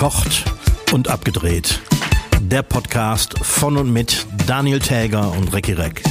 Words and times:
Verkocht 0.00 0.44
und 0.92 1.08
abgedreht. 1.08 1.78
Der 2.40 2.62
Podcast 2.62 3.38
von 3.42 3.76
und 3.76 3.92
mit 3.92 4.24
Daniel 4.46 4.78
Täger 4.78 5.30
und 5.32 5.52
Recki 5.52 5.74
Reck. 5.74 6.02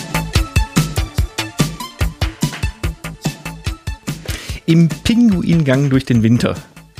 Im 4.67 4.89
Pinguingang 4.89 5.89
durch 5.89 6.05
den 6.05 6.21
Winter 6.21 6.55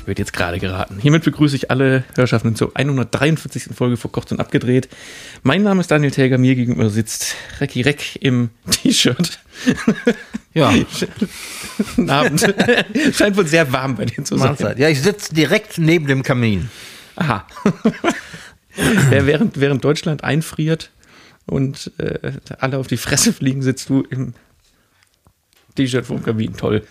wird 0.10 0.20
jetzt 0.20 0.34
gerade 0.34 0.60
geraten. 0.60 0.98
Hiermit 1.00 1.24
begrüße 1.24 1.56
ich 1.56 1.72
alle 1.72 2.04
Hörschaften 2.16 2.56
zur 2.56 2.76
143. 2.76 3.70
Folge 3.74 3.96
Verkocht 3.96 4.32
und 4.34 4.42
abgedreht. 4.42 4.90
Mein 5.44 5.64
Name 5.64 5.80
ist 5.80 5.90
Daniel 5.90 6.12
Täger, 6.12 6.38
mir 6.38 6.56
gegenüber 6.56 6.90
sitzt 6.90 7.36
Recki 7.62 7.82
Reck 7.82 8.18
im 8.18 8.50
T-Shirt. 8.72 9.40
Ja. 10.54 10.74
Guten 11.78 12.10
Abend. 12.10 12.42
Scheint 13.14 13.38
wohl 13.38 13.48
sehr 13.48 13.72
warm 13.72 13.96
bei 13.96 14.06
dir 14.06 14.24
zu 14.26 14.36
sein. 14.38 14.50
Mahlzeit. 14.50 14.80
Ja, 14.80 14.90
ich 14.90 15.02
sitze 15.02 15.34
direkt 15.34 15.78
neben 15.78 16.08
dem 16.08 16.24
Kamin. 16.24 16.70
Aha. 17.16 17.46
ja, 19.12 19.26
während, 19.26 19.60
während 19.60 19.84
Deutschland 19.84 20.24
einfriert 20.24 20.92
und 21.46 21.92
äh, 21.98 22.34
alle 22.60 22.78
auf 22.78 22.88
die 22.88 22.98
Fresse 22.98 23.32
fliegen, 23.32 23.62
sitzt 23.62 23.90
du 23.90 24.02
im 24.02 24.34
T-Shirt 25.76 26.06
vom 26.06 26.24
Kamin. 26.24 26.58
Toll. 26.58 26.84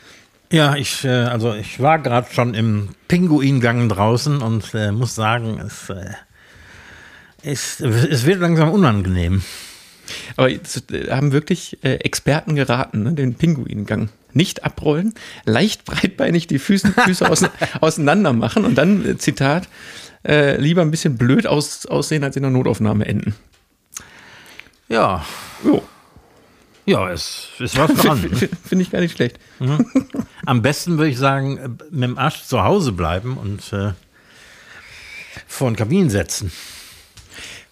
Ja, 0.51 0.77
ich, 0.77 1.05
äh, 1.05 1.09
also 1.09 1.55
ich 1.55 1.81
war 1.81 1.99
gerade 1.99 2.29
schon 2.33 2.55
im 2.55 2.91
Pinguingang 3.07 3.89
draußen 3.89 4.41
und 4.41 4.73
äh, 4.75 4.93
muss 4.93 5.15
sagen, 5.15 5.61
es, 5.65 5.91
äh, 5.91 6.13
es, 7.43 7.81
es 7.81 8.25
wird 8.25 8.41
langsam 8.41 8.71
unangenehm. 8.71 9.43
Aber 10.37 10.49
jetzt 10.49 10.91
äh, 10.91 11.11
haben 11.11 11.33
wirklich 11.33 11.79
äh, 11.85 11.97
Experten 11.97 12.55
geraten, 12.55 13.03
ne, 13.03 13.13
den 13.13 13.35
Pinguingang 13.35 14.09
nicht 14.33 14.65
abrollen, 14.65 15.13
leicht 15.45 15.85
breitbeinig 15.87 16.47
die 16.47 16.59
Füße, 16.59 16.93
Füße 17.05 17.27
ausein- 17.31 17.51
auseinander 17.83 18.33
machen 18.33 18.65
und 18.65 18.77
dann, 18.77 19.05
äh, 19.05 19.19
Zitat, 19.19 19.69
äh, 20.27 20.57
lieber 20.59 20.81
ein 20.81 20.91
bisschen 20.91 21.19
blöd 21.19 21.47
aus, 21.47 21.85
aussehen, 21.85 22.25
als 22.25 22.37
in 22.37 22.43
der 22.43 22.51
Notaufnahme 22.51 23.05
enden. 23.07 23.35
Ja, 24.89 25.25
Jo, 25.63 25.83
ja, 26.89 27.11
es 27.11 27.49
ist 27.59 27.77
was 27.77 27.93
dran. 27.95 28.21
ne? 28.23 28.49
finde 28.65 28.83
ich 28.83 28.91
gar 28.91 29.01
nicht 29.01 29.15
schlecht. 29.17 29.39
Am 30.47 30.63
besten 30.63 30.99
würde 30.99 31.11
ich 31.11 31.19
sagen, 31.19 31.59
äh, 31.59 31.69
mit 31.91 32.05
dem 32.11 32.19
Arsch 32.19 32.43
zu 32.45 32.63
Hause 32.65 32.93
bleiben 32.93 33.37
und 33.37 33.73
äh, 33.73 33.93
vor 35.47 35.71
den 35.71 35.77
Kamin 35.77 36.11
setzen. 36.11 36.51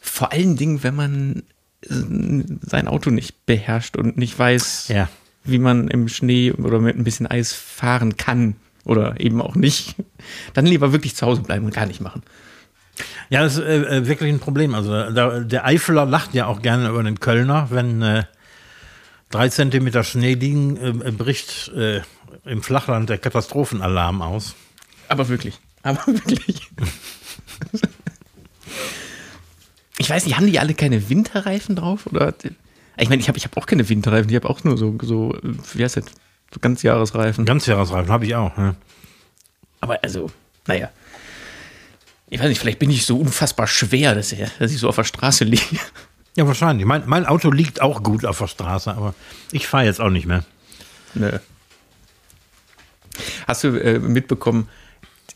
Vor 0.00 0.32
allen 0.32 0.56
Dingen, 0.56 0.82
wenn 0.82 0.94
man 0.94 1.42
äh, 1.82 2.44
sein 2.62 2.88
Auto 2.88 3.10
nicht 3.10 3.46
beherrscht 3.46 3.96
und 3.96 4.16
nicht 4.16 4.38
weiß, 4.38 4.88
Ja. 4.88 5.08
wie 5.44 5.58
man 5.58 5.88
im 5.88 6.08
Schnee 6.08 6.52
oder 6.52 6.78
mit 6.80 6.96
ein 6.96 7.04
bisschen 7.04 7.26
Eis 7.26 7.52
fahren 7.52 8.16
kann 8.16 8.56
oder 8.84 9.20
eben 9.20 9.42
auch 9.42 9.54
nicht, 9.56 9.96
dann 10.54 10.66
lieber 10.66 10.92
wirklich 10.92 11.16
zu 11.16 11.26
Hause 11.26 11.42
bleiben 11.42 11.64
und 11.66 11.74
gar 11.74 11.86
nicht 11.86 12.00
machen. 12.00 12.22
Ja, 13.28 13.42
das 13.42 13.56
ist 13.56 13.64
äh, 13.64 13.98
äh, 13.98 14.06
wirklich 14.06 14.32
ein 14.32 14.38
Problem. 14.38 14.74
Also 14.74 15.10
da, 15.10 15.40
der 15.40 15.64
Eifeler 15.66 16.06
lacht 16.06 16.32
ja 16.34 16.46
auch 16.46 16.62
gerne 16.62 16.88
über 16.88 17.02
den 17.02 17.20
Kölner, 17.20 17.68
wenn 17.70 18.00
äh, 18.00 18.24
drei 19.30 19.48
Zentimeter 19.48 20.04
Schnee 20.04 20.34
liegen, 20.34 20.76
äh, 20.76 21.08
äh, 21.08 21.12
bricht 21.12 21.68
äh, 21.68 22.02
im 22.44 22.62
Flachland 22.62 23.08
der 23.08 23.18
Katastrophenalarm 23.18 24.22
aus. 24.22 24.54
Aber 25.08 25.28
wirklich. 25.28 25.58
Aber 25.82 26.00
wirklich. 26.06 26.70
Ich 29.98 30.10
weiß 30.10 30.26
nicht, 30.26 30.36
haben 30.36 30.46
die 30.46 30.58
alle 30.58 30.74
keine 30.74 31.08
Winterreifen 31.08 31.76
drauf? 31.76 32.06
Oder? 32.06 32.34
Ich 32.98 33.08
meine, 33.08 33.20
ich 33.20 33.28
habe 33.28 33.38
ich 33.38 33.44
hab 33.44 33.56
auch 33.56 33.66
keine 33.66 33.88
Winterreifen, 33.88 34.28
ich 34.28 34.36
habe 34.36 34.48
auch 34.48 34.62
nur 34.64 34.76
so, 34.76 34.96
so, 35.02 35.36
wie 35.74 35.84
heißt 35.84 35.96
das? 35.96 36.04
So 36.52 36.60
Ganzjahresreifen. 36.60 37.44
Ganzjahresreifen 37.44 38.10
habe 38.10 38.26
ich 38.26 38.34
auch. 38.34 38.56
Ne? 38.56 38.76
Aber 39.80 39.98
also, 40.02 40.30
naja. 40.66 40.90
Ich 42.28 42.40
weiß 42.40 42.48
nicht, 42.48 42.58
vielleicht 42.58 42.78
bin 42.78 42.90
ich 42.90 43.06
so 43.06 43.18
unfassbar 43.18 43.66
schwer, 43.66 44.14
dass 44.14 44.32
ich, 44.32 44.40
dass 44.58 44.72
ich 44.72 44.78
so 44.78 44.88
auf 44.88 44.96
der 44.96 45.04
Straße 45.04 45.44
liege. 45.44 45.78
Ja, 46.36 46.46
wahrscheinlich. 46.46 46.86
Mein, 46.86 47.02
mein 47.06 47.26
Auto 47.26 47.50
liegt 47.50 47.80
auch 47.80 48.02
gut 48.02 48.24
auf 48.26 48.38
der 48.38 48.46
Straße, 48.46 48.94
aber 48.94 49.14
ich 49.52 49.66
fahre 49.66 49.86
jetzt 49.86 50.00
auch 50.00 50.10
nicht 50.10 50.26
mehr. 50.26 50.44
Nö. 51.14 51.32
Hast 53.46 53.64
du 53.64 53.68
äh, 53.68 53.98
mitbekommen, 53.98 54.68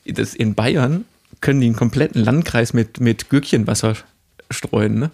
dass 0.05 0.35
in 0.35 0.55
Bayern 0.55 1.07
können 1.41 1.61
die 1.61 1.67
einen 1.69 1.77
kompletten 1.77 2.23
Landkreis 2.23 2.75
mit, 2.75 3.01
mit 3.01 3.31
Gürkchenwasser 3.31 3.95
streuen, 4.51 4.99
ne? 4.99 5.11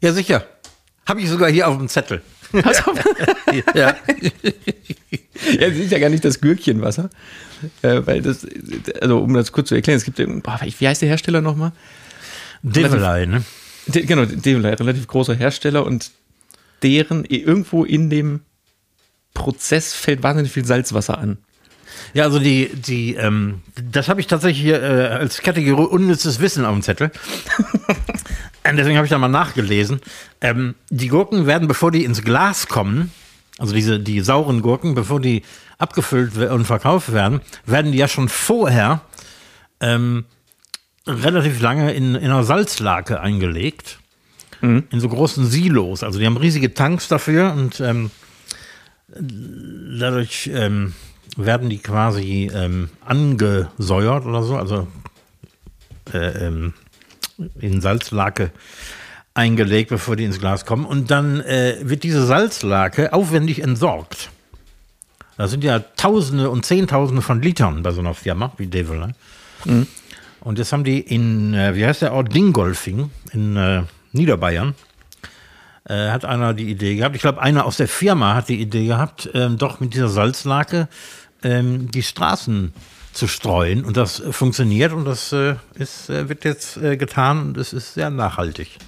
Ja, 0.00 0.12
sicher. 0.14 0.46
Habe 1.06 1.20
ich 1.20 1.28
sogar 1.28 1.50
hier 1.50 1.68
auf 1.68 1.76
dem 1.76 1.88
Zettel. 1.88 2.22
Also, 2.62 2.94
ja. 3.74 3.94
ja, 5.58 5.68
das 5.68 5.76
ist 5.76 5.92
ja 5.92 5.98
gar 5.98 6.08
nicht 6.08 6.24
das 6.24 6.40
Gürkchenwasser. 6.40 7.10
Äh, 7.82 8.00
weil 8.06 8.22
das, 8.22 8.46
also 9.02 9.18
um 9.18 9.34
das 9.34 9.52
kurz 9.52 9.68
zu 9.68 9.74
erklären, 9.74 9.98
es 9.98 10.04
gibt, 10.04 10.16
boah, 10.42 10.60
wie 10.62 10.88
heißt 10.88 11.02
der 11.02 11.10
Hersteller 11.10 11.42
nochmal? 11.42 11.72
Develei, 12.62 13.26
ne? 13.26 13.44
De, 13.86 14.04
genau, 14.04 14.24
Develay, 14.24 14.74
relativ 14.74 15.06
großer 15.06 15.34
Hersteller 15.34 15.84
und 15.84 16.10
deren 16.82 17.24
irgendwo 17.24 17.84
in 17.84 18.10
dem 18.10 18.40
Prozess 19.32 19.94
fällt 19.94 20.22
wahnsinnig 20.22 20.52
viel 20.52 20.64
Salzwasser 20.64 21.18
an. 21.18 21.38
Ja, 22.12 22.24
also 22.24 22.38
die, 22.38 22.70
die, 22.74 23.14
ähm, 23.14 23.62
das 23.90 24.08
habe 24.08 24.20
ich 24.20 24.26
tatsächlich 24.26 24.62
hier 24.62 24.82
äh, 24.82 25.06
als 25.08 25.42
Kategorie 25.42 25.86
unnützes 25.86 26.40
Wissen 26.40 26.64
auf 26.64 26.72
dem 26.72 26.82
Zettel. 26.82 27.10
Und 28.68 28.76
deswegen 28.76 28.96
habe 28.96 29.06
ich 29.06 29.10
da 29.10 29.18
mal 29.18 29.28
nachgelesen. 29.28 30.00
Ähm, 30.40 30.74
die 30.90 31.08
Gurken 31.08 31.46
werden, 31.46 31.68
bevor 31.68 31.90
die 31.90 32.04
ins 32.04 32.22
Glas 32.22 32.68
kommen, 32.68 33.12
also 33.58 33.74
diese, 33.74 34.00
die 34.00 34.20
sauren 34.20 34.62
Gurken, 34.62 34.94
bevor 34.94 35.20
die 35.20 35.42
abgefüllt 35.78 36.36
und 36.36 36.64
verkauft 36.64 37.12
werden, 37.12 37.40
werden 37.66 37.92
die 37.92 37.98
ja 37.98 38.08
schon 38.08 38.28
vorher 38.28 39.02
ähm, 39.80 40.24
relativ 41.06 41.60
lange 41.60 41.92
in, 41.92 42.14
in 42.14 42.24
einer 42.24 42.44
Salzlake 42.44 43.20
eingelegt. 43.20 43.98
In 44.90 45.00
so 45.00 45.08
großen 45.08 45.46
Silos. 45.46 46.02
Also 46.02 46.18
die 46.18 46.26
haben 46.26 46.36
riesige 46.36 46.72
Tanks 46.74 47.08
dafür 47.08 47.52
und 47.52 47.80
ähm, 47.80 48.10
dadurch 49.08 50.50
ähm, 50.52 50.94
werden 51.36 51.68
die 51.68 51.78
quasi 51.78 52.50
ähm, 52.54 52.88
angesäuert 53.04 54.24
oder 54.24 54.42
so, 54.42 54.56
also 54.56 54.86
äh, 56.12 56.46
ähm, 56.46 56.72
in 57.60 57.80
Salzlake 57.80 58.52
eingelegt, 59.34 59.90
bevor 59.90 60.16
die 60.16 60.24
ins 60.24 60.38
Glas 60.38 60.64
kommen. 60.64 60.86
Und 60.86 61.10
dann 61.10 61.40
äh, 61.40 61.76
wird 61.82 62.02
diese 62.04 62.24
Salzlake 62.24 63.12
aufwendig 63.12 63.60
entsorgt. 63.60 64.30
Da 65.36 65.48
sind 65.48 65.64
ja 65.64 65.80
Tausende 65.80 66.48
und 66.48 66.64
Zehntausende 66.64 67.20
von 67.20 67.42
Litern 67.42 67.82
bei 67.82 67.90
so 67.90 68.00
einer 68.00 68.14
Firma 68.14 68.52
wie 68.56 68.68
Devil. 68.68 68.98
Ne? 68.98 69.14
Und 70.44 70.58
das 70.58 70.72
haben 70.72 70.84
die 70.84 71.00
in, 71.00 71.54
äh, 71.54 71.74
wie 71.74 71.84
heißt 71.84 72.02
der 72.02 72.12
Ort, 72.12 72.34
Dingolfing 72.34 73.10
in 73.32 73.56
äh, 73.56 73.82
Niederbayern 74.12 74.74
äh, 75.88 76.10
hat 76.10 76.24
einer 76.24 76.54
die 76.54 76.70
Idee 76.70 76.96
gehabt, 76.96 77.16
ich 77.16 77.22
glaube, 77.22 77.42
einer 77.42 77.64
aus 77.64 77.76
der 77.76 77.88
Firma 77.88 78.34
hat 78.34 78.48
die 78.48 78.60
Idee 78.60 78.86
gehabt, 78.86 79.28
ähm, 79.34 79.58
doch 79.58 79.80
mit 79.80 79.94
dieser 79.94 80.08
Salzlake 80.08 80.88
ähm, 81.42 81.90
die 81.90 82.02
Straßen 82.02 82.72
zu 83.12 83.26
streuen. 83.26 83.84
Und 83.84 83.96
das 83.96 84.20
äh, 84.20 84.32
funktioniert 84.32 84.92
und 84.92 85.04
das 85.04 85.32
äh, 85.32 85.56
ist, 85.74 86.10
äh, 86.10 86.28
wird 86.28 86.44
jetzt 86.44 86.76
äh, 86.76 86.96
getan 86.96 87.48
und 87.48 87.56
es 87.58 87.72
ist 87.72 87.94
sehr 87.94 88.10
nachhaltig. 88.10 88.78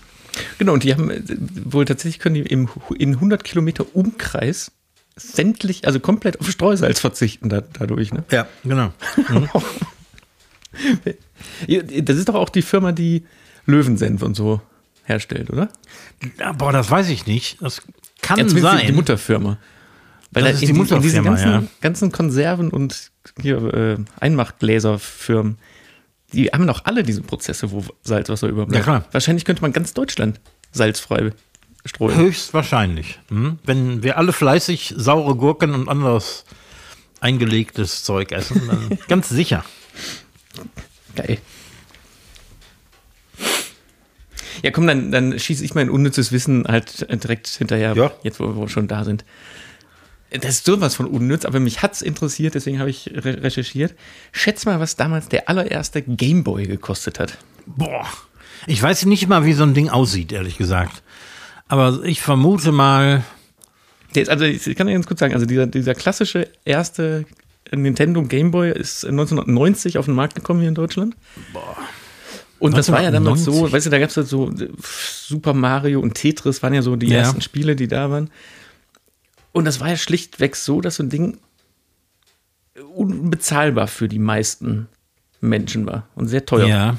Genau, 0.58 0.74
und 0.74 0.84
die 0.84 0.92
haben 0.92 1.10
äh, 1.10 1.22
wohl 1.64 1.84
tatsächlich 1.84 2.18
können 2.18 2.34
die 2.34 2.42
im, 2.42 2.68
in 2.98 3.14
100 3.14 3.44
Kilometer 3.44 3.84
Umkreis 3.94 4.72
sämtlich, 5.16 5.86
also 5.86 5.98
komplett 6.00 6.40
auf 6.40 6.50
Streusalz 6.50 7.00
verzichten 7.00 7.48
da, 7.48 7.62
dadurch. 7.62 8.12
Ne? 8.12 8.24
Ja, 8.30 8.46
genau. 8.64 8.92
Ja, 9.16 9.48
Das 12.02 12.16
ist 12.16 12.28
doch 12.28 12.34
auch 12.34 12.48
die 12.48 12.62
Firma, 12.62 12.92
die 12.92 13.24
Löwensenf 13.66 14.22
und 14.22 14.34
so 14.34 14.60
herstellt, 15.04 15.50
oder? 15.50 15.68
Ja, 16.38 16.52
boah, 16.52 16.72
das 16.72 16.90
weiß 16.90 17.08
ich 17.10 17.26
nicht. 17.26 17.60
Das 17.62 17.82
kann 18.22 18.38
Ja, 18.38 18.48
sein. 18.48 18.86
Die 18.86 18.92
Mutterfirma. 18.92 19.58
Weil 20.32 20.42
Das 20.42 20.52
da 20.52 20.56
ist 20.56 20.62
in, 20.68 20.74
die 20.74 20.82
die 20.84 20.94
in 20.94 21.02
diesen 21.02 21.24
Mutterfirma, 21.24 21.30
ganzen, 21.30 21.50
ja. 21.50 21.62
ganzen 21.80 22.12
Konserven 22.12 22.70
und 22.70 23.10
hier, 23.40 23.74
äh, 23.74 23.96
Einmachgläserfirmen, 24.20 25.58
die 26.32 26.48
haben 26.48 26.66
doch 26.66 26.84
alle 26.84 27.02
diese 27.02 27.22
Prozesse, 27.22 27.70
wo 27.70 27.84
Salzwasser 28.02 28.48
überbleibt. 28.48 28.76
Ja, 28.76 28.82
klar. 28.82 29.04
Wahrscheinlich 29.12 29.44
könnte 29.44 29.62
man 29.62 29.72
ganz 29.72 29.94
Deutschland 29.94 30.40
salzfrei 30.72 31.32
streuen. 31.84 32.16
Höchstwahrscheinlich. 32.16 33.20
Hm? 33.28 33.58
Wenn 33.64 34.02
wir 34.02 34.18
alle 34.18 34.32
fleißig 34.32 34.94
saure 34.96 35.36
Gurken 35.36 35.72
und 35.72 35.88
anderes 35.88 36.44
eingelegtes 37.20 38.02
Zeug 38.02 38.32
essen, 38.32 38.62
dann 38.66 38.98
ganz 39.08 39.28
sicher. 39.28 39.64
Geil. 41.14 41.38
Ja, 44.62 44.70
komm, 44.70 44.86
dann, 44.86 45.12
dann 45.12 45.38
schieße 45.38 45.64
ich 45.64 45.74
mein 45.74 45.90
unnützes 45.90 46.32
Wissen 46.32 46.64
halt 46.66 47.06
direkt 47.22 47.46
hinterher, 47.48 47.94
Ja. 47.94 48.12
jetzt 48.22 48.40
wo 48.40 48.46
wir 48.54 48.68
schon 48.68 48.88
da 48.88 49.04
sind. 49.04 49.24
Das 50.30 50.56
ist 50.56 50.64
sowas 50.66 50.94
von 50.94 51.06
unnütz, 51.06 51.44
aber 51.44 51.60
mich 51.60 51.82
hat's 51.82 52.02
interessiert, 52.02 52.54
deswegen 52.54 52.80
habe 52.80 52.90
ich 52.90 53.10
re 53.14 53.42
recherchiert. 53.42 53.94
Schätz 54.32 54.64
mal, 54.66 54.80
was 54.80 54.96
damals 54.96 55.28
der 55.28 55.48
allererste 55.48 56.02
Gameboy 56.02 56.66
gekostet 56.66 57.20
hat. 57.20 57.38
Boah. 57.66 58.06
Ich 58.66 58.82
weiß 58.82 59.04
nicht 59.06 59.28
mal, 59.28 59.44
wie 59.44 59.52
so 59.52 59.62
ein 59.62 59.74
Ding 59.74 59.88
aussieht, 59.88 60.32
ehrlich 60.32 60.56
gesagt. 60.58 61.02
Aber 61.68 62.02
ich 62.04 62.20
vermute 62.20 62.72
mal, 62.72 63.22
Der 64.14 64.22
ist, 64.22 64.28
also 64.28 64.44
ich 64.44 64.64
kann 64.76 64.86
dir 64.86 64.94
ganz 64.94 65.06
kurz 65.06 65.20
sagen, 65.20 65.34
also 65.34 65.46
dieser, 65.46 65.66
dieser 65.66 65.94
klassische 65.94 66.48
erste 66.64 67.24
Nintendo 67.74 68.22
Game 68.22 68.50
Boy 68.50 68.70
ist 68.72 69.04
1990 69.04 69.98
auf 69.98 70.04
den 70.06 70.14
Markt 70.14 70.34
gekommen 70.34 70.60
hier 70.60 70.68
in 70.68 70.74
Deutschland. 70.74 71.16
Boah. 71.52 71.76
Und 72.58 72.76
das 72.76 72.90
war 72.90 73.02
ja 73.02 73.10
damals 73.10 73.44
so, 73.44 73.50
1990. 73.50 73.72
weißt 73.74 73.86
du, 73.86 73.90
da 73.90 73.98
gab 73.98 74.08
es 74.10 74.16
halt 74.16 74.28
so 74.28 74.50
Super 74.82 75.52
Mario 75.52 76.00
und 76.00 76.14
Tetris 76.14 76.62
waren 76.62 76.72
ja 76.74 76.80
so 76.82 76.96
die 76.96 77.08
Ja. 77.08 77.18
ersten 77.18 77.42
Spiele, 77.42 77.76
die 77.76 77.86
da 77.88 78.10
waren. 78.10 78.30
Und 79.52 79.64
das 79.66 79.80
war 79.80 79.88
ja 79.90 79.96
schlichtweg 79.96 80.56
so, 80.56 80.80
dass 80.80 80.96
so 80.96 81.02
ein 81.02 81.10
Ding 81.10 81.38
unbezahlbar 82.94 83.88
für 83.88 84.08
die 84.08 84.18
meisten 84.18 84.88
Menschen 85.40 85.86
war 85.86 86.08
und 86.14 86.28
sehr 86.28 86.44
teuer. 86.46 86.66
Ja. 86.66 86.96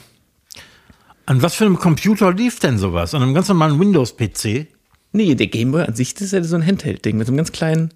An 1.25 1.41
was 1.41 1.55
für 1.55 1.65
einem 1.65 1.77
Computer 1.77 2.33
lief 2.33 2.59
denn 2.59 2.77
sowas? 2.77 3.13
An 3.13 3.21
einem 3.21 3.33
ganz 3.33 3.47
normalen 3.49 3.79
Windows-PC? 3.79 4.67
Nee, 5.11 5.35
der 5.35 5.47
Game 5.47 5.71
Boy 5.71 5.83
an 5.83 5.95
sich, 5.95 6.19
ist 6.19 6.31
ja 6.33 6.43
so 6.43 6.55
ein 6.55 6.65
Handheld-Ding 6.65 7.17
mit 7.17 7.27
so 7.27 7.31
einem 7.31 7.37
ganz 7.37 7.51
kleinen 7.51 7.93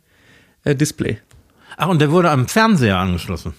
äh, 0.63 0.75
Display. 0.75 1.19
Ach, 1.83 1.87
und 1.87 1.99
der 1.99 2.11
wurde 2.11 2.29
am 2.29 2.47
Fernseher 2.47 2.97
angeschlossen. 2.99 3.53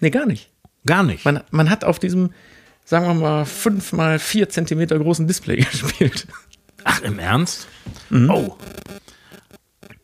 Nee, 0.00 0.10
gar 0.10 0.26
nicht. 0.26 0.50
Gar 0.84 1.04
nicht. 1.04 1.24
Man, 1.24 1.44
man 1.52 1.70
hat 1.70 1.84
auf 1.84 2.00
diesem, 2.00 2.30
sagen 2.84 3.06
wir 3.06 3.14
mal, 3.14 3.44
5 3.44 3.92
mal 3.92 4.18
4 4.18 4.48
Zentimeter 4.48 4.98
großen 4.98 5.28
Display 5.28 5.56
gespielt. 5.70 6.26
Ach, 6.82 7.00
im 7.02 7.20
Ernst? 7.20 7.68
Oh. 8.12 8.56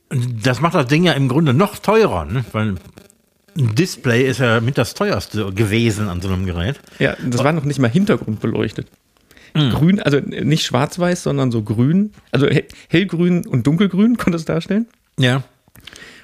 Und 0.08 0.46
Das 0.46 0.60
macht 0.60 0.74
das 0.74 0.86
Ding 0.86 1.02
ja 1.04 1.12
im 1.14 1.28
Grunde 1.28 1.52
noch 1.52 1.78
teurer, 1.78 2.24
ne? 2.26 2.44
weil 2.52 2.76
ein 3.56 3.74
Display 3.74 4.22
ist 4.28 4.38
ja 4.38 4.60
mit 4.60 4.78
das 4.78 4.94
teuerste 4.94 5.52
gewesen 5.52 6.08
an 6.08 6.20
so 6.20 6.28
einem 6.28 6.46
Gerät. 6.46 6.78
Ja, 7.00 7.16
das 7.24 7.42
war 7.42 7.52
noch 7.52 7.64
nicht 7.64 7.78
mal 7.80 7.90
hintergrundbeleuchtet. 7.90 8.86
Grün, 9.54 10.00
also 10.00 10.18
nicht 10.18 10.64
schwarz-weiß, 10.64 11.22
sondern 11.24 11.52
so 11.52 11.62
grün, 11.62 12.12
also 12.32 12.48
he- 12.48 12.66
hellgrün 12.88 13.46
und 13.46 13.66
dunkelgrün 13.66 14.16
konnte 14.16 14.36
es 14.36 14.44
darstellen 14.44 14.86
Ja. 15.18 15.44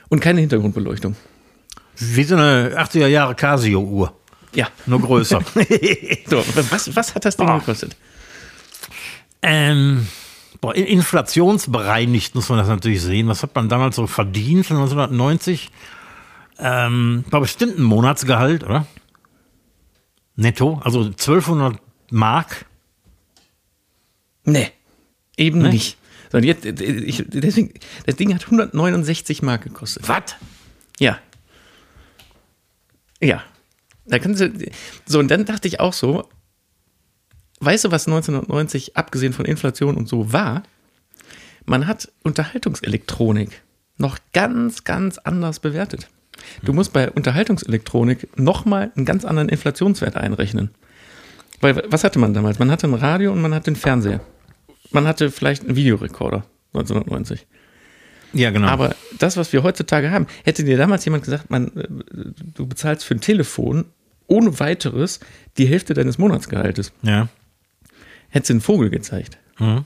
und 0.09 0.21
keine 0.21 0.41
Hintergrundbeleuchtung. 0.41 1.15
Wie 2.01 2.25
so 2.25 2.35
eine 2.37 2.75
80er 2.79 3.07
Jahre 3.07 3.35
Casio-Uhr. 3.35 4.13
Ja. 4.55 4.69
Nur 4.87 5.01
größer. 5.01 5.41
So, 6.27 6.43
was, 6.71 6.95
was 6.97 7.15
hat 7.15 7.25
das 7.25 7.37
Ding 7.37 7.49
Ah. 7.49 7.59
gekostet? 7.59 7.97
ähm, 9.43 10.07
boah, 10.61 10.75
in- 10.75 10.87
inflationsbereinigt 10.87 12.35
muss 12.35 12.49
man 12.49 12.59
das 12.59 12.69
natürlich 12.69 13.03
sehen. 13.03 13.29
Was 13.29 13.43
hat 13.43 13.55
man 13.55 13.69
damals 13.69 13.97
so 13.97 14.07
verdient 14.07 14.67
von 14.67 14.77
1990? 14.77 15.71
Ähm, 16.59 17.25
war 17.31 17.41
bestimmt 17.41 17.79
ein 17.79 17.83
Monatsgehalt, 17.83 18.65
oder? 18.65 18.87
Netto, 20.37 20.81
also 20.85 21.01
1200 21.05 21.79
Mark. 22.11 22.67
Nee, 24.45 24.71
eben 25.37 25.61
Nee? 25.63 25.71
nicht. 25.71 25.97
So, 26.33 26.39
und 26.39 26.45
jetzt, 26.45 26.65
äh, 26.65 26.71
ich, 26.85 27.25
deswegen, 27.29 27.73
das 28.07 28.17
Ding 28.17 28.35
hat 28.35 28.45
169 28.45 29.43
Mark 29.43 29.63
gekostet. 29.65 30.09
Was? 30.09 30.37
Ja. 30.99 31.19
Ja. 33.21 33.43
Da 34.07 34.19
kannst 34.19 34.41
du, 34.41 34.51
so, 35.07 35.19
und 35.19 35.31
dann 35.31 35.45
dachte 35.45 35.69
ich 35.69 35.79
auch 35.79 35.93
so, 35.93 36.29
weißt 37.61 37.85
du, 37.85 37.91
was 37.91 38.07
1990, 38.07 38.97
abgesehen 38.97 39.33
von 39.33 39.45
Inflation 39.45 39.97
und 39.97 40.09
so, 40.09 40.33
war? 40.33 40.63
Man 41.67 41.87
hat 41.87 42.11
Unterhaltungselektronik 42.25 43.63
noch 43.99 44.19
ganz, 44.33 44.85
ganz 44.85 45.19
anders 45.19 45.61
bewertet. 45.61 46.09
Du 46.63 46.73
musst 46.73 46.93
bei 46.93 47.11
Unterhaltungselektronik 47.11 48.39
nochmal 48.39 48.91
einen 48.97 49.05
ganz 49.05 49.25
anderen 49.25 49.49
Inflationswert 49.49 50.17
einrechnen. 50.17 50.71
Weil, 51.61 51.85
was 51.89 52.03
hatte 52.03 52.19
man 52.19 52.33
damals? 52.33 52.59
Man 52.59 52.71
hatte 52.71 52.87
ein 52.87 52.95
Radio 52.95 53.33
und 53.33 53.43
man 53.43 53.55
hatte 53.55 53.69
einen 53.69 53.77
Fernseher. 53.77 54.21
Man 54.91 55.07
hatte 55.07 55.31
vielleicht 55.31 55.65
einen 55.65 55.77
Videorekorder 55.77 56.45
1990. 56.73 57.47
Ja, 58.33 58.51
genau. 58.51 58.69
Aber 58.69 58.95
das, 59.19 59.37
was 59.37 59.53
wir 59.53 59.63
heutzutage 59.63 60.11
haben, 60.11 60.27
hätte 60.45 60.63
dir 60.65 60.77
damals 60.77 61.05
jemand 61.05 61.25
gesagt, 61.25 61.51
man, 61.51 61.77
äh, 61.77 61.89
du 62.55 62.67
bezahlst 62.67 63.05
für 63.05 63.15
ein 63.15 63.21
Telefon 63.21 63.87
ohne 64.27 64.61
weiteres 64.61 65.19
die 65.59 65.67
Hälfte 65.67 65.95
deines 65.95 66.19
Monatsgehaltes. 66.19 66.93
ja. 67.03 67.29
Hättest 68.33 68.51
du 68.51 68.55
einen 68.55 68.61
Vogel 68.61 68.91
gezeigt. 68.91 69.39
Mhm. 69.59 69.85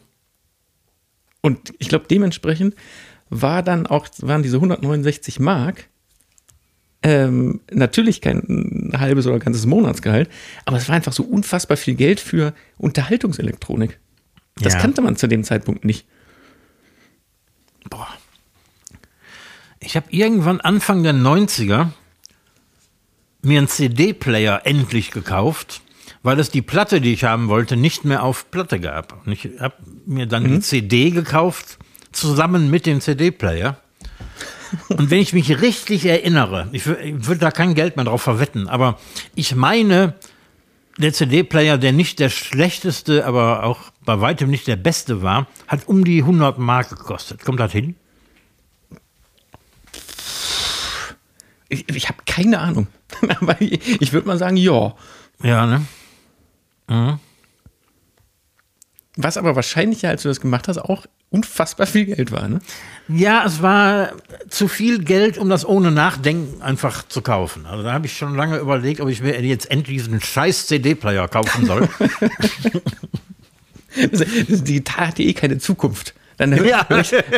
Und 1.41 1.73
ich 1.79 1.89
glaube, 1.89 2.05
dementsprechend 2.11 2.75
war 3.31 3.63
dann 3.63 3.87
auch, 3.87 4.07
waren 4.19 4.43
diese 4.43 4.57
169 4.57 5.41
Mark 5.41 5.89
ähm, 7.03 7.61
natürlich 7.73 8.21
kein 8.21 8.93
halbes 8.97 9.27
oder 9.27 9.39
ganzes 9.39 9.65
Monatsgehalt, 9.65 10.29
aber 10.67 10.77
es 10.77 10.89
war 10.89 10.95
einfach 10.97 11.15
so 11.15 11.23
unfassbar 11.23 11.79
viel 11.79 11.95
Geld 11.95 12.21
für 12.21 12.53
Unterhaltungselektronik. 12.77 13.99
Das 14.57 14.75
Ja. 14.75 14.81
kannte 14.81 15.01
man 15.01 15.17
zu 15.17 15.27
dem 15.27 15.43
Zeitpunkt 15.43 15.85
nicht. 15.87 16.07
Boah. 17.89 18.09
Ich 19.85 19.97
habe 19.97 20.07
irgendwann 20.11 20.61
Anfang 20.61 21.03
der 21.03 21.15
90er 21.15 21.89
mir 23.43 23.59
einen 23.59 23.69
CD-Player 23.69 24.63
endlich 24.65 25.11
gekauft, 25.11 25.83
weil 26.23 26.41
es 26.41 26.51
die 26.51 26.63
Platte, 26.63 27.01
die 27.01 27.13
ich 27.13 27.25
haben 27.25 27.49
wollte, 27.49 27.77
nicht 27.77 28.05
mehr 28.05 28.23
auf 28.23 28.51
Platte 28.51 28.81
gab. 28.81 29.27
Und 29.27 29.33
ich 29.33 29.51
habe 29.61 29.77
mir 30.07 30.27
dann 30.27 30.49
die 30.49 30.61
CD 30.61 31.11
gekauft, 31.11 31.79
zusammen 32.13 32.71
mit 32.71 32.87
dem 32.87 33.01
CD-Player. 33.01 33.77
Und 34.89 35.11
wenn 35.11 35.21
ich 35.21 35.35
mich 35.35 35.61
richtig 35.61 36.07
erinnere, 36.07 36.69
ich 36.73 36.87
ich 36.87 37.27
würde 37.27 37.41
da 37.41 37.51
kein 37.51 37.75
Geld 37.75 37.97
mehr 37.97 38.07
drauf 38.07 38.23
verwetten, 38.23 38.69
aber 38.69 38.99
ich 39.35 39.55
meine, 39.55 40.15
der 40.99 41.13
CD-Player, 41.13 41.77
der 41.77 41.93
nicht 41.93 42.19
der 42.19 42.31
schlechteste, 42.31 43.27
aber 43.27 43.65
auch 43.65 43.79
bei 44.05 44.21
weitem 44.21 44.51
nicht 44.51 44.67
der 44.67 44.77
beste 44.77 45.23
war, 45.23 45.47
hat 45.67 45.87
um 45.87 46.05
die 46.05 46.21
100 46.21 46.59
Mark 46.59 46.89
gekostet. 46.89 47.45
Kommt 47.45 47.61
das 47.61 47.73
hin? 47.73 47.97
Ich, 51.69 51.89
ich 51.89 52.09
habe 52.09 52.19
keine 52.27 52.59
Ahnung. 52.61 52.87
aber 53.41 53.61
ich, 53.61 54.01
ich 54.01 54.13
würde 54.13 54.27
mal 54.27 54.39
sagen, 54.39 54.57
ja. 54.57 54.95
Ja, 55.43 55.67
ne? 55.67 57.19
Was 59.17 59.37
aber 59.37 59.57
wahrscheinlich, 59.57 60.03
ja, 60.03 60.11
als 60.11 60.23
du 60.23 60.29
das 60.29 60.41
gemacht 60.41 60.69
hast, 60.69 60.79
auch 60.79 61.07
unfassbar 61.31 61.87
viel 61.87 62.05
Geld 62.07 62.31
war, 62.33 62.49
ne? 62.49 62.59
Ja, 63.09 63.45
es 63.45 63.63
war 63.63 64.13
zu 64.49 64.67
viel 64.69 65.03
Geld, 65.03 65.39
um 65.39 65.49
das 65.49 65.67
ohne 65.67 65.91
Nachdenken 65.91 66.63
einfach 66.63 67.07
zu 67.09 67.23
kaufen. 67.23 67.67
Also 67.67 67.83
da 67.83 67.93
habe 67.93 68.07
ich 68.07 68.17
schon 68.17 68.35
lange 68.35 68.59
überlegt, 68.59 69.01
ob 69.01 69.09
ich 69.09 69.21
mir 69.23 69.41
jetzt 69.43 69.71
endlich 69.71 69.99
diesen 69.99 70.21
scheiß 70.21 70.67
CD-Player 70.67 71.29
kaufen 71.29 71.67
soll. 71.67 71.89
Digital 73.97 75.09
hat 75.09 75.21
eh 75.21 75.33
keine 75.33 75.59
Zukunft. 75.59 76.15
Dann 76.37 76.53
Ja. 76.65 76.87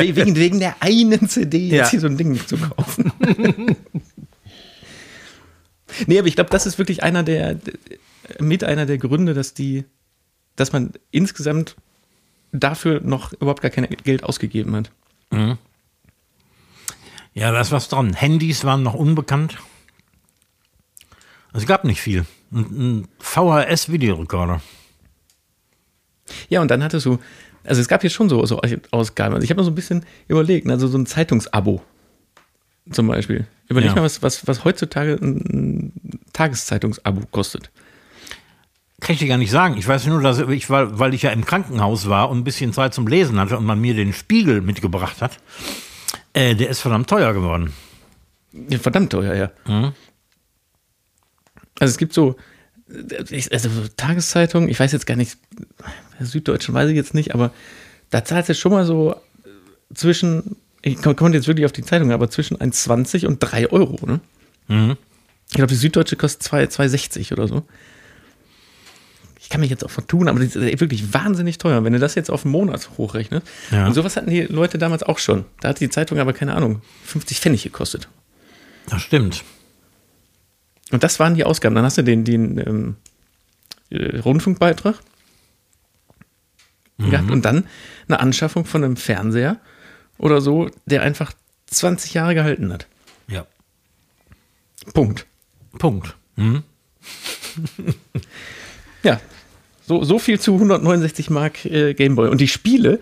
wegen, 0.00 0.36
wegen 0.36 0.58
der 0.60 0.76
einen 0.80 1.28
CD 1.28 1.58
Ja. 1.68 1.76
jetzt 1.76 1.90
hier 1.90 2.00
so 2.00 2.06
ein 2.06 2.16
Ding 2.16 2.38
zu 2.46 2.56
kaufen. 2.56 3.12
nee, 6.06 6.18
aber 6.18 6.28
ich 6.28 6.34
glaube, 6.34 6.50
das 6.50 6.66
ist 6.66 6.78
wirklich 6.78 7.02
einer 7.02 7.22
der, 7.22 7.58
mit 8.38 8.64
einer 8.64 8.86
der 8.86 8.98
Gründe, 8.98 9.34
dass 9.34 9.54
die, 9.54 9.84
dass 10.56 10.72
man 10.72 10.92
insgesamt 11.10 11.76
dafür 12.52 13.00
noch 13.00 13.32
überhaupt 13.34 13.62
gar 13.62 13.70
kein 13.70 13.86
Geld 14.04 14.24
ausgegeben 14.24 14.74
hat. 14.76 14.90
ja, 17.34 17.52
da 17.52 17.60
ist 17.60 17.72
was 17.72 17.88
dran. 17.88 18.14
Handys 18.14 18.64
waren 18.64 18.82
noch 18.82 18.94
unbekannt. 18.94 19.58
Es 21.52 21.66
gab 21.66 21.84
nicht 21.84 22.00
viel. 22.00 22.24
Ein, 22.50 22.64
ein 23.02 23.08
VHS-Videorekorder. 23.18 24.62
Ja, 26.48 26.60
und 26.62 26.70
dann 26.70 26.82
hattest 26.82 27.06
du, 27.06 27.18
also 27.64 27.80
es 27.80 27.88
gab 27.88 28.00
hier 28.00 28.10
schon 28.10 28.28
so, 28.28 28.44
so 28.46 28.60
Ausgaben. 28.90 29.34
Also 29.34 29.44
ich 29.44 29.50
habe 29.50 29.60
mir 29.60 29.64
so 29.64 29.70
ein 29.70 29.74
bisschen 29.74 30.04
überlegt, 30.28 30.68
also 30.68 30.88
so 30.88 30.98
ein 30.98 31.06
Zeitungsabo 31.06 31.82
zum 32.90 33.06
Beispiel. 33.08 33.46
Überleg 33.68 33.90
Ja. 33.90 33.96
mal, 33.96 34.02
was, 34.04 34.22
was, 34.22 34.46
was 34.46 34.64
heutzutage 34.64 35.14
ein 35.14 35.92
Tageszeitungsabo 36.32 37.22
kostet. 37.30 37.70
Kann 39.00 39.12
ich 39.14 39.18
dir 39.18 39.28
gar 39.28 39.38
nicht 39.38 39.50
sagen. 39.50 39.76
Ich 39.76 39.86
weiß 39.86 40.06
nur, 40.06 40.22
dass 40.22 40.38
ich, 40.38 40.70
weil, 40.70 40.98
weil 40.98 41.12
ich 41.14 41.22
ja 41.22 41.30
im 41.30 41.44
Krankenhaus 41.44 42.08
war 42.08 42.30
und 42.30 42.38
ein 42.38 42.44
bisschen 42.44 42.72
Zeit 42.72 42.94
zum 42.94 43.06
Lesen 43.06 43.38
hatte 43.38 43.58
und 43.58 43.64
man 43.64 43.80
mir 43.80 43.94
den 43.94 44.12
Spiegel 44.12 44.60
mitgebracht 44.62 45.20
hat, 45.20 45.38
äh, 46.32 46.54
der 46.54 46.70
ist 46.70 46.80
verdammt 46.80 47.08
teuer 47.10 47.32
geworden. 47.34 47.72
Ja, 48.70 48.78
verdammt 48.78 49.10
teuer, 49.12 49.34
ja. 49.34 49.50
Mhm. 49.66 49.92
Also 51.78 51.92
es 51.92 51.98
gibt 51.98 52.14
so, 52.14 52.36
äh, 52.88 53.42
also 53.52 53.68
so 53.68 53.88
Tageszeitungen, 53.96 54.68
ich 54.70 54.80
weiß 54.80 54.92
jetzt 54.92 55.06
gar 55.06 55.16
nicht, 55.16 55.36
Süddeutschen 56.20 56.74
weiß 56.74 56.88
ich 56.88 56.96
jetzt 56.96 57.12
nicht, 57.14 57.34
aber 57.34 57.52
da 58.10 58.24
zahlt 58.24 58.48
es 58.48 58.58
schon 58.58 58.72
mal 58.72 58.86
so 58.86 59.14
zwischen, 59.94 60.56
ich 60.86 61.02
komme 61.02 61.16
komm 61.16 61.32
jetzt 61.32 61.48
wirklich 61.48 61.66
auf 61.66 61.72
die 61.72 61.82
Zeitung, 61.82 62.12
aber 62.12 62.30
zwischen 62.30 62.56
1,20 62.58 63.26
und 63.26 63.40
3 63.40 63.70
Euro, 63.72 64.06
ne? 64.06 64.20
Mhm. 64.68 64.96
Ich 65.48 65.56
glaube, 65.56 65.68
die 65.68 65.74
Süddeutsche 65.74 66.16
kostet 66.16 66.44
2 66.44 66.64
2,60 66.64 67.32
oder 67.32 67.48
so. 67.48 67.62
Ich 69.40 69.48
kann 69.48 69.60
mich 69.60 69.70
jetzt 69.70 69.84
auch 69.84 69.90
vertun, 69.90 70.28
aber 70.28 70.40
das 70.40 70.54
ist 70.54 70.80
wirklich 70.80 71.12
wahnsinnig 71.12 71.58
teuer, 71.58 71.82
wenn 71.82 71.92
du 71.92 71.98
das 71.98 72.14
jetzt 72.14 72.30
auf 72.30 72.44
einen 72.44 72.52
Monat 72.52 72.90
hochrechnest. 72.98 73.46
Ja. 73.70 73.86
Und 73.86 73.94
sowas 73.94 74.16
hatten 74.16 74.30
die 74.30 74.42
Leute 74.42 74.78
damals 74.78 75.02
auch 75.02 75.18
schon. 75.18 75.44
Da 75.60 75.70
hat 75.70 75.80
die 75.80 75.88
Zeitung 75.88 76.18
aber, 76.18 76.32
keine 76.32 76.54
Ahnung, 76.54 76.82
50 77.04 77.40
Pfennig 77.40 77.62
gekostet. 77.64 78.08
Das 78.88 79.02
stimmt. 79.02 79.44
Und 80.92 81.02
das 81.02 81.18
waren 81.18 81.34
die 81.34 81.44
Ausgaben. 81.44 81.74
Dann 81.74 81.84
hast 81.84 81.98
du 81.98 82.02
den, 82.02 82.24
den 82.24 82.58
ähm, 82.58 82.96
äh, 83.90 84.18
Rundfunkbeitrag 84.18 84.96
gehabt 86.98 87.30
und 87.30 87.44
dann 87.44 87.66
eine 88.08 88.20
Anschaffung 88.20 88.64
von 88.64 88.82
einem 88.82 88.96
Fernseher 88.96 89.60
oder 90.18 90.40
so, 90.40 90.70
der 90.86 91.02
einfach 91.02 91.32
20 91.66 92.14
Jahre 92.14 92.34
gehalten 92.34 92.72
hat. 92.72 92.86
Ja. 93.28 93.46
Punkt. 94.94 95.26
Punkt. 95.78 96.16
Hm? 96.36 96.62
Ja, 99.02 99.20
so, 99.86 100.02
so 100.02 100.18
viel 100.18 100.40
zu 100.40 100.54
169 100.54 101.30
Mark 101.30 101.64
äh, 101.64 101.94
Gameboy. 101.94 102.28
Und 102.28 102.40
die 102.40 102.48
Spiele, 102.48 102.98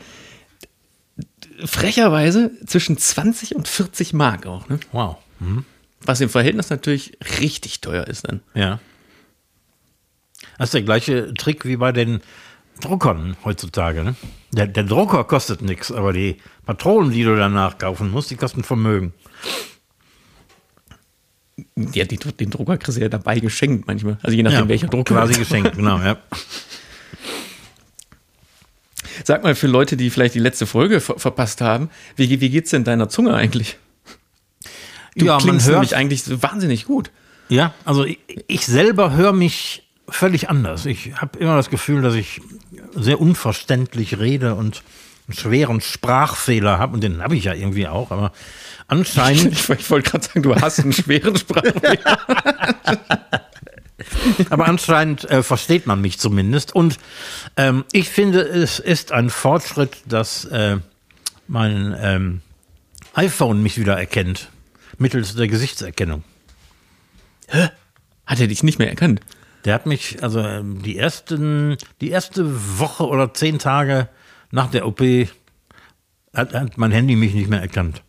frecherweise 1.65 2.51
zwischen 2.67 2.99
20 2.99 3.55
und 3.55 3.69
40 3.69 4.13
Mark 4.13 4.45
auch. 4.45 4.69
Ne? 4.69 4.79
Wow. 4.93 5.17
Hm? 5.39 5.65
Was 6.03 6.21
im 6.21 6.29
Verhältnis 6.29 6.69
natürlich 6.69 7.17
richtig 7.41 7.81
teuer 7.81 8.07
ist 8.07 8.29
dann. 8.29 8.43
Ja. 8.53 8.81
Das 10.59 10.69
ist 10.69 10.75
der 10.75 10.83
gleiche 10.83 11.33
Trick 11.33 11.65
wie 11.65 11.77
bei 11.77 11.93
den 11.93 12.21
Druckern 12.81 13.37
heutzutage. 13.45 14.05
Ne? 14.05 14.15
Der, 14.53 14.67
der 14.67 14.85
Drucker 14.85 15.25
kostet 15.25 15.63
nichts, 15.63 15.91
aber 15.93 16.13
die 16.13 16.37
Patronen, 16.67 17.11
die 17.11 17.25
du 17.25 17.37
danach 17.37 17.79
kaufen 17.79 18.11
musst, 18.11 18.31
die 18.31 18.37
kosten 18.37 18.63
Vermögen. 18.65 19.13
Ja, 21.77 22.05
die, 22.05 22.17
den 22.17 22.51
Drucker 22.51 22.77
kriegst 22.79 22.99
du 22.99 23.03
ja 23.03 23.09
dabei 23.09 23.39
geschenkt 23.39 23.87
manchmal. 23.87 24.19
Also 24.23 24.37
je 24.37 24.43
nachdem, 24.43 24.69
welcher 24.69 24.89
Drucker. 24.89 25.15
Quasi 25.15 25.35
geschenkt, 25.35 25.77
genau, 25.77 25.99
ja. 25.99 26.19
Sag 29.25 29.45
mal 29.45 29.55
für 29.55 29.69
Leute, 29.69 29.97
die 29.97 30.11
vielleicht 30.11 30.35
die 30.35 30.41
letzte 30.41 30.67
Folge 30.67 31.01
ver 31.01 31.19
verpasst 31.19 31.61
haben, 31.61 31.91
wie, 32.17 32.41
wie 32.41 32.51
geht's 32.51 32.71
denn 32.71 32.83
deiner 32.85 33.09
Zunge 33.09 33.35
eigentlich? 33.35 33.79
Du 35.17 35.27
ja, 35.27 35.35
man 35.35 35.43
klingst 35.43 35.67
hört, 35.67 35.77
nämlich 35.77 35.95
eigentlich 35.95 36.43
wahnsinnig 36.43 36.87
gut. 36.87 37.13
ja, 37.49 37.73
also 37.85 38.05
ich, 38.05 38.19
ich 38.49 38.67
selber 38.67 39.13
höre 39.13 39.33
mich 39.33 39.85
völlig 40.09 40.51
anders. 40.51 40.87
Ich 40.87 41.13
habe 41.21 41.39
immer 41.39 41.57
das 41.57 41.71
Gefühl, 41.71 42.03
dass 42.03 42.15
ich 42.15 42.41
sehr 42.95 43.21
unverständlich 43.21 44.19
rede 44.19 44.55
und 44.55 44.83
einen 45.29 45.37
schweren 45.37 45.81
Sprachfehler 45.81 46.79
habe. 46.79 46.95
Und 46.95 47.03
den 47.03 47.23
habe 47.23 47.37
ich 47.37 47.45
ja 47.45 47.55
irgendwie 47.55 47.89
auch, 47.89 48.11
aber 48.11 48.33
anscheinend. 48.89 49.53
Ich, 49.53 49.69
ich 49.79 49.91
wollte 49.91 50.11
gerade 50.11 50.25
sagen, 50.25 50.43
du 50.43 50.55
hast 50.55 50.81
einen 50.81 50.93
schweren 50.93 51.37
Sprachfehler. 51.37 52.19
Aber 54.51 54.67
anscheinend 54.67 55.31
äh, 55.31 55.43
versteht 55.43 55.87
man 55.87 56.01
mich 56.01 56.19
zumindest. 56.19 56.75
Und 56.75 56.99
ähm, 57.57 57.85
ich 57.93 58.09
finde, 58.09 58.41
es 58.41 58.79
ist 58.79 59.13
ein 59.13 59.31
Fortschritt, 59.31 59.99
dass 60.07 60.45
äh, 60.47 60.79
mein 61.47 61.95
ähm, 61.99 62.41
iPhone 63.15 63.63
mich 63.63 63.79
wieder 63.79 63.97
erkennt. 63.99 64.49
Mittels 64.99 65.35
der 65.35 65.49
Gesichtserkennung. 65.49 66.25
Hat 68.27 68.41
er 68.41 68.47
dich 68.47 68.63
nicht 68.63 68.79
mehr 68.79 68.89
erkannt? 68.89 69.21
Der 69.65 69.75
hat 69.75 69.87
mich, 69.87 70.23
also 70.23 70.41
ähm, 70.41 70.83
die 70.83 70.99
ersten, 70.99 71.77
die 72.01 72.11
erste 72.11 72.79
Woche 72.79 73.07
oder 73.07 73.33
zehn 73.33 73.59
Tage 73.59 74.09
nach 74.51 74.71
der 74.71 74.87
OP 74.87 75.01
hat, 76.35 76.53
hat 76.53 76.77
mein 76.77 76.93
Handy 76.93 77.17
mich 77.17 77.35
nicht 77.35 77.49
mehr 77.49 77.63
erkannt. 77.63 78.03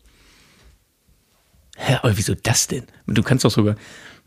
Hä, 1.77 1.97
aber 2.01 2.17
wieso 2.17 2.35
das 2.35 2.67
denn? 2.67 2.83
Du 3.07 3.23
kannst 3.23 3.45
doch 3.45 3.51
sogar 3.51 3.75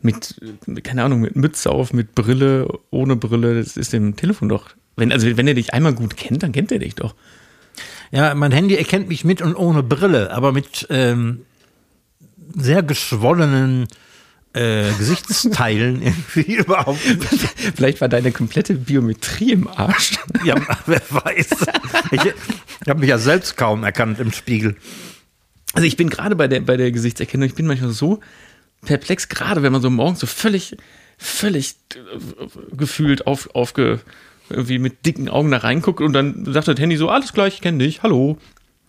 mit, 0.01 0.41
äh, 0.67 0.81
keine 0.81 1.03
Ahnung, 1.03 1.21
mit 1.21 1.35
Mütze 1.35 1.69
auf, 1.69 1.93
mit 1.93 2.15
Brille, 2.15 2.67
ohne 2.89 3.15
Brille, 3.15 3.55
das 3.55 3.77
ist 3.77 3.93
dem 3.93 4.15
Telefon 4.15 4.49
doch. 4.49 4.69
Wenn, 4.95 5.11
also 5.11 5.37
wenn 5.37 5.47
er 5.47 5.53
dich 5.53 5.73
einmal 5.73 5.93
gut 5.93 6.17
kennt, 6.17 6.43
dann 6.43 6.51
kennt 6.51 6.71
er 6.71 6.79
dich 6.79 6.95
doch. 6.95 7.15
Ja, 8.11 8.33
mein 8.33 8.51
Handy 8.51 8.75
erkennt 8.75 9.07
mich 9.07 9.23
mit 9.23 9.41
und 9.41 9.55
ohne 9.55 9.83
Brille, 9.83 10.31
aber 10.31 10.51
mit 10.51 10.87
ähm, 10.89 11.45
sehr 12.55 12.81
geschwollenen 12.81 13.87
äh, 14.53 14.91
Gesichtsteilen 14.97 16.01
irgendwie 16.03 16.55
überhaupt 16.55 17.05
nicht. 17.05 17.29
Vielleicht 17.75 18.01
war 18.01 18.09
deine 18.09 18.31
komplette 18.31 18.73
Biometrie 18.75 19.51
im 19.53 19.67
Arsch. 19.67 20.11
Ja, 20.45 20.55
wer 20.85 21.01
weiß. 21.09 21.47
Ich, 22.11 22.21
ich 22.23 22.87
habe 22.89 22.99
mich 23.01 23.09
ja 23.09 23.17
selbst 23.17 23.57
kaum 23.57 23.83
erkannt 23.83 24.19
im 24.19 24.31
Spiegel. 24.31 24.75
Also 25.73 25.85
ich 25.85 25.97
bin 25.97 26.09
gerade 26.09 26.35
bei 26.35 26.47
der, 26.47 26.61
bei 26.61 26.77
der 26.77 26.91
Gesichtserkennung, 26.91 27.47
ich 27.47 27.55
bin 27.55 27.67
manchmal 27.67 27.91
so 27.91 28.21
perplex, 28.85 29.27
gerade 29.27 29.61
wenn 29.63 29.71
man 29.73 29.81
so 29.81 29.89
morgens 29.89 30.19
so 30.21 30.27
völlig, 30.27 30.77
völlig 31.17 31.75
äh, 31.95 32.47
gefühlt 32.75 33.27
auf, 33.27 33.53
aufge, 33.53 33.99
irgendwie 34.49 34.79
mit 34.79 35.05
dicken 35.05 35.27
Augen 35.29 35.51
da 35.51 35.57
reinguckt 35.57 35.99
und 36.01 36.13
dann 36.13 36.45
sagt 36.51 36.67
das 36.69 36.79
Handy 36.79 36.95
so, 36.97 37.09
alles 37.09 37.33
klar, 37.33 37.47
ich 37.47 37.59
kenne 37.61 37.83
dich, 37.83 38.01
hallo. 38.01 38.37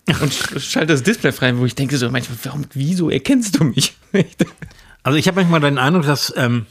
Und 0.07 0.33
sch- 0.33 0.59
schaltet 0.59 0.91
das 0.95 1.03
Display 1.03 1.31
frei, 1.33 1.57
wo 1.57 1.65
ich 1.65 1.75
denke 1.75 1.97
so 1.97 2.09
manchmal, 2.09 2.37
warum, 2.43 2.65
wieso 2.73 3.09
erkennst 3.09 3.59
du 3.59 3.65
mich? 3.65 3.93
Also 5.03 5.17
ich 5.17 5.27
habe 5.27 5.41
manchmal 5.41 5.61
den 5.61 5.77
Eindruck, 5.77 6.05
dass 6.05 6.33
ähm, 6.37 6.65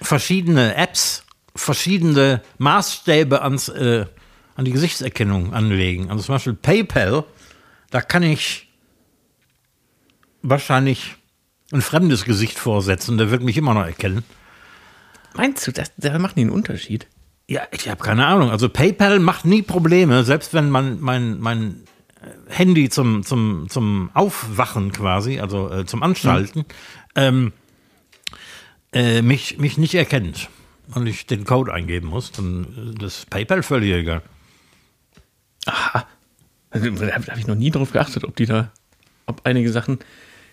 verschiedene 0.00 0.74
Apps 0.76 1.26
verschiedene 1.56 2.42
Maßstäbe 2.58 3.42
ans, 3.42 3.68
äh, 3.68 4.06
an 4.54 4.64
die 4.64 4.72
Gesichtserkennung 4.72 5.52
anlegen. 5.52 6.10
Also 6.10 6.24
zum 6.24 6.34
Beispiel 6.34 6.54
PayPal, 6.54 7.24
da 7.90 8.00
kann 8.00 8.22
ich 8.22 8.68
wahrscheinlich 10.42 11.16
ein 11.72 11.82
fremdes 11.82 12.24
Gesicht 12.24 12.58
vorsetzen, 12.58 13.18
der 13.18 13.30
wird 13.30 13.42
mich 13.42 13.56
immer 13.56 13.74
noch 13.74 13.84
erkennen. 13.84 14.24
Meinst 15.34 15.66
du, 15.66 15.72
das, 15.72 15.92
da 15.96 16.18
machen 16.18 16.34
die 16.36 16.42
einen 16.42 16.50
Unterschied? 16.50 17.06
Ja, 17.48 17.62
ich 17.70 17.88
habe 17.88 18.02
keine 18.02 18.26
Ahnung. 18.26 18.50
Also 18.50 18.68
PayPal 18.68 19.18
macht 19.18 19.44
nie 19.44 19.62
Probleme, 19.62 20.24
selbst 20.24 20.54
wenn 20.54 20.70
man 20.70 21.00
mein, 21.00 21.40
mein 21.40 21.84
äh, 22.20 22.52
Handy 22.52 22.88
zum, 22.88 23.24
zum, 23.24 23.68
zum 23.68 24.10
Aufwachen 24.14 24.92
quasi, 24.92 25.40
also 25.40 25.70
äh, 25.70 25.84
zum 25.84 26.02
Anschalten, 26.02 26.64
ähm, 27.14 27.52
äh, 28.96 29.20
mich, 29.20 29.58
mich 29.58 29.76
nicht 29.76 29.94
erkennt 29.94 30.48
und 30.94 31.06
ich 31.06 31.26
den 31.26 31.44
Code 31.44 31.72
eingeben 31.72 32.08
muss, 32.08 32.32
dann 32.32 32.94
äh, 32.94 32.98
das 32.98 33.26
PayPal 33.26 33.62
völlig 33.62 33.92
egal. 33.92 34.22
Also, 36.70 36.90
da 36.90 37.12
habe 37.12 37.38
ich 37.38 37.46
noch 37.46 37.56
nie 37.56 37.70
drauf 37.70 37.92
geachtet, 37.92 38.24
ob 38.24 38.36
die 38.36 38.46
da, 38.46 38.72
ob 39.26 39.44
einige 39.44 39.70
Sachen 39.70 39.98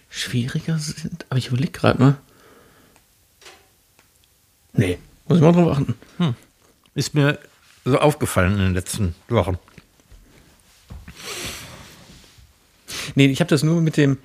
schwieriger 0.10 0.78
sind. 0.78 1.26
Aber 1.30 1.38
ich 1.38 1.48
überlege 1.48 1.72
gerade 1.72 2.00
mal. 2.00 2.18
Nee, 4.74 4.98
muss 5.28 5.38
ich 5.38 5.44
mal 5.44 5.54
drauf 5.54 5.78
achten. 5.78 5.96
Ist 6.96 7.14
mir 7.16 7.40
so 7.86 7.98
aufgefallen 8.00 8.54
in 8.54 8.60
den 8.60 8.74
letzten 8.74 9.16
Wochen. 9.30 9.58
Nee, 13.16 13.28
ich 13.28 13.40
habe 13.40 13.50
das 13.50 13.64
nur 13.64 13.82
mit 13.82 13.96
dem, 13.96 14.18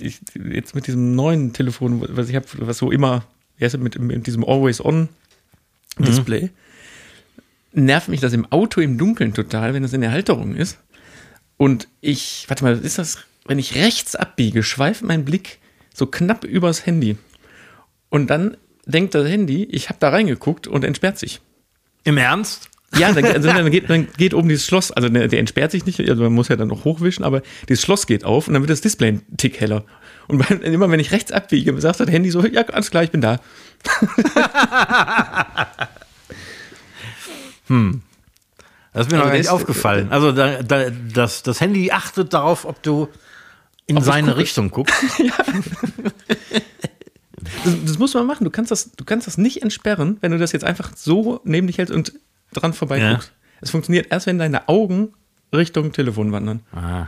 ich, 0.00 0.20
jetzt 0.34 0.74
mit 0.74 0.86
diesem 0.86 1.14
neuen 1.14 1.52
Telefon, 1.52 2.04
was 2.16 2.28
ich 2.28 2.36
habe, 2.36 2.46
was 2.58 2.78
so 2.78 2.90
immer, 2.90 3.24
wie 3.56 3.64
heißt 3.64 3.74
das, 3.74 3.80
mit, 3.80 3.98
mit 3.98 4.26
diesem 4.26 4.44
Always-On-Display. 4.44 6.50
Nervt 7.72 8.08
mich 8.08 8.20
das 8.20 8.32
im 8.32 8.50
Auto 8.50 8.80
im 8.80 8.98
Dunkeln 8.98 9.34
total, 9.34 9.74
wenn 9.74 9.82
das 9.82 9.92
in 9.92 10.00
der 10.00 10.12
Halterung 10.12 10.54
ist. 10.54 10.78
Und 11.56 11.88
ich, 12.00 12.44
warte 12.48 12.64
mal, 12.64 12.78
ist 12.78 12.98
das, 12.98 13.18
wenn 13.46 13.58
ich 13.58 13.74
rechts 13.74 14.16
abbiege, 14.16 14.62
schweift 14.62 15.02
mein 15.02 15.24
Blick 15.24 15.58
so 15.94 16.06
knapp 16.06 16.44
übers 16.44 16.84
Handy. 16.84 17.16
Und 18.10 18.28
dann 18.28 18.56
denkt 18.84 19.14
das 19.14 19.28
Handy, 19.28 19.64
ich 19.64 19.88
habe 19.88 19.98
da 19.98 20.10
reingeguckt 20.10 20.66
und 20.66 20.84
entsperrt 20.84 21.18
sich. 21.18 21.40
Im 22.04 22.18
Ernst? 22.18 22.68
Ja, 22.96 23.12
dann, 23.12 23.24
also 23.24 23.48
dann, 23.48 23.70
geht, 23.70 23.84
dann 23.90 24.08
geht 24.16 24.34
oben 24.34 24.48
dieses 24.48 24.66
Schloss, 24.66 24.92
also 24.92 25.08
der, 25.08 25.28
der 25.28 25.40
entsperrt 25.40 25.70
sich 25.70 25.86
nicht, 25.86 25.98
also 26.00 26.22
man 26.22 26.32
muss 26.32 26.48
ja 26.48 26.56
dann 26.56 26.68
noch 26.68 26.84
hochwischen, 26.84 27.24
aber 27.24 27.42
dieses 27.68 27.82
Schloss 27.82 28.06
geht 28.06 28.24
auf 28.24 28.46
und 28.46 28.54
dann 28.54 28.62
wird 28.62 28.70
das 28.70 28.80
Display 28.80 29.08
ein 29.08 29.22
Tick 29.36 29.60
heller. 29.60 29.84
Und 30.28 30.50
immer 30.50 30.90
wenn 30.90 31.00
ich 31.00 31.12
rechts 31.12 31.30
abbiege, 31.32 31.80
sagt 31.80 32.00
das 32.00 32.08
Handy 32.10 32.30
so, 32.30 32.44
ja, 32.44 32.62
alles 32.62 32.90
klar, 32.90 33.04
ich 33.04 33.10
bin 33.10 33.20
da. 33.20 33.38
Das 38.92 39.06
ist 39.06 39.12
mir 39.12 39.16
Also 39.16 39.16
noch 39.16 39.24
gar 39.24 39.32
nicht 39.38 39.48
aufgefallen. 39.50 40.08
Also 40.10 40.32
da, 40.32 40.62
da, 40.62 40.90
das, 40.90 41.42
das 41.42 41.60
Handy 41.60 41.90
achtet 41.90 42.32
darauf, 42.32 42.64
ob 42.64 42.82
du 42.82 43.08
in 43.86 43.98
Ob 43.98 44.04
seine 44.04 44.28
gucke. 44.28 44.40
Richtung 44.40 44.70
guckst. 44.70 44.94
Das, 47.64 47.74
das 47.84 47.98
muss 47.98 48.12
man 48.14 48.26
machen. 48.26 48.44
Du 48.44 48.50
kannst, 48.50 48.72
das, 48.72 48.90
du 48.92 49.04
kannst 49.04 49.28
das 49.28 49.38
nicht 49.38 49.62
entsperren, 49.62 50.18
wenn 50.20 50.32
du 50.32 50.38
das 50.38 50.50
jetzt 50.50 50.64
einfach 50.64 50.90
so 50.96 51.40
neben 51.44 51.68
dich 51.68 51.78
hältst 51.78 51.94
und 51.94 52.12
dran 52.52 52.72
vorbeiguckst. 52.72 53.30
Es 53.60 53.70
funktioniert 53.70 54.08
erst, 54.10 54.26
wenn 54.26 54.38
deine 54.38 54.68
Augen 54.68 55.12
Richtung 55.54 55.92
Telefon 55.92 56.32
wandern. 56.32 56.60
Ah. 56.72 57.06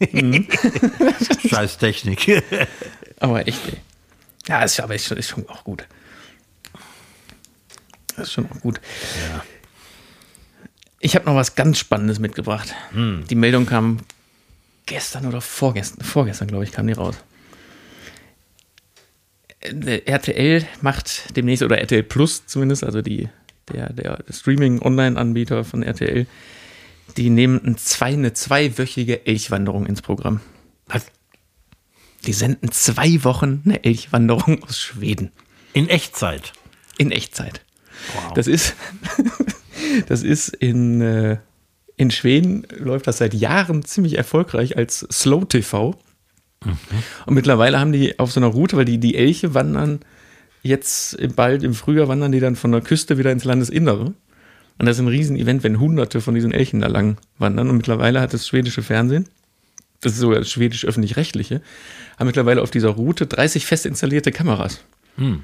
Mhm. 0.00 0.46
Scheiß 1.48 1.78
Technik. 1.78 2.42
Aber 3.20 3.46
echt, 3.48 3.66
ey. 3.68 3.78
Ja, 4.48 4.62
ist, 4.62 4.80
aber 4.80 4.94
ist, 4.94 5.04
schon- 5.06 5.18
ist 5.18 5.28
schon 5.28 5.48
auch 5.48 5.62
gut. 5.64 5.84
Das 8.16 8.28
ist 8.28 8.32
schon 8.32 8.50
auch 8.50 8.60
gut. 8.60 8.80
Ich 11.00 11.14
habe 11.14 11.26
noch 11.26 11.34
was 11.34 11.54
ganz 11.54 11.78
Spannendes 11.78 12.18
mitgebracht. 12.18 12.74
Die 12.94 13.34
Meldung 13.34 13.66
kam 13.66 13.98
gestern 14.86 15.26
oder 15.26 15.40
vorgestern, 15.40 16.02
vorgestern, 16.04 16.48
glaube 16.48 16.64
ich, 16.64 16.72
kam 16.72 16.86
die 16.86 16.94
raus. 16.94 17.16
Äh, 19.60 20.02
RTL 20.06 20.66
macht 20.80 21.36
demnächst, 21.36 21.62
oder 21.62 21.78
RTL 21.78 22.02
Plus 22.02 22.46
zumindest, 22.46 22.84
also 22.84 23.02
die, 23.02 23.28
der, 23.72 23.92
der 23.92 24.24
Streaming-Online-Anbieter 24.30 25.64
von 25.64 25.82
RTL, 25.82 26.26
die 27.16 27.30
nehmen 27.30 27.60
ein 27.64 27.76
zwei, 27.76 28.12
eine 28.12 28.32
zweiwöchige 28.32 29.26
Elchwanderung 29.26 29.86
ins 29.86 30.02
Programm. 30.02 30.40
Was? 30.86 31.06
Die 32.26 32.32
senden 32.32 32.72
zwei 32.72 33.22
Wochen 33.24 33.62
eine 33.64 33.84
Elchwanderung 33.84 34.62
aus 34.62 34.78
Schweden. 34.78 35.32
In 35.72 35.88
Echtzeit. 35.88 36.52
In 36.96 37.12
Echtzeit. 37.12 37.64
Das 38.34 38.46
ist, 38.46 38.74
das 40.08 40.22
ist 40.22 40.48
in, 40.48 41.00
äh, 41.00 41.38
in 41.96 42.10
Schweden 42.10 42.66
läuft 42.76 43.06
das 43.06 43.18
seit 43.18 43.34
Jahren 43.34 43.84
ziemlich 43.84 44.16
erfolgreich 44.16 44.76
als 44.76 45.06
Slow 45.10 45.44
TV. 45.44 45.98
Und 47.26 47.34
mittlerweile 47.34 47.78
haben 47.78 47.92
die 47.92 48.18
auf 48.18 48.32
so 48.32 48.40
einer 48.40 48.48
Route, 48.48 48.76
weil 48.76 48.84
die, 48.84 48.98
die 48.98 49.14
Elche 49.14 49.54
wandern 49.54 50.00
jetzt 50.62 51.16
bald 51.36 51.62
im 51.62 51.74
Frühjahr 51.74 52.08
wandern 52.08 52.32
die 52.32 52.40
dann 52.40 52.56
von 52.56 52.72
der 52.72 52.80
Küste 52.80 53.18
wieder 53.18 53.30
ins 53.30 53.44
Landesinnere. 53.44 54.12
Und 54.78 54.86
das 54.86 54.96
ist 54.96 55.02
ein 55.02 55.08
Riesen-Event, 55.08 55.64
wenn 55.64 55.80
hunderte 55.80 56.20
von 56.20 56.34
diesen 56.34 56.52
Elchen 56.52 56.80
da 56.80 56.86
lang 56.86 57.18
wandern. 57.38 57.68
Und 57.68 57.76
mittlerweile 57.76 58.20
hat 58.20 58.32
das 58.32 58.46
schwedische 58.46 58.82
Fernsehen, 58.82 59.28
das 60.00 60.12
ist 60.12 60.18
sogar 60.18 60.38
das 60.38 60.50
schwedisch 60.50 60.84
öffentlich-rechtliche, 60.84 61.60
haben 62.18 62.26
mittlerweile 62.26 62.62
auf 62.62 62.70
dieser 62.70 62.90
Route 62.90 63.26
30 63.26 63.66
fest 63.66 63.86
installierte 63.86 64.30
Kameras. 64.30 64.80
Hm. 65.16 65.42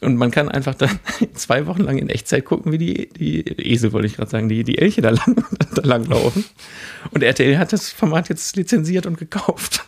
Und 0.00 0.16
man 0.16 0.30
kann 0.30 0.48
einfach 0.48 0.74
dann 0.74 1.00
zwei 1.34 1.66
Wochen 1.66 1.82
lang 1.82 1.98
in 1.98 2.08
Echtzeit 2.08 2.44
gucken, 2.44 2.70
wie 2.70 2.78
die, 2.78 3.08
die 3.08 3.40
Esel, 3.40 3.92
wollte 3.92 4.06
ich 4.06 4.14
gerade 4.14 4.30
sagen, 4.30 4.48
die, 4.48 4.62
die 4.62 4.78
Elche 4.78 5.00
da 5.02 5.10
lang, 5.10 5.44
da 5.74 5.82
lang 5.82 6.04
laufen. 6.04 6.44
Und 7.10 7.24
RTL 7.24 7.58
hat 7.58 7.72
das 7.72 7.90
Format 7.90 8.28
jetzt 8.28 8.54
lizenziert 8.54 9.06
und 9.06 9.18
gekauft. 9.18 9.84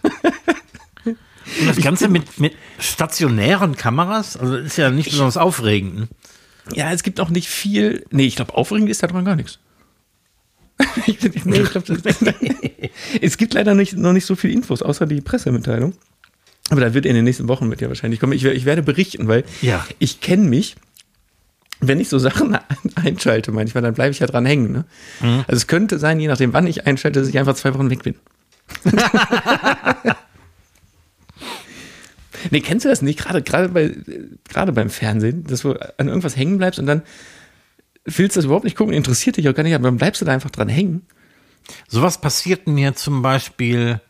Und 1.04 1.66
das 1.69 1.78
Ganze 1.78 2.09
mit, 2.09 2.38
mit 2.38 2.54
stationären 2.78 3.76
Kameras, 3.76 4.37
also 4.37 4.57
ist 4.57 4.78
ja 4.78 4.90
nicht 4.90 5.11
besonders 5.11 5.37
aufregend. 5.37 6.09
Ja, 6.75 6.93
es 6.93 7.02
gibt 7.02 7.21
auch 7.21 7.31
nicht 7.31 7.49
viel. 7.49 8.05
Nee, 8.11 8.26
ich 8.26 8.37
glaube, 8.37 8.55
aufregend 8.55 8.88
ist 8.90 9.02
daran 9.02 9.25
gar 9.25 9.37
nichts. 9.37 9.59
nee, 11.45 11.61
ich 11.61 11.71
glaub, 11.71 11.85
das, 11.85 11.99
es 13.21 13.37
gibt 13.37 13.55
leider 13.55 13.75
nicht, 13.75 13.97
noch 13.97 14.12
nicht 14.12 14.25
so 14.26 14.35
viel 14.35 14.50
Infos, 14.50 14.81
außer 14.83 15.07
die 15.07 15.21
Pressemitteilung. 15.21 15.93
Aber 16.71 16.81
da 16.81 16.95
wird 16.95 17.05
in 17.07 17.14
den 17.14 17.25
nächsten 17.25 17.49
Wochen 17.49 17.69
mit 17.69 17.81
ja 17.81 17.88
wahrscheinlich 17.88 18.21
kommen. 18.21 18.33
Ich, 18.33 18.45
ich 18.45 18.64
werde 18.64 18.83
berichten, 18.83 19.29
weil 19.29 19.45
Ja. 19.61 19.85
ich 19.99 20.21
kenne 20.21 20.45
mich, 20.49 20.76
wenn 21.81 21.99
ich 22.00 22.09
so 22.09 22.19
Sachen 22.19 22.57
einschalte 22.95 23.52
manchmal, 23.52 23.83
dann 23.83 23.95
bleibe 23.95 24.12
ich 24.12 24.21
ja 24.21 24.26
dran 24.26 24.47
hängen. 24.47 24.73
Ne? 24.73 24.85
Also 25.49 25.57
es 25.57 25.67
könnte 25.67 25.99
sein, 25.99 26.21
je 26.21 26.29
nachdem, 26.29 26.52
wann 26.52 26.67
ich 26.67 26.87
einschalte, 26.87 27.21
dass 27.21 27.29
ich 27.29 27.38
einfach 27.38 27.55
zwei 27.57 27.75
Wochen 27.75 27.90
weg 27.90 28.02
bin. 28.05 28.14
Nee, 32.50 32.61
kennst 32.61 32.85
du 32.85 32.88
das 32.88 33.02
nicht? 33.02 33.19
Gerade, 33.19 33.42
gerade, 33.42 33.69
bei, 33.69 33.95
gerade 34.49 34.73
beim 34.73 34.90
Fernsehen, 34.90 35.45
dass 35.45 35.62
du 35.62 35.75
an 35.99 36.09
irgendwas 36.09 36.37
hängen 36.37 36.59
bleibst 36.59 36.78
und 36.78 36.87
dann 36.87 37.02
willst 38.04 38.37
du 38.37 38.38
das 38.38 38.45
überhaupt 38.47 38.64
nicht 38.64 38.76
gucken, 38.76 38.95
interessiert 38.95 39.37
dich 39.37 39.49
auch 39.49 39.54
gar 39.54 39.62
nicht, 39.62 39.75
aber 39.75 39.85
dann 39.85 39.97
bleibst 39.97 40.21
du 40.21 40.25
da 40.25 40.33
einfach 40.33 40.50
dran 40.50 40.69
hängen. 40.69 41.07
Sowas 41.88 42.21
passiert 42.21 42.66
mir 42.66 42.95
zum 42.95 43.23
Beispiel, 43.23 44.00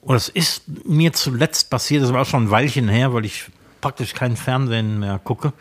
oder 0.00 0.16
es 0.16 0.28
ist 0.28 0.62
mir 0.86 1.12
zuletzt 1.12 1.70
passiert, 1.70 2.02
das 2.02 2.12
war 2.12 2.22
auch 2.22 2.26
schon 2.26 2.44
ein 2.44 2.50
Weilchen 2.50 2.88
her, 2.88 3.12
weil 3.12 3.24
ich 3.24 3.46
praktisch 3.80 4.14
kein 4.14 4.36
Fernsehen 4.36 5.00
mehr 5.00 5.20
gucke. 5.22 5.52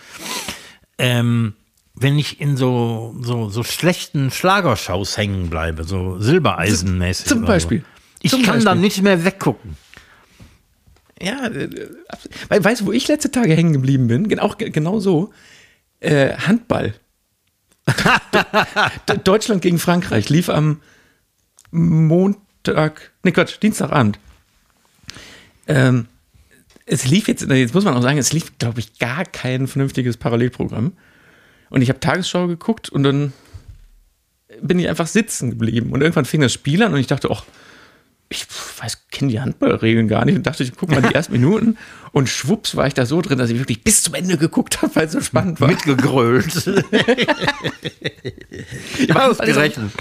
Ähm, 0.97 1.53
wenn 1.95 2.17
ich 2.19 2.39
in 2.39 2.57
so, 2.57 3.15
so, 3.21 3.49
so 3.49 3.63
schlechten 3.63 4.31
Schlagershows 4.31 5.17
hängen 5.17 5.49
bleibe, 5.49 5.83
so 5.83 6.19
Silbereisenmäßig. 6.19 7.25
Zum 7.25 7.43
Beispiel. 7.43 7.79
So. 7.79 7.85
Ich 8.21 8.31
Zum 8.31 8.41
kann 8.43 8.55
Beispiel. 8.55 8.65
dann 8.65 8.81
nicht 8.81 9.01
mehr 9.01 9.25
weggucken. 9.25 9.77
Ja, 11.21 11.47
äh, 11.47 11.89
weil, 12.49 12.63
weißt 12.63 12.81
du, 12.81 12.85
wo 12.87 12.91
ich 12.91 13.07
letzte 13.07 13.31
Tage 13.31 13.53
hängen 13.55 13.73
geblieben 13.73 14.07
bin? 14.07 14.27
Gen- 14.29 14.39
Auch 14.39 14.57
ge- 14.57 14.69
genau 14.69 14.99
so. 14.99 15.33
Äh, 15.99 16.33
Handball. 16.35 16.93
Deutschland 19.23 19.61
gegen 19.61 19.79
Frankreich 19.79 20.29
lief 20.29 20.49
am 20.49 20.81
Montag, 21.71 23.11
nee 23.23 23.31
Quatsch, 23.31 23.57
Dienstagabend. 23.61 24.19
Ähm, 25.67 26.07
es 26.85 27.05
lief 27.05 27.27
jetzt, 27.27 27.49
jetzt 27.49 27.73
muss 27.73 27.83
man 27.83 27.95
auch 27.95 28.01
sagen, 28.01 28.17
es 28.17 28.31
lief, 28.33 28.57
glaube 28.57 28.79
ich, 28.79 28.97
gar 28.99 29.25
kein 29.25 29.67
vernünftiges 29.67 30.17
Parallelprogramm. 30.17 30.93
Und 31.69 31.81
ich 31.81 31.89
habe 31.89 31.99
Tagesschau 31.99 32.47
geguckt 32.47 32.89
und 32.89 33.03
dann 33.03 33.33
bin 34.61 34.79
ich 34.79 34.87
einfach 34.87 35.07
sitzen 35.07 35.49
geblieben. 35.51 35.91
Und 35.91 36.01
irgendwann 36.01 36.25
fing 36.25 36.41
das 36.41 36.53
Spiel 36.53 36.81
an 36.83 36.93
und 36.93 36.99
ich 36.99 37.07
dachte, 37.07 37.29
ach, 37.31 37.43
ich 38.29 38.45
weiß, 38.79 39.07
kenne 39.09 39.31
die 39.31 39.39
Handballregeln 39.39 40.07
gar 40.07 40.25
nicht 40.25 40.35
und 40.35 40.45
dachte, 40.45 40.63
ich 40.63 40.75
gucke 40.75 40.93
mal 40.93 41.01
die 41.01 41.15
ersten 41.15 41.33
Minuten 41.33 41.77
und 42.11 42.27
schwupps 42.27 42.75
war 42.75 42.87
ich 42.87 42.93
da 42.93 43.05
so 43.05 43.21
drin, 43.21 43.37
dass 43.37 43.49
ich 43.49 43.57
wirklich 43.59 43.83
bis 43.83 44.03
zum 44.03 44.13
Ende 44.15 44.37
geguckt 44.37 44.81
habe, 44.81 44.95
weil 44.95 45.05
es 45.07 45.13
so 45.13 45.21
spannend 45.21 45.61
war. 45.61 45.69
Mitgegrölt. 45.69 46.45
Ausgerechnet. 49.15 49.91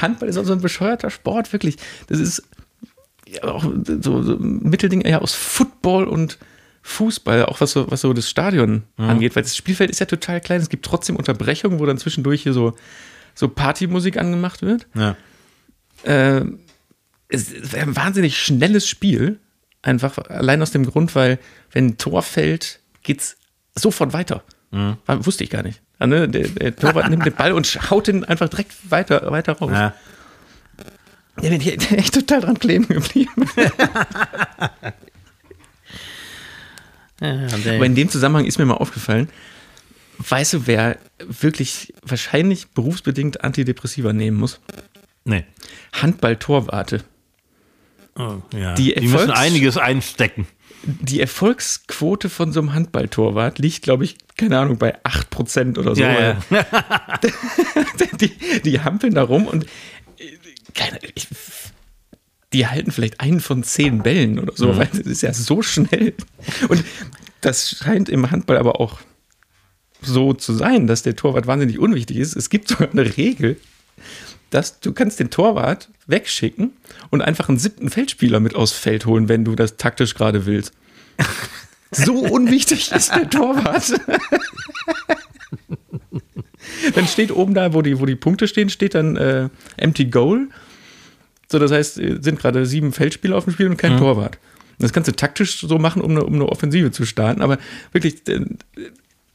Handball 0.00 0.28
ist 0.28 0.38
auch 0.38 0.44
so 0.46 0.52
ein 0.52 0.60
bescheuerter 0.60 1.10
Sport, 1.10 1.52
wirklich. 1.52 1.76
Das 2.08 2.18
ist 2.18 2.42
ja 3.28 3.44
auch 3.44 3.62
so, 3.62 4.22
so 4.22 4.32
ein 4.34 4.62
Mittelding 4.62 5.02
eher 5.02 5.22
aus 5.22 5.34
Football 5.34 6.04
und 6.04 6.38
Fußball, 6.82 7.44
auch 7.44 7.60
was 7.60 7.72
so, 7.72 7.90
was 7.90 8.00
so 8.00 8.12
das 8.12 8.28
Stadion 8.28 8.84
angeht, 8.96 9.36
weil 9.36 9.42
das 9.42 9.54
Spielfeld 9.54 9.90
ist 9.90 10.00
ja 10.00 10.06
total 10.06 10.40
klein. 10.40 10.60
Es 10.60 10.70
gibt 10.70 10.84
trotzdem 10.84 11.16
Unterbrechungen, 11.16 11.78
wo 11.78 11.86
dann 11.86 11.98
zwischendurch 11.98 12.42
hier 12.42 12.54
so, 12.54 12.74
so 13.34 13.48
Partymusik 13.48 14.16
angemacht 14.16 14.62
wird. 14.62 14.86
Ja. 14.94 15.16
äh, 16.04 16.44
es 17.30 17.50
ist 17.52 17.74
ein 17.74 17.96
wahnsinnig 17.96 18.38
schnelles 18.38 18.86
Spiel. 18.88 19.38
Einfach 19.82 20.18
allein 20.18 20.60
aus 20.62 20.70
dem 20.72 20.84
Grund, 20.84 21.14
weil 21.14 21.38
wenn 21.72 21.86
ein 21.86 21.98
Tor 21.98 22.22
fällt, 22.22 22.80
geht's 23.02 23.36
sofort 23.74 24.12
weiter. 24.12 24.42
War- 24.70 25.26
Wusste 25.26 25.44
ich 25.44 25.50
gar 25.50 25.62
nicht. 25.62 25.80
Ja, 25.98 26.06
ne? 26.06 26.28
der, 26.28 26.48
der 26.48 26.76
Torwart 26.76 27.10
nimmt 27.10 27.26
den 27.26 27.34
Ball 27.34 27.52
und 27.52 27.90
haut 27.90 28.06
den 28.06 28.24
einfach 28.24 28.48
direkt 28.48 28.72
weiter, 28.90 29.30
weiter 29.30 29.52
raus. 29.54 29.70
Ja. 29.72 29.94
Da 31.36 31.42
bin 31.42 31.52
ich 31.60 31.90
echt 31.92 32.14
total 32.14 32.40
dran 32.42 32.58
kleben 32.58 32.86
geblieben. 32.88 33.48
Aber 37.20 37.84
in 37.86 37.94
dem 37.94 38.08
Zusammenhang 38.08 38.46
ist 38.46 38.58
mir 38.58 38.64
mal 38.64 38.74
aufgefallen, 38.74 39.28
weißt 40.18 40.54
du, 40.54 40.66
wer 40.66 40.98
wirklich 41.18 41.92
wahrscheinlich 42.02 42.68
berufsbedingt 42.68 43.44
Antidepressiva 43.44 44.12
nehmen 44.12 44.38
muss? 44.38 44.60
nee. 45.24 45.44
Handball-Torwarte. 45.92 47.02
Oh, 48.16 48.38
ja. 48.56 48.74
Die 48.74 48.94
Die, 48.94 49.06
müssen 49.08 49.30
einiges 49.30 49.76
einstecken. 49.76 50.46
die 50.82 51.20
Erfolgsquote 51.20 52.28
von 52.28 52.52
so 52.52 52.60
einem 52.60 52.72
Handballtorwart 52.72 53.58
liegt, 53.58 53.82
glaube 53.82 54.04
ich, 54.04 54.16
keine 54.36 54.58
Ahnung, 54.58 54.78
bei 54.78 54.96
8% 55.04 55.78
oder 55.78 55.94
so. 55.94 56.02
Ja, 56.02 56.36
ja. 56.50 56.60
die, 58.20 58.60
die 58.64 58.80
hampeln 58.80 59.14
da 59.14 59.22
rum 59.22 59.46
und 59.46 59.64
äh, 60.18 60.38
keine, 60.74 60.98
ich, 61.14 61.28
die 62.52 62.66
halten 62.66 62.90
vielleicht 62.90 63.20
einen 63.20 63.40
von 63.40 63.62
zehn 63.62 64.02
Bällen 64.02 64.38
oder 64.38 64.52
so, 64.56 64.76
weil 64.76 64.86
das 64.86 65.00
ist 65.00 65.22
ja 65.22 65.32
so 65.32 65.62
schnell. 65.62 66.14
Und 66.68 66.84
das 67.42 67.70
scheint 67.70 68.08
im 68.08 68.30
Handball 68.30 68.56
aber 68.58 68.80
auch 68.80 68.98
so 70.02 70.32
zu 70.32 70.52
sein, 70.54 70.86
dass 70.86 71.02
der 71.02 71.14
Torwart 71.16 71.46
wahnsinnig 71.46 71.78
unwichtig 71.78 72.16
ist. 72.16 72.34
Es 72.34 72.48
gibt 72.50 72.68
sogar 72.68 72.90
eine 72.90 73.16
Regel, 73.16 73.58
dass 74.50 74.80
du 74.80 74.92
kannst 74.92 75.20
den 75.20 75.30
Torwart 75.30 75.88
wegschicken 76.06 76.72
und 77.10 77.22
einfach 77.22 77.48
einen 77.48 77.58
siebten 77.58 77.88
Feldspieler 77.88 78.40
mit 78.40 78.54
aufs 78.54 78.72
Feld 78.72 79.06
holen, 79.06 79.28
wenn 79.28 79.44
du 79.44 79.54
das 79.54 79.76
taktisch 79.76 80.14
gerade 80.14 80.46
willst. 80.46 80.72
So 81.92 82.20
unwichtig 82.20 82.92
ist 82.92 83.12
der 83.12 83.28
Torwart. 83.28 84.00
dann 86.94 87.06
steht 87.08 87.32
oben 87.32 87.52
da, 87.54 87.74
wo 87.74 87.82
die, 87.82 87.98
wo 87.98 88.06
die 88.06 88.14
Punkte 88.14 88.46
stehen, 88.46 88.70
steht 88.70 88.94
dann 88.94 89.16
äh, 89.16 89.48
Empty 89.76 90.06
Goal. 90.06 90.48
So, 91.50 91.58
das 91.58 91.72
heißt, 91.72 91.98
äh, 91.98 92.18
sind 92.20 92.38
gerade 92.38 92.64
sieben 92.64 92.92
Feldspieler 92.92 93.36
auf 93.36 93.44
dem 93.44 93.52
Spiel 93.52 93.66
und 93.66 93.76
kein 93.76 93.98
Torwart. 93.98 94.38
Und 94.78 94.84
das 94.84 94.92
kannst 94.92 95.08
du 95.08 95.16
taktisch 95.16 95.60
so 95.60 95.78
machen, 95.78 96.00
um 96.00 96.12
eine, 96.12 96.24
um 96.24 96.34
eine 96.34 96.48
Offensive 96.48 96.92
zu 96.92 97.04
starten, 97.04 97.42
aber 97.42 97.58
wirklich, 97.92 98.26
äh, 98.28 98.44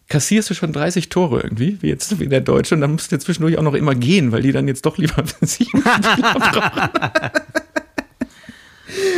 kassierst 0.07 0.49
du 0.49 0.53
schon 0.53 0.73
30 0.73 1.09
Tore 1.09 1.41
irgendwie, 1.41 1.77
wie 1.81 1.87
jetzt 1.87 2.19
wie 2.19 2.27
der 2.27 2.41
Deutsche, 2.41 2.75
und 2.75 2.81
dann 2.81 2.91
musst 2.91 3.11
du 3.11 3.19
zwischendurch 3.19 3.57
auch 3.57 3.63
noch 3.63 3.73
immer 3.73 3.95
gehen, 3.95 4.31
weil 4.31 4.41
die 4.41 4.51
dann 4.51 4.67
jetzt 4.67 4.85
doch 4.85 4.97
lieber 4.97 5.23
sieben 5.41 5.81
Spieler 5.81 6.33
brauchen. 6.33 6.89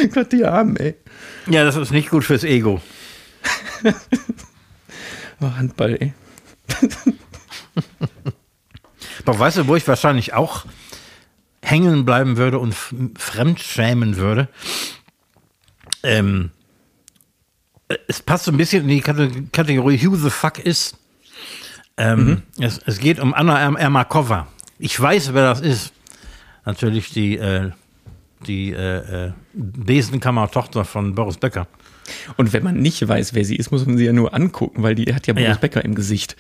Gott, 0.14 0.32
die 0.32 0.46
Armen, 0.46 0.78
ey. 0.78 0.96
Ja, 1.50 1.64
das 1.64 1.76
ist 1.76 1.92
nicht 1.92 2.10
gut 2.10 2.24
fürs 2.24 2.44
Ego. 2.44 2.82
Oh, 5.40 5.52
Handball, 5.56 5.96
ey. 6.00 6.14
Aber 9.24 9.38
weißt 9.38 9.58
du, 9.58 9.68
wo 9.68 9.76
ich 9.76 9.88
wahrscheinlich 9.88 10.34
auch 10.34 10.66
hängen 11.62 12.06
bleiben 12.06 12.38
würde 12.38 12.58
und 12.58 12.74
fremdschämen 12.74 14.18
würde? 14.18 14.50
Ähm, 16.02 16.50
es 18.08 18.22
passt 18.22 18.46
so 18.46 18.52
ein 18.52 18.58
bisschen 18.58 18.84
in 18.84 18.90
die 18.90 19.02
Kate- 19.02 19.32
Kategorie 19.52 20.06
Who 20.06 20.16
the 20.16 20.30
fuck 20.30 20.60
is. 20.60 20.96
Ähm, 21.98 22.44
es, 22.60 22.80
es 22.86 23.00
geht 23.00 23.20
um 23.20 23.34
Anna 23.34 23.58
Erm- 23.60 23.76
Ermakova. 23.78 24.48
Ich 24.78 25.00
weiß, 25.00 25.34
wer 25.34 25.44
das 25.50 25.62
ist. 25.62 25.94
Natürlich 26.66 27.12
die, 27.12 27.38
äh, 27.38 27.72
die 28.46 28.72
äh, 28.74 29.28
äh, 29.28 29.32
Besenkammer-Tochter 29.54 30.86
von 30.86 31.16
Boris 31.16 31.38
Becker. 31.38 31.68
Und 32.38 32.54
wenn 32.54 32.64
man 32.64 32.76
nicht 32.78 33.06
weiß, 33.08 33.34
wer 33.34 33.44
sie 33.46 33.56
ist, 33.56 33.72
muss 33.72 33.86
man 33.86 33.98
sie 33.98 34.06
ja 34.06 34.14
nur 34.14 34.34
angucken, 34.34 34.84
weil 34.84 34.96
die 34.96 35.14
hat 35.14 35.28
ja 35.28 35.34
Boris 35.34 35.48
Ja. 35.50 35.56
Becker 35.56 35.84
im 35.84 35.96
Gesicht. 35.96 36.36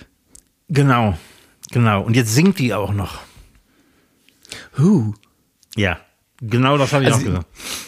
Genau, 0.70 1.18
genau. 1.72 2.02
Und 2.04 2.16
jetzt 2.16 2.34
singt 2.36 2.60
die 2.60 2.74
auch 2.74 2.94
noch. 2.94 3.20
Huh. 4.78 5.14
Ja, 5.76 6.00
genau 6.42 6.78
das 6.78 6.94
habe 6.94 7.04
ich 7.06 7.14
Also, 7.14 7.22
auch 7.22 7.26
gesagt. 7.26 7.48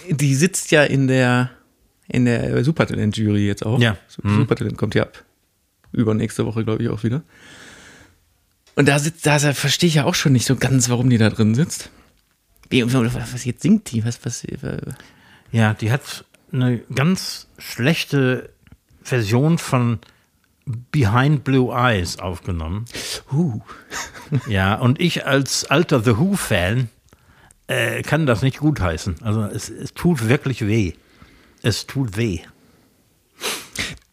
Die 0.10 0.34
sitzt 0.36 0.72
ja 0.72 0.84
in 0.84 1.08
der, 1.08 1.52
in 2.10 2.26
der 2.26 2.64
Supertalent-Jury 2.64 3.46
jetzt 3.46 3.66
auch. 3.66 3.80
Ja. 3.80 3.98
Mhm. 4.22 4.38
Supertalent 4.38 4.78
kommt 4.78 4.96
ja 4.96 5.04
ab. 5.04 5.24
Übernächste 5.92 6.46
Woche, 6.46 6.64
glaube 6.64 6.84
ich, 6.84 6.90
auch 6.90 7.04
wieder. 7.04 7.24
Und 8.76 8.88
da 8.88 9.00
sitzt, 9.00 9.26
da 9.26 9.40
verstehe 9.40 9.88
ich 9.88 9.96
ja 9.96 10.06
auch 10.06 10.16
schon 10.16 10.34
nicht 10.34 10.46
so 10.46 10.56
ganz, 10.56 10.90
warum 10.90 11.10
die 11.10 11.18
da 11.18 11.30
drin 11.30 11.56
sitzt. 11.56 11.90
Wie, 12.70 12.84
was 12.94 13.46
jetzt 13.46 13.62
singt 13.62 13.92
die? 13.92 14.06
Was, 14.06 14.24
was, 14.24 14.44
äh, 14.44 14.78
Ja, 15.52 15.74
die 15.74 15.92
hat 15.92 16.26
eine 16.52 16.80
ganz 16.94 17.48
schlechte 17.58 18.50
Version 19.02 19.58
von 19.58 20.00
Behind 20.92 21.44
Blue 21.44 21.74
Eyes 21.74 22.20
aufgenommen. 22.20 22.86
Uh. 23.32 23.62
Ja, 24.48 24.76
und 24.76 25.02
ich 25.02 25.26
als 25.26 25.66
alter 25.66 26.04
The 26.04 26.18
Who-Fan 26.20 26.90
äh, 27.66 28.04
kann 28.04 28.28
das 28.28 28.44
nicht 28.44 28.60
gutheißen. 28.60 29.16
Also 29.24 29.42
es, 29.42 29.70
es 29.70 29.96
tut 29.96 30.30
wirklich 30.30 30.68
weh. 30.68 30.94
Es 31.62 31.88
tut 31.88 32.18
weh. 32.18 32.40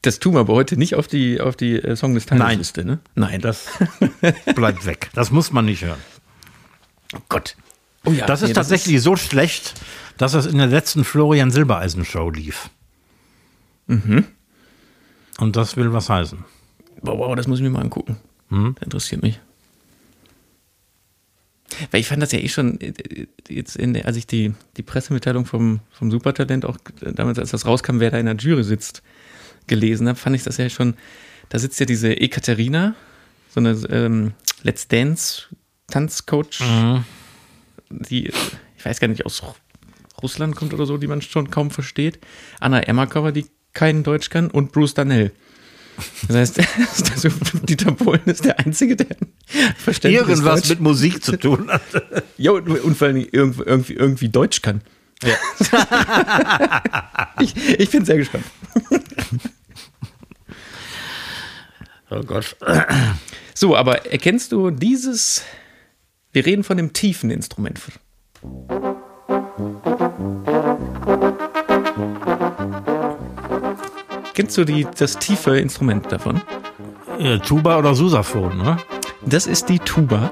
Das 0.03 0.21
tun 0.21 0.35
wir 0.35 0.41
aber 0.41 0.55
heute 0.55 0.77
nicht 0.77 0.95
auf 0.95 1.09
die, 1.09 1.41
auf 1.41 1.57
die 1.57 1.77
äh, 1.77 1.97
Song 1.97 2.15
des 2.15 2.27
Tages 2.27 2.59
Liste, 2.59 2.85
ne? 2.85 3.01
Nein, 3.15 3.41
das 3.41 3.67
bleibt 4.55 4.87
weg. 4.87 5.11
Das 5.15 5.31
muss 5.31 5.53
man 5.53 5.65
nicht 5.65 5.83
hören. 5.83 5.99
Oh 7.15 7.21
Gott. 7.29 7.57
Oh 8.05 8.13
ja, 8.13 8.25
das 8.27 8.43
ist 8.43 8.49
nee, 8.49 8.55
tatsächlich 8.55 9.03
so 9.03 9.17
schlecht, 9.17 9.75
dass 10.17 10.35
es 10.35 10.47
in 10.47 10.59
der 10.59 10.69
letzten 10.69 11.03
Florian 11.05 11.51
Silbereisen 11.51 12.05
Show 12.05 12.31
lief. 12.31 12.71
Mhm. 13.89 14.27
Und 15.39 15.57
das 15.57 15.77
will 15.77 15.93
was 15.93 16.09
heißen. 16.09 16.45
Wow, 17.03 17.19
wow, 17.19 17.37
das 17.37 17.49
muss 17.49 17.59
ich 17.59 17.65
mir 17.65 17.71
mal 17.71 17.83
angucken. 17.83 18.17
Hm? 18.51 18.75
Das 18.77 18.85
interessiert 18.85 19.23
mich. 19.23 19.41
Weil 21.91 22.01
ich 22.01 22.09
fand 22.09 22.23
das 22.23 22.33
ja 22.33 22.39
eh 22.39 22.49
schon, 22.49 22.81
äh, 22.81 22.93
jetzt 23.49 23.77
in 23.77 23.95
der, 23.95 24.07
als 24.07 24.17
ich 24.17 24.27
die, 24.27 24.55
die 24.77 24.83
Pressemitteilung 24.83 25.47
vom, 25.47 25.81
vom 25.91 26.11
Supertalent 26.11 26.65
auch 26.65 26.77
äh, 27.03 27.13
damals, 27.13 27.39
als 27.39 27.51
das 27.51 27.67
rauskam, 27.67 28.01
wer 28.01 28.11
da 28.11 28.19
in 28.19 28.27
der 28.27 28.37
Jury 28.37 28.65
sitzt, 28.65 29.03
gelesen 29.67 30.09
habe, 30.09 30.19
fand 30.19 30.37
ich 30.37 30.45
das 30.45 30.57
ja 30.59 30.69
schon, 30.71 30.95
da 31.49 31.59
sitzt 31.59 31.81
ja 31.81 31.87
diese 31.87 32.19
Ekaterina, 32.21 32.95
so 33.53 33.61
eine 33.61 33.71
ähm, 33.91 34.33
Let's 34.63 34.87
Dance 34.89 35.47
Tanzcoach, 35.89 36.61
Mhm. 36.61 37.05
die, 37.91 38.27
ich 38.77 38.85
weiß 38.85 39.01
gar 39.01 39.09
nicht, 39.09 39.25
aus 39.27 39.43
Russland 40.23 40.57
kommt 40.57 40.73
oder 40.75 40.87
so, 40.87 40.99
die 40.99 41.07
man 41.07 41.23
schon 41.23 41.51
kaum 41.51 41.71
versteht. 41.71 42.19
Anna 42.61 42.81
Emmerkauer, 42.81 43.33
die 43.33 43.47
kein 43.73 44.03
Deutsch 44.03 44.31
kann 44.31 44.51
und 44.51 44.73
Bruce 44.73 44.95
Danell. 44.95 45.33
Das 46.29 46.37
heißt, 46.37 46.61
Dieter 47.69 47.93
Bohlen 47.93 48.23
ist 48.27 48.45
der 48.45 48.59
Einzige, 48.59 48.97
der 48.97 49.17
verständliches 49.77 50.29
Irgendwas 50.29 50.61
Deutsch, 50.61 50.71
mit 50.71 50.81
Musik 50.81 51.25
zu 51.25 51.37
tun 51.37 51.71
hat. 51.71 51.83
ja, 52.37 52.51
und, 52.53 52.69
und 52.69 52.97
vor 52.97 53.09
allem 53.09 53.27
irgendwie, 53.31 53.63
irgendwie, 53.65 53.95
irgendwie 53.95 54.29
Deutsch 54.29 54.63
kann. 54.63 54.83
ich 57.41 57.57
ich 57.81 57.91
bin 57.91 58.05
sehr 58.05 58.19
gespannt. 58.19 58.45
Oh 62.11 62.21
Gott. 62.21 62.55
So, 63.55 63.75
aber 63.75 64.05
erkennst 64.05 64.53
du 64.53 64.71
dieses, 64.71 65.43
wir 66.33 66.45
reden 66.45 66.65
von 66.65 66.77
dem 66.77 66.93
tiefen 66.93 67.31
Instrument. 67.31 67.81
Kennst 74.37 74.57
du 74.59 74.64
die, 74.64 74.87
das 74.99 75.18
tiefe 75.18 75.59
Instrument 75.59 76.12
davon? 76.12 76.40
Ja, 77.18 77.38
Tuba 77.38 77.79
oder 77.79 77.94
Susaphon, 77.94 78.57
ne? 78.59 78.77
Das 79.25 79.46
ist 79.46 79.68
die 79.70 79.79
Tuba. 79.79 80.31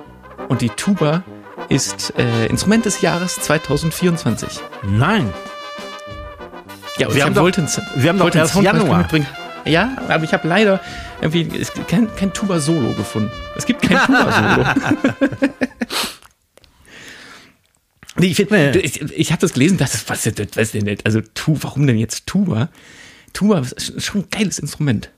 Und 0.49 0.61
die 0.61 0.69
Tuba 0.69 1.25
ist 1.71 2.13
äh, 2.19 2.47
Instrument 2.47 2.85
des 2.85 3.01
Jahres 3.01 3.37
2024. 3.37 4.61
Nein. 4.83 5.33
Ja, 6.99 7.13
Wir 7.15 7.25
haben 7.25 7.33
doch- 7.35 7.43
wollte 7.43 7.63
einen- 7.63 7.71
wir 7.97 8.11
haben 8.11 8.19
doch 8.19 8.33
erst 8.35 8.55
Januar. 8.57 8.99
Mitbringen. 8.99 9.27
Ja, 9.65 9.97
aber 10.09 10.23
ich 10.25 10.35
habe 10.35 10.47
leider 10.47 10.81
irgendwie 11.23 11.49
es 11.59 11.73
kein, 11.89 12.15
kein 12.15 12.33
Tuba-Solo 12.35 12.93
gefunden. 12.93 13.31
Es 13.57 13.65
gibt 13.65 13.81
kein 13.81 13.97
Tuba-Solo. 14.07 14.65
nee, 18.17 18.27
ich, 18.27 18.37
find, 18.37 18.51
Nee. 18.51 18.71
ich, 18.81 19.01
ich 19.01 19.33
habe 19.33 19.41
das 19.41 19.55
gelesen, 19.55 19.79
das 19.79 19.95
ist 19.95 20.11
was, 20.11 20.23
das 20.25 20.35
weiß 20.57 20.75
ich 20.75 20.85
nicht. 20.85 21.07
Also, 21.07 21.23
tu, 21.35 21.57
warum 21.63 21.87
denn 21.87 21.97
jetzt 21.97 22.27
Tuba? 22.27 22.69
Tuba 23.35 23.59
ist 23.59 24.03
schon 24.03 24.23
ein 24.23 24.31
geiles 24.31 24.59
Instrument. 24.59 25.11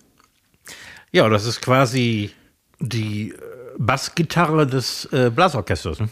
Ja, 1.13 1.29
das 1.29 1.47
ist 1.47 1.63
quasi 1.63 2.33
die 2.81 3.31
äh, 3.31 3.35
Bassgitarre 3.79 4.67
des 4.67 5.05
äh, 5.13 5.31
Blasorchesters. 5.33 6.01
Ne? 6.01 6.09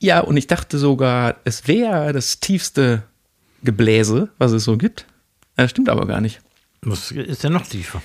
Ja, 0.00 0.20
und 0.20 0.36
ich 0.36 0.46
dachte 0.46 0.78
sogar, 0.78 1.36
es 1.44 1.68
wäre 1.68 2.12
das 2.12 2.40
tiefste 2.40 3.04
Gebläse, 3.62 4.30
was 4.38 4.52
es 4.52 4.64
so 4.64 4.76
gibt. 4.76 5.06
Das 5.56 5.70
stimmt 5.70 5.88
aber 5.88 6.06
gar 6.06 6.20
nicht. 6.20 6.40
Was 6.82 7.10
ist 7.12 7.44
denn 7.44 7.52
noch 7.52 7.66
tiefer? 7.66 8.02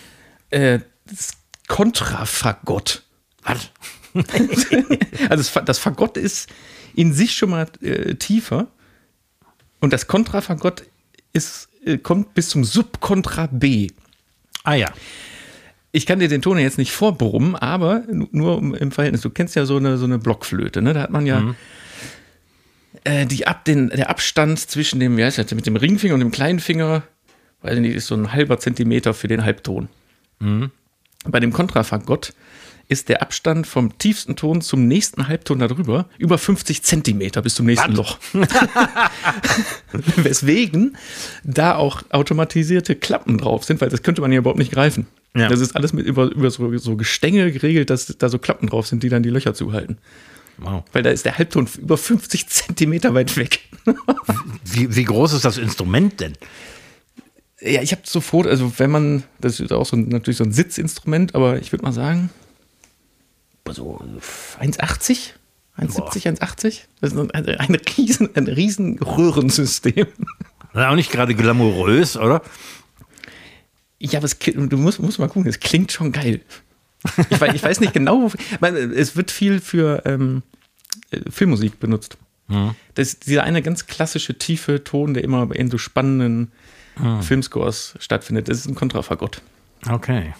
Äh, 0.49 0.79
das 1.05 1.31
Kontrafagott. 1.67 3.03
Was? 3.43 3.71
Also 5.29 5.59
das 5.61 5.77
Fagott 5.77 6.15
ist 6.15 6.49
in 6.95 7.13
sich 7.13 7.35
schon 7.35 7.49
mal 7.49 7.67
äh, 7.81 8.15
tiefer 8.15 8.67
und 9.81 9.91
das 9.91 10.07
Kontrafagott 10.07 10.83
ist, 11.33 11.67
äh, 11.85 11.97
kommt 11.97 12.33
bis 12.33 12.49
zum 12.49 12.63
Subkontra 12.63 13.47
B. 13.51 13.89
Ah 14.63 14.73
ja. 14.75 14.87
Ich 15.91 16.05
kann 16.05 16.19
dir 16.19 16.27
den 16.27 16.41
Ton 16.41 16.57
jetzt 16.57 16.77
nicht 16.77 16.91
vorbrummen, 16.91 17.55
aber 17.55 18.03
nu- 18.11 18.27
nur 18.31 18.57
im 18.81 18.91
Verhältnis. 18.91 19.21
Du 19.21 19.29
kennst 19.29 19.55
ja 19.55 19.65
so 19.65 19.77
eine, 19.77 19.97
so 19.97 20.03
eine 20.05 20.19
Blockflöte, 20.19 20.81
ne? 20.81 20.93
Da 20.93 21.01
hat 21.03 21.11
man 21.11 21.25
ja 21.25 21.55
äh, 23.03 23.25
die 23.25 23.47
ab, 23.47 23.63
den, 23.65 23.89
der 23.89 24.09
Abstand 24.09 24.59
zwischen 24.59 24.99
dem, 24.99 25.15
wie 25.17 25.23
heißt 25.23 25.37
das, 25.37 25.51
mit 25.53 25.65
dem 25.65 25.75
Ringfinger 25.75 26.13
und 26.15 26.19
dem 26.19 26.31
kleinen 26.31 26.59
Finger, 26.59 27.03
weiß 27.61 27.75
ich 27.75 27.81
nicht, 27.81 27.95
ist 27.95 28.07
so 28.07 28.15
ein 28.15 28.31
halber 28.33 28.59
Zentimeter 28.59 29.13
für 29.13 29.27
den 29.27 29.43
Halbton. 29.45 29.87
Bei 31.27 31.39
dem 31.39 31.53
Kontrafagott 31.53 32.33
ist 32.87 33.09
der 33.09 33.21
Abstand 33.21 33.67
vom 33.67 33.97
tiefsten 33.97 34.35
Ton 34.35 34.61
zum 34.61 34.87
nächsten 34.87 35.27
Halbton 35.27 35.59
darüber 35.59 36.07
über 36.17 36.37
50 36.37 36.83
Zentimeter 36.83 37.41
bis 37.41 37.55
zum 37.55 37.65
nächsten 37.65 37.93
Loch. 37.93 38.17
Weswegen 40.15 40.97
da 41.43 41.75
auch 41.75 42.03
automatisierte 42.09 42.95
Klappen 42.95 43.37
drauf 43.37 43.63
sind, 43.63 43.81
weil 43.81 43.89
das 43.89 44.03
könnte 44.03 44.21
man 44.21 44.31
ja 44.31 44.39
überhaupt 44.39 44.59
nicht 44.59 44.71
greifen. 44.71 45.07
Ja. 45.35 45.49
Das 45.49 45.59
ist 45.59 45.75
alles 45.75 45.93
mit 45.93 46.05
über, 46.05 46.31
über 46.31 46.49
so, 46.49 46.77
so 46.77 46.95
Gestänge 46.95 47.51
geregelt, 47.51 47.89
dass 47.89 48.05
da 48.05 48.29
so 48.29 48.39
Klappen 48.39 48.67
drauf 48.67 48.87
sind, 48.87 49.03
die 49.03 49.09
dann 49.09 49.23
die 49.23 49.29
Löcher 49.29 49.53
zuhalten. 49.53 49.97
Wow. 50.57 50.83
Weil 50.93 51.03
da 51.03 51.09
ist 51.09 51.25
der 51.25 51.37
Halbton 51.37 51.67
über 51.77 51.97
50 51.97 52.47
Zentimeter 52.47 53.13
weit 53.13 53.35
weg. 53.35 53.59
Wie, 54.63 54.95
wie 54.95 55.03
groß 55.03 55.33
ist 55.33 55.45
das 55.45 55.57
Instrument 55.57 56.19
denn? 56.19 56.33
ja, 57.61 57.81
ich 57.81 57.91
habe 57.91 58.01
sofort, 58.05 58.47
also 58.47 58.71
wenn 58.77 58.91
man, 58.91 59.23
das 59.39 59.59
ist 59.59 59.71
auch 59.71 59.85
so 59.85 59.95
natürlich 59.95 60.37
so 60.37 60.43
ein 60.43 60.51
Sitzinstrument, 60.51 61.35
aber 61.35 61.59
ich 61.59 61.71
würde 61.71 61.83
mal 61.83 61.91
sagen, 61.91 62.29
so 63.73 63.99
1,80? 64.59 65.31
1,70, 65.77 66.39
1,80? 66.39 66.81
Das 67.01 67.13
ist 67.13 67.17
ein, 67.17 67.31
ein, 67.31 67.75
riesen, 67.97 68.29
ein 68.35 68.47
riesen 68.47 68.99
Röhrensystem. 68.99 70.07
Das 70.73 70.83
ist 70.83 70.89
auch 70.89 70.95
nicht 70.95 71.11
gerade 71.11 71.35
glamourös, 71.35 72.17
oder? 72.17 72.41
Ja, 73.99 74.19
aber 74.19 74.25
es, 74.25 74.37
du 74.37 74.77
musst, 74.77 74.99
musst 74.99 75.19
mal 75.19 75.27
gucken, 75.27 75.49
es 75.49 75.59
klingt 75.59 75.91
schon 75.91 76.11
geil. 76.11 76.41
Ich 77.29 77.39
weiß, 77.39 77.53
ich 77.53 77.63
weiß 77.63 77.79
nicht 77.81 77.93
genau, 77.93 78.31
meine, 78.59 78.79
es 78.79 79.15
wird 79.15 79.31
viel 79.31 79.59
für 79.59 80.03
ähm, 80.05 80.43
äh, 81.11 81.19
Filmmusik 81.29 81.79
benutzt. 81.79 82.17
Das 82.93 83.07
ist 83.07 83.25
dieser 83.25 83.43
eine 83.43 83.63
ganz 83.63 83.87
klassische 83.87 84.37
tiefe 84.37 84.83
Ton, 84.83 85.15
der 85.15 85.23
immer 85.23 85.53
in 85.55 85.71
so 85.71 85.79
spannenden 85.79 86.51
Filmscores 87.21 87.95
stattfindet. 87.99 88.47
Das 88.47 88.59
ist 88.59 88.67
ein 88.67 88.75
Kontrafagott. 88.75 89.41
Okay. 89.89 90.33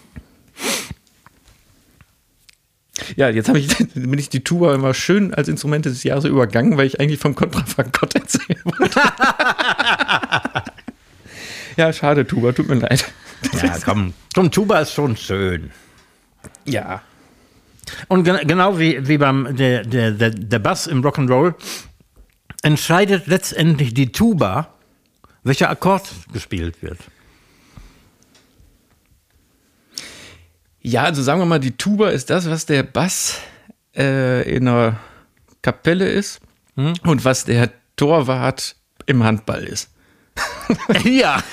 Ja, 3.16 3.28
jetzt 3.28 3.48
habe 3.48 3.58
ich, 3.58 3.76
bin 3.94 4.18
ich 4.18 4.28
die 4.28 4.42
Tuba 4.42 4.74
immer 4.74 4.94
schön 4.94 5.34
als 5.34 5.48
Instrument 5.48 5.84
des 5.84 6.02
Jahres 6.02 6.24
übergangen, 6.24 6.76
weil 6.76 6.86
ich 6.86 7.00
eigentlich 7.00 7.20
vom 7.20 7.34
Kontrafagott 7.34 8.14
erzählen 8.14 8.60
wollte. 8.64 9.00
ja, 11.76 11.92
schade, 11.92 12.26
Tuba, 12.26 12.52
tut 12.52 12.68
mir 12.68 12.76
leid. 12.76 13.04
Ja, 13.62 13.76
komm. 13.84 14.14
Komm, 14.34 14.50
Tuba 14.50 14.80
ist 14.80 14.92
schon 14.92 15.16
schön. 15.16 15.70
Ja. 16.64 17.02
Und 18.08 18.24
gen 18.24 18.38
genau 18.46 18.78
wie, 18.78 19.06
wie 19.06 19.18
beim 19.18 19.56
der, 19.56 19.84
der, 19.84 20.10
der, 20.10 20.30
der 20.30 20.58
Bass 20.58 20.86
im 20.86 21.02
Rock'n'Roll 21.02 21.54
entscheidet 22.62 23.26
letztendlich 23.26 23.94
die 23.94 24.10
Tuba, 24.10 24.74
welcher 25.44 25.70
Akkord 25.70 26.10
gespielt 26.32 26.82
wird. 26.82 26.98
Ja, 30.86 31.02
also 31.02 31.20
sagen 31.20 31.40
wir 31.40 31.46
mal, 31.46 31.58
die 31.58 31.76
Tuba 31.76 32.10
ist 32.10 32.30
das, 32.30 32.48
was 32.48 32.64
der 32.64 32.84
Bass 32.84 33.40
äh, 33.96 34.48
in 34.48 34.68
einer 34.68 35.00
Kapelle 35.60 36.08
ist 36.08 36.40
und 36.76 37.24
was 37.24 37.44
der 37.44 37.72
Torwart 37.96 38.76
im 39.06 39.24
Handball 39.24 39.64
ist. 39.64 39.90
ja. 41.04 41.42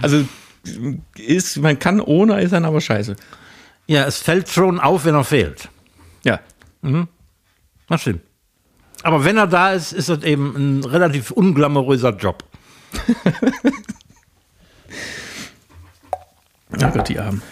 Also 0.00 0.26
ist, 1.18 1.58
man 1.58 1.78
kann 1.78 2.00
ohne, 2.00 2.40
ist 2.40 2.52
dann 2.52 2.64
aber 2.64 2.80
scheiße. 2.80 3.14
Ja, 3.86 4.06
es 4.06 4.16
fällt 4.16 4.48
schon 4.48 4.80
auf, 4.80 5.04
wenn 5.04 5.14
er 5.14 5.22
fehlt. 5.22 5.68
Ja. 6.24 6.40
Das 7.88 8.00
stimmt. 8.00 8.22
Aber 9.02 9.24
wenn 9.26 9.36
er 9.36 9.46
da 9.46 9.72
ist, 9.72 9.92
ist 9.92 10.08
das 10.08 10.22
eben 10.22 10.56
ein 10.56 10.84
relativ 10.84 11.30
unglamouröser 11.30 12.16
Job. 12.16 12.42
Oh 16.74 16.90
Gott, 16.90 17.08
die 17.08 17.18
Armen. 17.18 17.42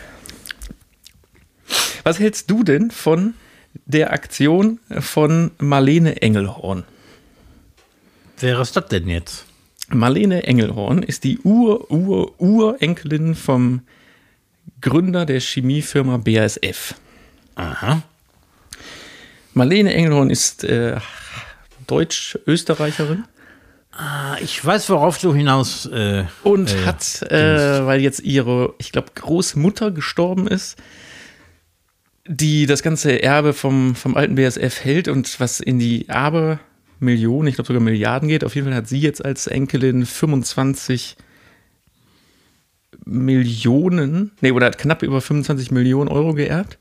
Was 2.04 2.18
hältst 2.18 2.50
du 2.50 2.62
denn 2.62 2.90
von 2.90 3.34
der 3.86 4.12
Aktion 4.12 4.80
von 5.00 5.50
Marlene 5.58 6.22
Engelhorn? 6.22 6.84
Wer 8.38 8.60
ist 8.60 8.76
das 8.76 8.88
denn 8.88 9.08
jetzt? 9.08 9.44
Marlene 9.88 10.44
Engelhorn 10.44 11.02
ist 11.02 11.24
die 11.24 11.38
Ur-Ur-Urenkelin 11.40 13.34
vom 13.34 13.82
Gründer 14.80 15.26
der 15.26 15.40
Chemiefirma 15.40 16.16
BASF. 16.16 16.94
Aha. 17.56 18.02
Marlene 19.52 19.92
Engelhorn 19.92 20.30
ist 20.30 20.64
äh, 20.64 20.96
Deutsch-Österreicherin 21.86 23.24
Ah, 24.02 24.38
ich 24.40 24.64
weiß, 24.64 24.88
worauf 24.88 25.18
du 25.18 25.34
hinaus. 25.34 25.84
Äh, 25.84 26.24
und 26.42 26.74
äh, 26.74 26.86
hat, 26.86 27.20
äh, 27.30 27.84
weil 27.84 28.00
jetzt 28.00 28.20
ihre, 28.20 28.72
ich 28.78 28.92
glaube, 28.92 29.08
Großmutter 29.14 29.90
gestorben 29.90 30.46
ist, 30.46 30.78
die 32.26 32.64
das 32.64 32.82
ganze 32.82 33.22
Erbe 33.22 33.52
vom, 33.52 33.94
vom 33.94 34.16
alten 34.16 34.36
BSF 34.36 34.82
hält 34.82 35.08
und 35.08 35.38
was 35.38 35.60
in 35.60 35.78
die 35.78 36.08
Erbe 36.08 36.60
Millionen, 36.98 37.48
ich 37.48 37.56
glaube 37.56 37.66
sogar 37.66 37.82
Milliarden 37.82 38.30
geht. 38.30 38.42
Auf 38.42 38.54
jeden 38.54 38.68
Fall 38.68 38.76
hat 38.76 38.88
sie 38.88 39.00
jetzt 39.00 39.22
als 39.22 39.46
Enkelin 39.46 40.06
25 40.06 41.16
Millionen, 43.04 44.30
nee, 44.40 44.52
oder 44.52 44.66
hat 44.66 44.78
knapp 44.78 45.02
über 45.02 45.20
25 45.20 45.72
Millionen 45.72 46.08
Euro 46.08 46.32
geerbt. 46.32 46.78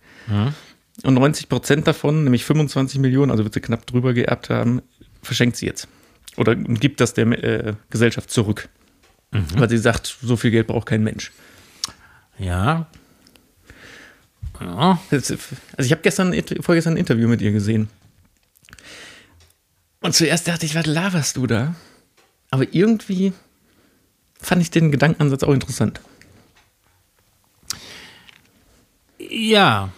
Und 1.04 1.16
90 1.16 1.50
Prozent 1.50 1.86
davon, 1.86 2.24
nämlich 2.24 2.46
25 2.46 3.00
Millionen, 3.00 3.30
also 3.30 3.44
wird 3.44 3.54
sie 3.54 3.60
knapp 3.60 3.86
drüber 3.88 4.14
geerbt 4.14 4.50
haben, 4.50 4.82
verschenkt 5.22 5.58
sie 5.58 5.66
jetzt. 5.66 5.90
Oder 6.38 6.56
gibt 6.56 7.02
das 7.02 7.14
der 7.14 7.28
äh, 7.28 7.74
Gesellschaft 7.90 8.32
zurück. 8.32 8.70
Weil 9.32 9.70
sie 9.70 9.78
sagt, 9.78 10.18
so 10.22 10.38
viel 10.38 10.52
Geld 10.52 10.68
braucht 10.68 10.88
kein 10.88 11.04
Mensch. 11.04 11.32
ja. 12.38 12.88
Ja. 14.62 15.00
Also 15.10 15.36
ich 15.78 15.92
habe 15.92 16.02
gestern, 16.02 16.34
vorgestern 16.60 16.94
ein 16.94 16.98
Interview 16.98 17.30
mit 17.30 17.42
ihr 17.42 17.52
gesehen. 17.52 17.88
Und 20.02 20.16
zuerst 20.16 20.48
dachte 20.48 20.66
ich, 20.66 20.76
was 20.76 20.86
laberst 20.86 21.38
du 21.38 21.48
da? 21.48 21.76
Aber 22.52 22.66
irgendwie 22.74 23.34
fand 24.42 24.62
ich 24.62 24.72
den 24.72 24.92
Gedankenansatz 24.92 25.44
auch 25.44 25.54
interessant. 25.54 26.02
Ja. 29.18 29.92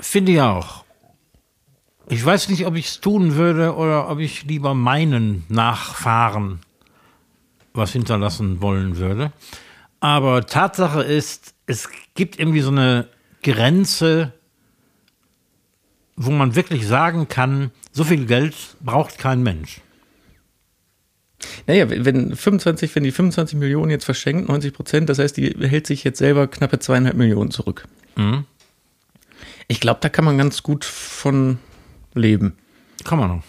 Finde 0.00 0.32
ich 0.32 0.40
auch. 0.40 0.84
Ich 2.08 2.24
weiß 2.24 2.48
nicht, 2.48 2.66
ob 2.66 2.76
ich 2.76 2.86
es 2.86 3.00
tun 3.00 3.36
würde 3.36 3.74
oder 3.76 4.10
ob 4.10 4.18
ich 4.18 4.44
lieber 4.44 4.74
meinen 4.74 5.44
Nachfahren 5.48 6.60
was 7.74 7.92
hinterlassen 7.92 8.60
wollen 8.60 8.96
würde. 8.96 9.32
Aber 10.00 10.44
Tatsache 10.46 11.02
ist, 11.02 11.54
es 11.66 11.88
gibt 12.14 12.38
irgendwie 12.38 12.60
so 12.60 12.70
eine 12.70 13.08
Grenze, 13.42 14.32
wo 16.16 16.30
man 16.30 16.54
wirklich 16.54 16.86
sagen 16.86 17.28
kann, 17.28 17.70
so 17.92 18.04
viel 18.04 18.26
Geld 18.26 18.54
braucht 18.80 19.18
kein 19.18 19.42
Mensch. 19.42 19.80
Naja, 21.66 21.88
wenn 21.88 22.36
25, 22.36 22.94
wenn 22.94 23.04
die 23.04 23.10
25 23.10 23.58
Millionen 23.58 23.90
jetzt 23.90 24.04
verschenkt, 24.04 24.48
90 24.48 24.72
Prozent, 24.72 25.08
das 25.08 25.18
heißt, 25.18 25.36
die 25.36 25.54
hält 25.60 25.86
sich 25.86 26.04
jetzt 26.04 26.18
selber 26.18 26.46
knappe 26.46 26.78
zweieinhalb 26.78 27.16
Millionen 27.16 27.50
zurück. 27.50 27.86
Ich 29.68 29.80
glaube, 29.80 30.00
da 30.00 30.08
kann 30.08 30.24
man 30.24 30.38
ganz 30.38 30.62
gut 30.62 30.84
von 30.84 31.58
leben. 32.14 32.56
Kann 33.04 33.18
man 33.18 33.28
noch. 33.36 33.42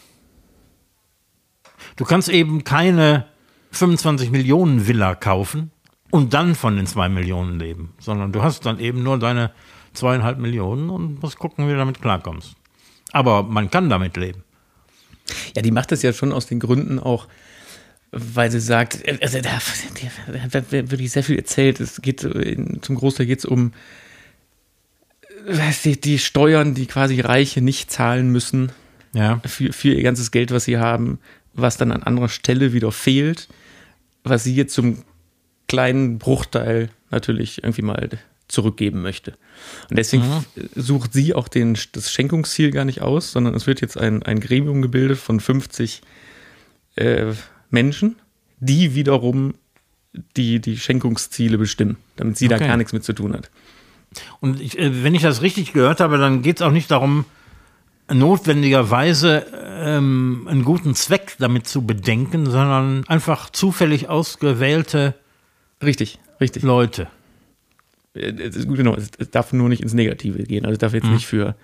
Du 1.95 2.05
kannst 2.05 2.29
eben 2.29 2.63
keine 2.63 3.25
25 3.71 4.31
Millionen 4.31 4.87
Villa 4.87 5.15
kaufen 5.15 5.71
und 6.11 6.33
dann 6.33 6.55
von 6.55 6.75
den 6.75 6.87
zwei 6.87 7.09
Millionen 7.09 7.59
leben, 7.59 7.93
sondern 7.99 8.31
du 8.31 8.43
hast 8.43 8.65
dann 8.65 8.79
eben 8.79 9.03
nur 9.03 9.19
deine 9.19 9.51
zweieinhalb 9.93 10.39
Millionen 10.39 10.89
und 10.89 11.21
musst 11.21 11.37
gucken, 11.37 11.67
wie 11.67 11.71
du 11.71 11.77
damit 11.77 12.01
klarkommst. 12.01 12.55
Aber 13.11 13.43
man 13.43 13.69
kann 13.69 13.89
damit 13.89 14.17
leben. 14.17 14.43
Ja, 15.55 15.61
die 15.61 15.71
macht 15.71 15.91
das 15.91 16.01
ja 16.01 16.13
schon 16.13 16.31
aus 16.31 16.47
den 16.47 16.59
Gründen 16.59 16.99
auch, 16.99 17.27
weil 18.11 18.51
sie 18.51 18.59
sagt, 18.59 19.03
also 19.21 19.39
da 19.41 19.59
da 20.27 20.71
wird 20.71 20.91
wirklich 20.91 21.11
sehr 21.11 21.23
viel 21.23 21.37
erzählt. 21.37 21.79
Es 21.79 22.01
geht 22.01 22.21
zum 22.21 22.95
Großteil 22.95 23.25
geht 23.25 23.39
es 23.39 23.45
um 23.45 23.71
ich, 25.47 26.01
die 26.01 26.19
Steuern, 26.19 26.73
die 26.73 26.85
quasi 26.85 27.19
Reiche 27.19 27.61
nicht 27.61 27.91
zahlen 27.91 28.29
müssen 28.29 28.71
Ja. 29.13 29.41
für, 29.45 29.73
für 29.73 29.89
ihr 29.93 30.03
ganzes 30.03 30.31
Geld, 30.31 30.51
was 30.51 30.65
sie 30.65 30.77
haben, 30.77 31.19
was 31.53 31.77
dann 31.77 31.91
an 31.91 32.03
anderer 32.03 32.29
Stelle 32.29 32.73
wieder 32.73 32.91
fehlt, 32.91 33.47
was 34.23 34.43
sie 34.43 34.55
jetzt 34.55 34.73
zum 34.73 35.03
kleinen 35.67 36.17
Bruchteil 36.19 36.89
natürlich 37.11 37.63
irgendwie 37.63 37.81
mal 37.83 38.09
zurückgeben 38.47 39.01
möchte. 39.01 39.31
Und 39.89 39.97
deswegen 39.97 40.23
sucht 40.75 41.13
sie 41.13 41.33
auch 41.33 41.47
den, 41.47 41.77
das 41.93 42.11
Schenkungsziel 42.11 42.71
gar 42.71 42.85
nicht 42.85 43.01
aus, 43.01 43.31
sondern 43.31 43.55
es 43.55 43.65
wird 43.67 43.81
jetzt 43.81 43.97
ein, 43.97 44.21
ein 44.23 44.39
Gremium 44.39 44.81
gebildet 44.81 45.17
von 45.17 45.39
50 45.39 46.01
äh, 46.95 47.33
Menschen, 47.69 48.15
die 48.59 48.93
wiederum 48.95 49.55
die, 50.37 50.59
die 50.59 50.77
Schenkungsziele 50.77 51.57
bestimmen, 51.57 51.97
damit 52.17 52.37
sie 52.37 52.47
da 52.47 52.55
Okay. 52.57 52.67
gar 52.67 52.77
nichts 52.77 52.93
mit 52.93 53.03
zu 53.03 53.13
tun 53.13 53.33
hat. 53.33 53.49
Und 54.39 54.59
ich, 54.61 54.77
äh, 54.77 55.03
wenn 55.03 55.15
ich 55.15 55.21
das 55.21 55.41
richtig 55.41 55.73
gehört 55.73 55.99
habe, 55.99 56.17
dann 56.17 56.41
geht 56.41 56.57
es 56.57 56.61
auch 56.61 56.71
nicht 56.71 56.91
darum, 56.91 57.25
notwendigerweise 58.11 59.45
ähm, 59.81 60.47
einen 60.49 60.63
guten 60.63 60.95
Zweck 60.95 61.35
damit 61.39 61.67
zu 61.67 61.85
bedenken, 61.85 62.45
sondern 62.49 63.05
einfach 63.07 63.49
zufällig 63.49 64.09
ausgewählte 64.09 65.15
Richtig, 65.81 66.17
richtig. 66.39 66.63
Leute. 66.63 67.07
Äh, 68.13 68.31
es 68.41 68.55
ist 68.55 68.67
gut, 68.67 68.77
genau, 68.77 68.95
es, 68.95 69.09
darf 69.31 69.51
nur 69.51 69.67
nicht 69.67 69.81
ins 69.81 69.93
Negative 69.93 70.43
gehen. 70.43 70.63
Also 70.65 70.73
es 70.73 70.79
darf 70.79 70.93
Mhm. 70.93 70.99
jetzt 70.99 71.09
nicht 71.09 71.25
für 71.27 71.55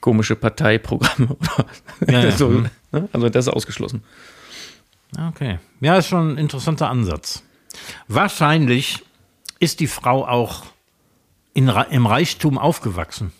komische 0.00 0.34
Parteiprogramme 0.36 1.28
oder 1.38 1.66
Ja, 2.10 2.24
ja. 2.24 2.30
so. 2.36 2.48
Mhm. 2.48 2.70
Ne? 2.92 3.08
Also 3.12 3.28
das 3.28 3.46
ist 3.46 3.52
ausgeschlossen. 3.52 4.02
Okay. 5.28 5.58
Ja, 5.80 5.96
ist 5.98 6.08
schon 6.08 6.32
ein 6.34 6.38
interessanter 6.38 6.88
Ansatz. 6.88 7.42
Wahrscheinlich 8.08 8.98
ist 9.58 9.80
die 9.80 9.86
Frau 9.88 10.26
auch 10.26 10.64
in, 11.54 11.68
im 11.68 12.06
Reichtum 12.06 12.58
aufgewachsen. 12.58 13.32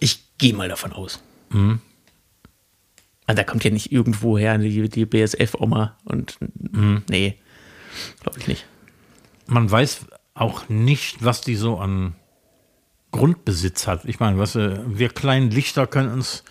Ich 0.00 0.24
gehe 0.38 0.54
mal 0.54 0.68
davon 0.68 0.92
aus. 0.92 1.22
Mhm. 1.50 1.80
Also 3.26 3.36
da 3.36 3.44
kommt 3.44 3.64
ja 3.64 3.70
nicht 3.70 3.90
irgendwo 3.92 4.38
her 4.38 4.56
die, 4.58 4.88
die 4.88 5.06
BSF-Oma 5.06 5.96
und 6.04 6.38
Mhm. 6.72 7.02
nee, 7.08 7.38
glaube 8.22 8.38
ich 8.38 8.46
nicht. 8.48 8.66
Man 9.46 9.70
weiß 9.70 10.06
auch 10.34 10.68
nicht, 10.68 11.24
was 11.24 11.40
die 11.40 11.56
so 11.56 11.78
an 11.78 12.14
Grundbesitz 13.12 13.86
hat. 13.86 14.04
Ich 14.04 14.20
meine, 14.20 14.38
was, 14.38 14.56
äh, 14.56 14.78
wir 14.86 15.08
kleinen 15.08 15.50
Lichter 15.50 15.86
können 15.86 16.12
uns 16.12 16.44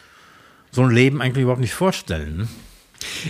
so 0.72 0.82
ein 0.84 0.90
Leben 0.90 1.22
eigentlich 1.22 1.44
überhaupt 1.44 1.62
nicht 1.62 1.74
vorstellen. 1.76 2.50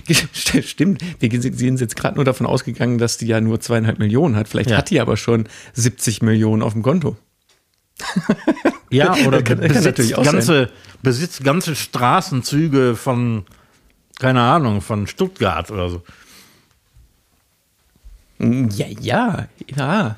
Stimmt, 0.63 1.01
wir 1.19 1.41
sind 1.41 1.79
jetzt 1.81 1.95
gerade 1.95 2.15
nur 2.15 2.25
davon 2.25 2.45
ausgegangen, 2.47 2.97
dass 2.97 3.17
die 3.17 3.27
ja 3.27 3.41
nur 3.41 3.59
zweieinhalb 3.59 3.99
Millionen 3.99 4.35
hat. 4.35 4.47
Vielleicht 4.47 4.69
Ja. 4.71 4.77
hat 4.77 4.89
die 4.89 4.99
aber 5.01 5.17
schon 5.17 5.47
70 5.73 6.21
Millionen 6.21 6.61
auf 6.61 6.73
dem 6.73 6.81
Konto. 6.83 7.17
Ja, 8.89 9.13
oder 9.27 9.41
Kann- 9.41 9.59
kann 9.59 9.67
besitzt, 9.67 9.85
natürlich 9.85 10.15
auch 10.15 10.23
ganze, 10.23 10.69
besitzt 11.01 11.43
ganze 11.43 11.75
Straßenzüge 11.75 12.95
von, 12.95 13.45
keine 14.19 14.41
Ahnung, 14.41 14.81
von 14.81 15.07
Stuttgart 15.07 15.71
oder 15.71 15.89
so. 15.89 16.03
Ja, 18.39 18.85
ja, 18.99 19.47
ja. 19.75 20.17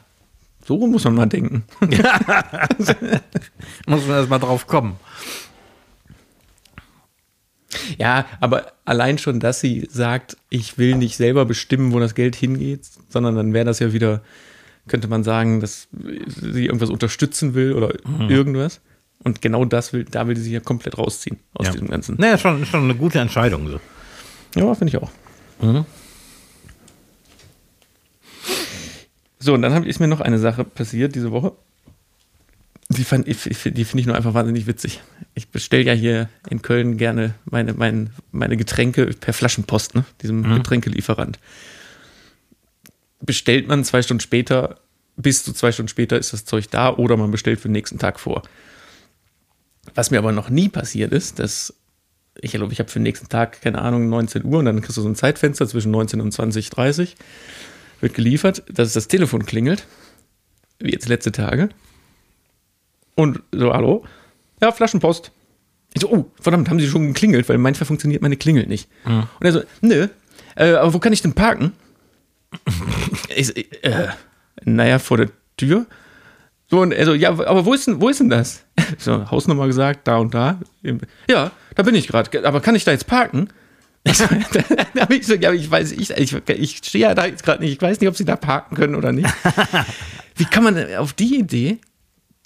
So 0.66 0.86
muss 0.86 1.04
man 1.06 1.16
mal 1.16 1.28
denken. 1.28 1.64
Muss 3.88 4.06
man 4.06 4.18
erst 4.18 4.30
mal 4.30 4.40
drauf 4.40 4.68
kommen. 4.68 4.98
Ja, 7.98 8.26
aber 8.40 8.72
allein 8.86 9.18
schon, 9.18 9.40
dass 9.40 9.60
sie 9.60 9.88
sagt, 9.92 10.38
ich 10.50 10.78
will 10.78 10.96
nicht 10.96 11.18
selber 11.18 11.46
bestimmen, 11.46 11.94
wo 11.94 12.00
das 12.00 12.16
Geld 12.16 12.36
hingeht, 12.36 12.82
sondern 13.10 13.36
dann 13.36 13.54
wäre 13.54 13.66
das 13.66 13.80
ja 13.80 13.94
wieder, 13.94 14.22
könnte 14.88 15.08
man 15.08 15.24
sagen, 15.24 15.60
dass 15.60 15.88
sie 15.92 16.66
irgendwas 16.66 16.90
unterstützen 16.90 17.54
will 17.54 17.74
oder 17.74 17.94
Mhm. 18.06 18.30
irgendwas. 18.30 18.80
Und 19.24 19.42
genau 19.42 19.66
das 19.66 19.94
will, 19.94 20.04
da 20.06 20.28
will 20.28 20.36
sie 20.38 20.44
sich 20.44 20.54
ja 20.54 20.60
komplett 20.60 20.98
rausziehen 20.98 21.40
aus 21.54 21.66
Ja. 21.68 21.72
diesem 21.74 21.90
Ganzen. 21.90 22.16
Naja, 22.20 22.38
schon, 22.38 22.66
schon 22.66 22.84
eine 22.84 22.96
gute 22.96 23.20
Entscheidung. 23.20 23.68
So. 23.68 23.80
Ja, 24.56 24.74
finde 24.76 24.90
ich 24.96 24.98
auch. 25.02 25.12
Mhm. 25.62 25.86
So, 29.40 29.54
und 29.54 29.62
dann 29.62 29.74
hab, 29.74 29.86
ist 29.86 30.00
mir 30.00 30.08
noch 30.08 30.22
eine 30.22 30.40
Sache 30.40 30.64
passiert 30.64 31.16
diese 31.16 31.32
Woche. 31.32 31.54
Die, 32.90 33.04
fand, 33.04 33.28
ich, 33.28 33.46
ich- 33.46 33.74
die 33.74 33.84
finde 33.86 34.00
ich 34.02 34.06
nur 34.08 34.16
einfach 34.16 34.34
wahnsinnig 34.34 34.66
witzig. 34.68 35.02
Ich 35.34 35.50
bestelle 35.50 35.84
ja 35.84 35.94
hier 35.94 36.30
in 36.50 36.62
Köln 36.62 36.98
gerne 36.98 37.34
meine, 37.46 37.74
mein, 37.74 38.12
meine 38.32 38.56
Getränke 38.58 39.08
per 39.08 39.34
Flaschenpost, 39.34 39.94
ne? 39.96 40.06
diesem 40.22 40.44
Getränkelieferant. 40.56 41.38
Bestellt 43.20 43.68
man 43.68 43.84
zwei 43.84 44.02
Stunden 44.02 44.22
später, 44.22 44.80
bis 45.16 45.44
zu 45.44 45.52
zwei 45.54 45.72
Stunden 45.72 45.90
später 45.90 46.18
ist 46.18 46.34
das 46.34 46.46
Zeug 46.46 46.70
da 46.70 46.96
oder 46.96 47.18
man 47.18 47.32
bestellt 47.32 47.60
für 47.60 47.68
den 47.68 47.74
nächsten 47.74 47.98
Tag 48.00 48.20
vor. 48.20 48.44
Was 49.96 50.12
mir 50.12 50.20
aber 50.20 50.32
noch 50.32 50.50
nie 50.50 50.70
passiert 50.70 51.12
ist, 51.12 51.40
dass 51.40 51.74
ich 52.40 52.52
glaube, 52.52 52.72
ich 52.72 52.80
habe 52.80 52.90
für 52.90 53.00
den 53.00 53.04
nächsten 53.04 53.30
Tag, 53.30 53.62
keine 53.62 53.82
Ahnung, 53.82 54.10
19 54.10 54.46
Uhr 54.46 54.60
und 54.60 54.66
dann 54.66 54.80
kriegst 54.82 54.96
du 54.96 55.02
so 55.02 55.10
ein 55.10 55.16
Zeitfenster 55.16 55.68
zwischen 55.68 55.90
19 55.92 56.22
und 56.22 56.32
20, 56.32 56.70
30 56.70 57.16
wird 58.00 58.14
geliefert, 58.14 58.62
dass 58.72 58.94
das 58.94 59.08
Telefon 59.08 59.46
klingelt, 59.48 59.88
wie 60.78 60.92
jetzt 60.92 61.08
letzte 61.10 61.32
Tage. 61.32 61.70
Und 63.18 63.42
so, 63.52 63.74
hallo? 63.74 64.06
Ja, 64.62 64.72
Flaschenpost. 64.72 65.32
Ich 65.96 66.02
so, 66.02 66.12
oh, 66.12 66.32
verdammt, 66.40 66.70
haben 66.70 66.80
Sie 66.80 66.88
schon 66.88 67.08
geklingelt, 67.08 67.50
weil 67.50 67.58
manchmal 67.58 67.88
funktioniert 67.88 68.22
meine 68.22 68.38
Klingel 68.38 68.68
nicht. 68.68 68.90
Und 69.40 69.46
er 69.46 69.52
so, 69.52 69.62
nö, 69.82 70.08
äh, 70.56 70.74
aber 70.74 70.94
wo 70.94 71.00
kann 71.00 71.14
ich 71.14 71.24
denn 71.24 71.34
parken? 71.34 71.74
ich 73.36 73.56
äh, 73.84 74.10
naja, 74.64 75.00
vor 75.00 75.18
der 75.18 75.30
Tür. 75.58 75.88
So, 76.70 76.82
und 76.82 76.92
er 76.92 77.06
so, 77.06 77.16
ja, 77.16 77.30
aber 77.30 77.66
wo 77.66 77.74
ist 77.74 77.88
denn, 77.88 78.00
wo 78.00 78.10
ist 78.10 78.20
denn 78.20 78.30
das? 78.30 78.64
So, 79.00 79.30
Hausnummer 79.32 79.66
gesagt, 79.66 80.08
da 80.08 80.18
und 80.18 80.36
da. 80.36 80.60
Ja, 81.28 81.52
da 81.76 81.84
bin 81.84 81.96
ich 81.96 82.08
gerade. 82.08 82.48
Aber 82.48 82.62
kann 82.62 82.76
ich 82.76 82.86
da 82.86 82.92
jetzt 82.92 83.08
parken? 83.08 83.50
Ich 84.04 84.18
so, 84.18 84.26
da 84.94 85.08
ich 85.10 85.26
so, 85.26 85.34
ja, 85.34 85.52
ich 85.52 85.70
weiß, 85.70 85.92
ich, 85.94 86.12
ich, 86.12 86.36
ich 86.48 86.78
stehe 86.78 87.08
ja 87.08 87.16
da 87.16 87.26
jetzt 87.26 87.44
gerade 87.44 87.64
nicht. 87.64 87.74
Ich 87.74 87.82
weiß 87.82 88.00
nicht, 88.00 88.08
ob 88.08 88.16
sie 88.16 88.26
da 88.26 88.36
parken 88.36 88.76
können 88.76 88.94
oder 88.94 89.12
nicht. 89.12 89.28
Wie 90.36 90.46
kann 90.46 90.64
man 90.64 90.96
auf 90.96 91.14
die 91.14 91.40
Idee, 91.40 91.80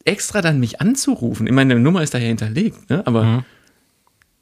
extra 0.06 0.42
dann 0.42 0.60
mich 0.60 0.82
anzurufen? 0.82 1.48
Ich 1.48 1.54
meine, 1.54 1.76
die 1.76 1.82
Nummer 1.82 2.02
ist 2.02 2.14
da 2.14 2.18
ja 2.18 2.28
hinterlegt, 2.28 2.90
ne? 2.90 3.06
Aber 3.06 3.46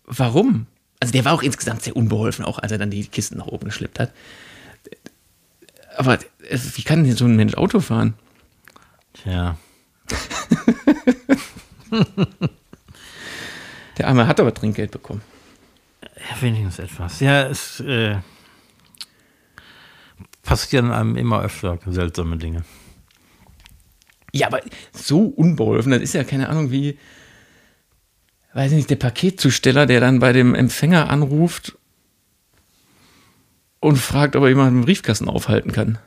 warum? 0.06 0.68
Also 1.00 1.12
der 1.14 1.26
war 1.26 1.34
auch 1.34 1.44
insgesamt 1.44 1.84
sehr 1.84 1.96
unbeholfen, 1.96 2.44
auch 2.44 2.60
als 2.60 2.72
er 2.72 2.78
dann 2.78 2.92
die 2.92 3.08
Kisten 3.08 3.38
nach 3.38 3.48
oben 3.48 3.66
geschleppt 3.66 4.00
hat. 4.00 4.12
Aber 5.98 6.16
äh, 6.16 6.60
wie 6.76 6.84
kann 6.84 7.04
denn 7.04 7.16
so 7.16 7.26
ein 7.26 7.36
Mensch 7.36 7.56
Auto 7.56 7.80
fahren? 7.80 8.14
Tja. 9.14 9.58
Der 13.98 14.08
Arme 14.08 14.28
hat 14.28 14.40
aber 14.40 14.54
Trinkgeld 14.54 14.92
bekommen. 14.92 15.22
Ja, 16.02 16.42
wenigstens 16.42 16.80
etwas. 16.80 17.20
Ja, 17.20 17.48
es 17.48 17.82
äh, 17.82 18.18
passieren 20.44 20.92
einem 20.92 21.18
immer 21.18 21.42
öfter 21.42 21.78
seltsame 21.86 22.38
Dinge. 22.38 22.64
Ja, 24.34 24.48
aber 24.48 24.62
so 24.92 25.24
unbeholfen, 25.24 25.92
das 25.92 26.02
ist 26.02 26.14
ja 26.14 26.24
keine 26.24 26.50
Ahnung 26.50 26.72
wie, 26.72 26.98
weiß 28.54 28.72
ich 28.72 28.78
nicht, 28.78 28.90
der 28.90 28.96
Paketzusteller, 28.96 29.86
der 29.86 30.00
dann 30.00 30.20
bei 30.20 30.34
dem 30.34 30.56
Empfänger 30.56 31.10
anruft 31.10 31.78
und 33.80 33.98
fragt, 33.98 34.36
ob 34.36 34.44
er 34.44 34.50
jemanden 34.50 34.80
im 34.80 34.86
Briefkasten 34.86 35.30
aufhalten 35.30 35.72
kann. 35.72 35.98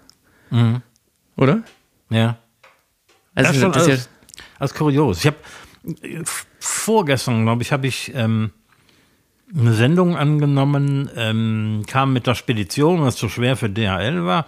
Oder? 1.37 1.62
Ja. 2.11 2.38
Also 3.35 3.52
ja, 3.52 3.61
schon 3.61 3.72
das 3.72 3.82
ist 3.82 3.88
ja, 3.88 3.94
alles, 3.94 4.08
alles 4.58 4.74
kurios. 4.74 5.18
Ich 5.20 5.26
habe 5.26 5.37
vorgestern, 6.58 7.44
glaube 7.44 7.62
ich, 7.62 7.72
habe 7.72 7.87
ich 7.87 8.12
ähm, 8.14 8.50
eine 9.54 9.74
Sendung 9.74 10.16
angenommen, 10.16 11.11
ähm, 11.16 11.85
kam 11.87 12.12
mit 12.12 12.26
der 12.26 12.35
Spedition, 12.35 13.00
was 13.02 13.16
zu 13.16 13.28
schwer 13.28 13.56
für 13.56 13.68
DHL 13.68 14.24
war. 14.24 14.46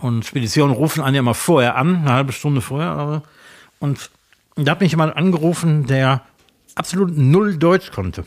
Und 0.00 0.24
Speditionen 0.24 0.74
rufen 0.74 1.02
einen 1.02 1.14
ja 1.14 1.20
immer 1.20 1.34
vorher 1.34 1.76
an, 1.76 1.96
eine 1.96 2.12
halbe 2.12 2.32
Stunde 2.32 2.60
vorher. 2.60 3.22
Und 3.78 4.10
da 4.56 4.72
hat 4.72 4.80
mich 4.80 4.92
jemand 4.92 5.16
angerufen, 5.16 5.86
der 5.86 6.22
absolut 6.74 7.16
null 7.16 7.56
Deutsch 7.56 7.90
konnte. 7.90 8.24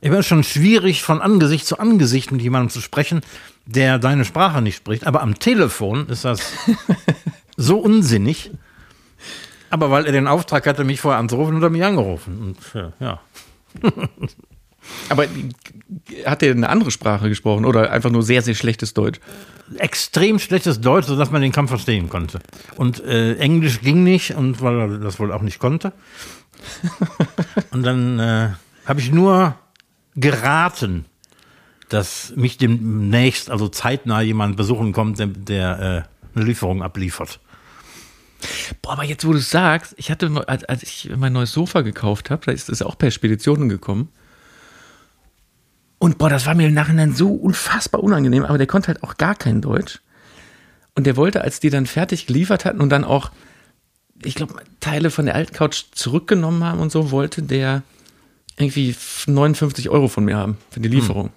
Ich 0.00 0.10
war 0.10 0.22
schon 0.22 0.44
schwierig, 0.44 1.02
von 1.02 1.20
Angesicht 1.20 1.66
zu 1.66 1.78
Angesicht 1.78 2.30
mit 2.30 2.42
jemandem 2.42 2.70
zu 2.70 2.80
sprechen, 2.80 3.22
der 3.64 3.98
deine 3.98 4.24
Sprache 4.24 4.62
nicht 4.62 4.76
spricht. 4.76 5.06
Aber 5.06 5.22
am 5.22 5.38
Telefon 5.38 6.08
ist 6.08 6.24
das 6.24 6.40
so 7.56 7.78
unsinnig. 7.78 8.50
Aber 9.70 9.90
weil 9.90 10.06
er 10.06 10.12
den 10.12 10.28
Auftrag 10.28 10.66
hatte, 10.66 10.84
mich 10.84 11.00
vorher 11.00 11.18
anzurufen, 11.18 11.56
hat 11.56 11.62
er 11.64 11.70
mich 11.70 11.84
angerufen. 11.84 12.56
Und 12.74 12.80
äh, 12.80 12.90
ja. 13.00 13.20
aber 15.08 15.26
hat 16.24 16.42
er 16.42 16.52
eine 16.52 16.68
andere 16.68 16.90
Sprache 16.90 17.28
gesprochen 17.28 17.64
oder 17.64 17.90
einfach 17.90 18.10
nur 18.10 18.22
sehr, 18.22 18.42
sehr 18.42 18.54
schlechtes 18.54 18.94
Deutsch? 18.94 19.20
Extrem 19.78 20.38
schlechtes 20.38 20.80
Deutsch, 20.80 21.06
sodass 21.06 21.30
man 21.30 21.42
den 21.42 21.52
Kampf 21.52 21.70
verstehen 21.70 22.08
konnte. 22.08 22.40
Und 22.76 23.02
äh, 23.04 23.36
Englisch 23.36 23.80
ging 23.80 24.02
nicht, 24.02 24.34
und 24.34 24.60
weil 24.60 24.78
er 24.78 24.98
das 24.98 25.18
wohl 25.18 25.32
auch 25.32 25.42
nicht 25.42 25.58
konnte. 25.58 25.92
und 27.70 27.82
dann 27.82 28.18
äh, 28.18 28.50
habe 28.86 29.00
ich 29.00 29.12
nur 29.12 29.56
geraten, 30.14 31.04
dass 31.88 32.32
mich 32.36 32.58
demnächst, 32.58 33.50
also 33.50 33.68
zeitnah 33.68 34.20
jemand 34.20 34.56
besuchen 34.56 34.92
kommt, 34.92 35.18
der, 35.18 35.26
der 35.28 36.06
äh, 36.34 36.36
eine 36.36 36.44
Lieferung 36.44 36.82
abliefert. 36.82 37.40
Boah, 38.82 38.92
aber 38.92 39.04
jetzt, 39.04 39.26
wo 39.26 39.32
du 39.32 39.38
sagst, 39.38 39.94
ich 39.96 40.10
hatte, 40.10 40.30
als 40.46 40.82
ich 40.82 41.10
mein 41.16 41.32
neues 41.32 41.52
Sofa 41.52 41.80
gekauft 41.82 42.30
habe, 42.30 42.44
da 42.44 42.52
ist 42.52 42.68
es 42.68 42.82
auch 42.82 42.98
per 42.98 43.10
Speditionen 43.10 43.68
gekommen. 43.68 44.08
Und 46.06 46.18
boah, 46.18 46.30
das 46.30 46.46
war 46.46 46.54
mir 46.54 46.68
im 46.68 46.72
Nachhinein 46.72 47.16
so 47.16 47.32
unfassbar 47.32 48.00
unangenehm, 48.00 48.44
aber 48.44 48.58
der 48.58 48.68
konnte 48.68 48.86
halt 48.86 49.02
auch 49.02 49.16
gar 49.16 49.34
kein 49.34 49.60
Deutsch. 49.60 49.98
Und 50.94 51.04
der 51.04 51.16
wollte, 51.16 51.40
als 51.40 51.58
die 51.58 51.68
dann 51.68 51.84
fertig 51.84 52.28
geliefert 52.28 52.64
hatten 52.64 52.80
und 52.80 52.90
dann 52.90 53.02
auch, 53.02 53.32
ich 54.22 54.36
glaube, 54.36 54.54
Teile 54.78 55.10
von 55.10 55.24
der 55.26 55.34
alten 55.34 55.52
Couch 55.52 55.86
zurückgenommen 55.90 56.62
haben 56.62 56.78
und 56.78 56.92
so, 56.92 57.10
wollte 57.10 57.42
der 57.42 57.82
irgendwie 58.56 58.94
59 59.26 59.90
Euro 59.90 60.06
von 60.06 60.24
mir 60.24 60.36
haben 60.36 60.58
für 60.70 60.78
die 60.78 60.88
Lieferung. 60.88 61.30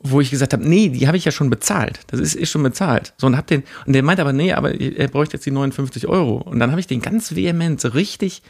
Wo 0.00 0.20
ich 0.20 0.32
gesagt 0.32 0.52
habe, 0.52 0.68
nee, 0.68 0.88
die 0.88 1.06
habe 1.06 1.16
ich 1.16 1.24
ja 1.24 1.30
schon 1.30 1.48
bezahlt. 1.48 2.00
Das 2.08 2.18
ist, 2.18 2.34
ist 2.34 2.50
schon 2.50 2.64
bezahlt. 2.64 3.14
So, 3.18 3.28
und 3.28 3.36
hab 3.36 3.46
den, 3.46 3.62
und 3.86 3.92
der 3.92 4.02
meinte 4.02 4.22
aber, 4.22 4.32
nee, 4.32 4.52
aber 4.52 4.74
er 4.74 5.06
bräuchte 5.06 5.36
jetzt 5.36 5.46
die 5.46 5.52
59 5.52 6.08
Euro. 6.08 6.38
Und 6.38 6.58
dann 6.58 6.72
habe 6.72 6.80
ich 6.80 6.88
den 6.88 7.02
ganz 7.02 7.36
vehement 7.36 7.80
so 7.80 7.90
richtig, 7.90 8.42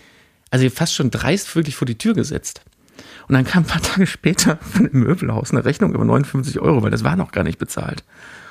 also 0.50 0.70
fast 0.70 0.94
schon 0.94 1.10
dreist 1.10 1.54
wirklich 1.54 1.76
vor 1.76 1.84
die 1.84 1.98
Tür 1.98 2.14
gesetzt. 2.14 2.62
Und 3.28 3.34
dann 3.34 3.44
kam 3.44 3.62
ein 3.62 3.66
paar 3.66 3.82
Tage 3.82 4.06
später 4.06 4.58
von 4.72 4.90
dem 4.90 5.00
Möbelhaus 5.00 5.50
eine 5.52 5.64
Rechnung 5.64 5.94
über 5.94 6.04
59 6.04 6.58
Euro, 6.60 6.82
weil 6.82 6.90
das 6.90 7.04
war 7.04 7.16
noch 7.16 7.32
gar 7.32 7.44
nicht 7.44 7.58
bezahlt. 7.58 8.02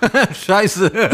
Scheiße. 0.45 0.91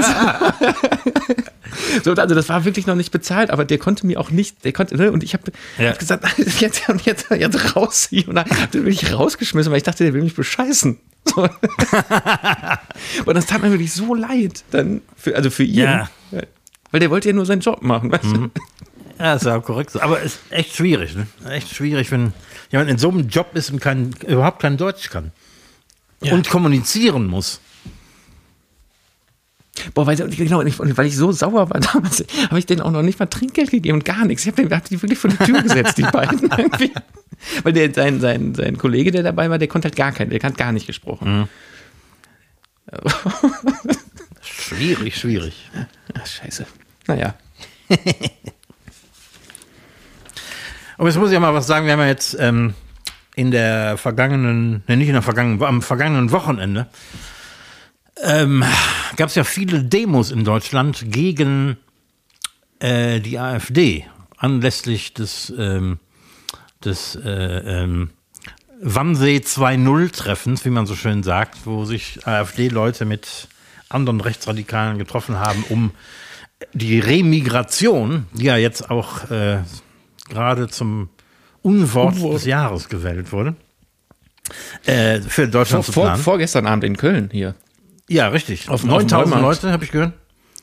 So, 2.03 2.13
also 2.13 2.35
das 2.35 2.47
war 2.47 2.63
wirklich 2.63 2.87
noch 2.87 2.95
nicht 2.95 3.11
bezahlt, 3.11 3.49
aber 3.49 3.65
der 3.65 3.77
konnte 3.79 4.05
mir 4.05 4.19
auch 4.19 4.29
nicht, 4.29 4.63
der 4.63 4.71
konnte, 4.71 4.95
ne, 4.95 5.11
und 5.11 5.23
ich 5.23 5.33
habe 5.33 5.51
Ja. 5.77 5.89
hab 5.89 5.99
gesagt, 5.99 6.25
jetzt, 6.59 6.87
jetzt, 7.05 7.29
jetzt 7.31 7.75
raus 7.75 8.07
hier. 8.09 8.27
Und 8.29 8.35
dann 8.35 8.45
den 8.73 8.85
wirklich 8.85 9.13
rausgeschmissen, 9.13 9.71
weil 9.71 9.77
ich 9.77 9.83
dachte, 9.83 10.03
der 10.05 10.13
will 10.13 10.21
mich 10.21 10.35
bescheißen. 10.35 10.97
So. 11.25 11.41
und 13.25 13.35
das 13.35 13.45
tat 13.47 13.61
mir 13.61 13.71
wirklich 13.71 13.91
so 13.91 14.13
leid, 14.13 14.63
dann, 14.71 15.01
für, 15.17 15.35
also 15.35 15.49
für 15.49 15.63
ihn. 15.63 15.75
Ja. 15.79 16.09
Weil 16.91 16.99
der 16.99 17.09
wollte 17.09 17.29
ja 17.29 17.33
nur 17.35 17.45
seinen 17.45 17.61
Job 17.61 17.81
machen, 17.81 18.11
weißt 18.11 18.23
du? 18.25 18.49
Ja, 19.19 19.33
ist 19.33 19.45
ja 19.45 19.59
korrekt. 19.59 19.91
so. 19.91 19.99
Aber 20.01 20.19
es 20.19 20.33
ist 20.35 20.39
echt 20.51 20.75
schwierig, 20.75 21.15
ne? 21.15 21.27
Echt 21.49 21.73
schwierig, 21.75 22.11
wenn 22.11 22.31
jemand 22.71 22.89
in 22.89 22.97
so 22.97 23.09
einem 23.09 23.27
Job 23.27 23.55
ist 23.55 23.71
und 23.71 23.79
kein, 23.79 24.13
überhaupt 24.27 24.61
kein 24.61 24.77
Deutsch 24.77 25.09
kann. 25.09 25.31
Ja. 26.21 26.33
Und 26.33 26.49
kommunizieren 26.49 27.27
muss. 27.27 27.59
Boah, 29.93 30.07
weil, 30.07 30.15
genau, 30.15 30.61
und 30.61 30.97
weil 30.97 31.05
ich 31.05 31.17
so 31.17 31.31
sauer 31.33 31.69
war 31.69 31.79
damals, 31.79 32.23
habe 32.49 32.59
ich 32.59 32.65
denen 32.65 32.81
auch 32.81 32.91
noch 32.91 33.01
nicht 33.01 33.19
mal 33.19 33.25
Trinkgeld 33.25 33.71
gegeben 33.71 33.97
und 33.97 34.05
gar 34.05 34.25
nichts. 34.25 34.45
Ich 34.45 34.51
habe 34.51 34.73
hab 34.73 34.85
die 34.85 35.01
wirklich 35.01 35.19
vor 35.19 35.29
die 35.29 35.37
Tür 35.37 35.61
gesetzt, 35.61 35.97
die 35.97 36.03
beiden. 36.03 36.39
Irgendwie. 36.57 36.91
Weil 37.63 37.73
der, 37.73 37.93
sein, 37.93 38.21
sein, 38.21 38.55
sein 38.55 38.77
Kollege, 38.77 39.11
der 39.11 39.23
dabei 39.23 39.49
war, 39.49 39.57
der 39.57 39.67
konnte 39.67 39.87
halt 39.87 39.97
gar 39.97 40.13
kein, 40.13 40.29
der 40.29 40.39
hat 40.41 40.57
gar 40.57 40.71
nicht 40.71 40.87
gesprochen. 40.87 41.49
Schwierig, 44.41 45.17
schwierig. 45.17 45.69
Ach, 46.13 46.25
scheiße. 46.25 46.65
Naja. 47.07 47.35
Aber 50.97 51.07
jetzt 51.07 51.17
muss 51.17 51.29
ich 51.29 51.33
ja 51.33 51.39
mal 51.39 51.53
was 51.53 51.67
sagen. 51.67 51.85
Wir 51.85 51.93
haben 51.93 51.99
ja 51.99 52.07
jetzt 52.07 52.37
ähm, 52.39 52.73
in 53.35 53.51
der 53.51 53.97
vergangenen, 53.97 54.83
ne, 54.87 54.97
nicht 54.97 55.07
in 55.07 55.13
der 55.13 55.21
vergangenen, 55.21 55.61
am 55.63 55.81
vergangenen 55.81 56.31
Wochenende 56.31 56.87
ähm, 58.21 58.63
gab 59.15 59.29
es 59.29 59.35
ja 59.35 59.43
viele 59.43 59.83
Demos 59.83 60.31
in 60.31 60.43
Deutschland 60.43 61.03
gegen 61.11 61.77
äh, 62.79 63.19
die 63.19 63.39
AfD 63.39 64.05
anlässlich 64.37 65.13
des, 65.13 65.53
ähm, 65.57 65.99
des 66.83 67.15
äh, 67.15 67.29
ähm, 67.29 68.09
Wannsee 68.81 69.37
2.0 69.37 70.11
Treffens, 70.11 70.65
wie 70.65 70.69
man 70.69 70.85
so 70.85 70.95
schön 70.95 71.23
sagt, 71.23 71.65
wo 71.65 71.85
sich 71.85 72.25
AfD-Leute 72.27 73.05
mit 73.05 73.47
anderen 73.89 74.19
Rechtsradikalen 74.19 74.97
getroffen 74.97 75.39
haben, 75.39 75.63
um 75.69 75.91
die 76.73 76.99
Remigration, 76.99 78.27
die 78.33 78.45
ja 78.45 78.57
jetzt 78.57 78.89
auch 78.89 79.29
äh, 79.29 79.59
gerade 80.29 80.67
zum 80.67 81.09
Unwort 81.61 82.15
Unwort. 82.15 82.35
des 82.35 82.45
Jahres 82.45 82.89
gewählt 82.89 83.31
wurde, 83.31 83.55
äh, 84.85 85.19
für 85.21 85.43
Vor, 85.43 85.47
Deutschland 85.47 85.85
zu 85.85 85.91
vor, 85.91 86.03
planen. 86.05 86.21
vorgestern 86.21 86.67
Abend 86.67 86.83
in 86.83 86.97
Köln 86.97 87.29
hier. 87.31 87.55
ja, 88.07 88.27
richtig. 88.27 88.69
Auf 88.69 88.81
dem 88.81 88.89
9000 88.91 89.35
Neumarkt. 89.35 89.63
Leute, 89.63 89.73
habe 89.73 89.83
ich 89.83 89.91
gehört. 89.91 90.13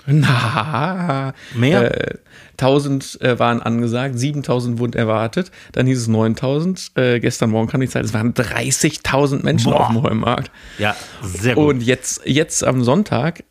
Na, 0.07 1.33
Mehr? 1.55 2.13
Äh, 2.13 2.19
1000 2.53 3.21
äh, 3.21 3.39
waren 3.39 3.63
angesagt, 3.63 4.19
7000 4.19 4.79
wurden 4.79 4.95
erwartet, 4.95 5.51
dann 5.73 5.87
hieß 5.87 5.99
es 5.99 6.09
9000. 6.09 6.93
Äh, 6.97 7.21
gestern 7.21 7.51
Morgen 7.51 7.69
kam 7.69 7.81
die 7.81 7.89
Zeit, 7.89 8.05
es 8.05 8.13
waren 8.15 8.35
30.000 8.35 9.43
Menschen 9.45 9.71
Boah. 9.71 9.81
auf 9.81 9.87
dem 9.89 10.03
Heumarkt. 10.03 10.51
Ja, 10.79 10.95
sehr 11.23 11.55
gut. 11.55 11.75
Und 11.75 11.81
jetzt, 11.83 12.23
jetzt 12.25 12.65
am 12.65 12.83
Sonntag 12.85 13.45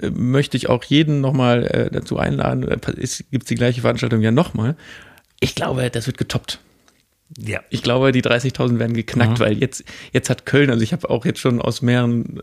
äh, 0.00 0.10
möchte 0.10 0.56
ich 0.56 0.68
auch 0.68 0.84
jeden 0.84 1.20
nochmal 1.20 1.64
äh, 1.66 1.90
dazu 1.90 2.18
einladen, 2.18 2.68
äh, 2.68 2.76
gibt 3.30 3.44
es 3.44 3.48
die 3.48 3.54
gleiche 3.54 3.80
Veranstaltung 3.80 4.20
ja 4.20 4.30
nochmal. 4.30 4.76
Ich 5.44 5.54
glaube, 5.54 5.90
das 5.90 6.06
wird 6.06 6.18
getoppt. 6.18 6.58
ja. 7.38 7.60
Ich 7.70 7.82
glaube, 7.82 8.12
die 8.12 8.22
30.000 8.22 8.78
werden 8.78 8.94
geknackt, 8.94 9.40
weil 9.40 9.58
jetzt, 9.58 9.84
jetzt 10.12 10.30
hat 10.30 10.46
Köln, 10.46 10.70
also 10.70 10.82
ich 10.82 10.92
habe 10.92 11.08
auch 11.10 11.24
jetzt 11.24 11.40
schon 11.40 11.60
aus 11.60 11.82
mehreren 11.82 12.42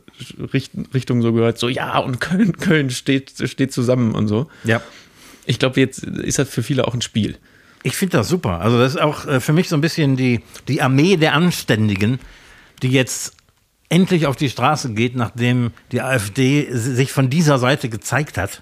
Richt 0.53 0.71
Richtungen 0.93 1.21
so 1.21 1.33
gehört, 1.33 1.57
so 1.57 1.69
ja, 1.69 1.97
und 1.99 2.19
Köln, 2.19 2.57
Köln 2.57 2.89
steht, 2.89 3.33
steht 3.49 3.71
zusammen 3.73 4.13
und 4.15 4.27
so. 4.27 4.47
ja. 4.63 4.81
Ich 5.47 5.57
glaube, 5.57 5.79
jetzt 5.79 6.03
ist 6.03 6.37
das 6.37 6.49
für 6.49 6.61
viele 6.61 6.87
auch 6.87 6.93
ein 6.93 7.01
Spiel. 7.01 7.37
Ich 7.81 7.95
finde 7.95 8.17
das 8.17 8.27
super. 8.27 8.61
Also 8.61 8.77
das 8.77 8.93
ist 8.93 9.01
auch 9.01 9.25
äh, 9.25 9.39
für 9.39 9.53
mich 9.53 9.69
so 9.69 9.75
ein 9.75 9.81
bisschen 9.81 10.15
die, 10.15 10.41
die 10.67 10.83
Armee 10.83 11.17
der 11.17 11.33
Anständigen, 11.33 12.19
die 12.83 12.89
jetzt 12.91 13.33
endlich 13.89 14.27
auf 14.27 14.35
die 14.35 14.49
Straße 14.49 14.93
geht, 14.93 15.15
nachdem 15.15 15.71
die 15.91 16.01
AfD 16.01 16.67
sich 16.71 17.11
von 17.11 17.31
dieser 17.31 17.57
Seite 17.57 17.89
gezeigt 17.89 18.37
hat. 18.37 18.61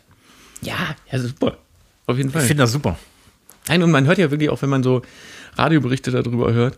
Ja, 0.62 0.96
ja, 1.12 1.20
super. 1.20 1.58
Auf 2.08 2.16
jeden 2.18 2.32
Fall. 2.32 2.42
Ich 2.44 2.48
finde 2.48 2.64
das 2.64 2.72
super. 2.72 2.98
Nein, 3.68 3.84
und 3.84 3.92
man 3.92 4.06
hört 4.08 4.18
ja 4.18 4.32
wirklich 4.32 4.50
auch, 4.50 4.62
wenn 4.62 4.70
man 4.70 4.84
so 4.84 5.02
Radioberichte 5.56 6.12
darüber 6.12 6.54
hört, 6.54 6.78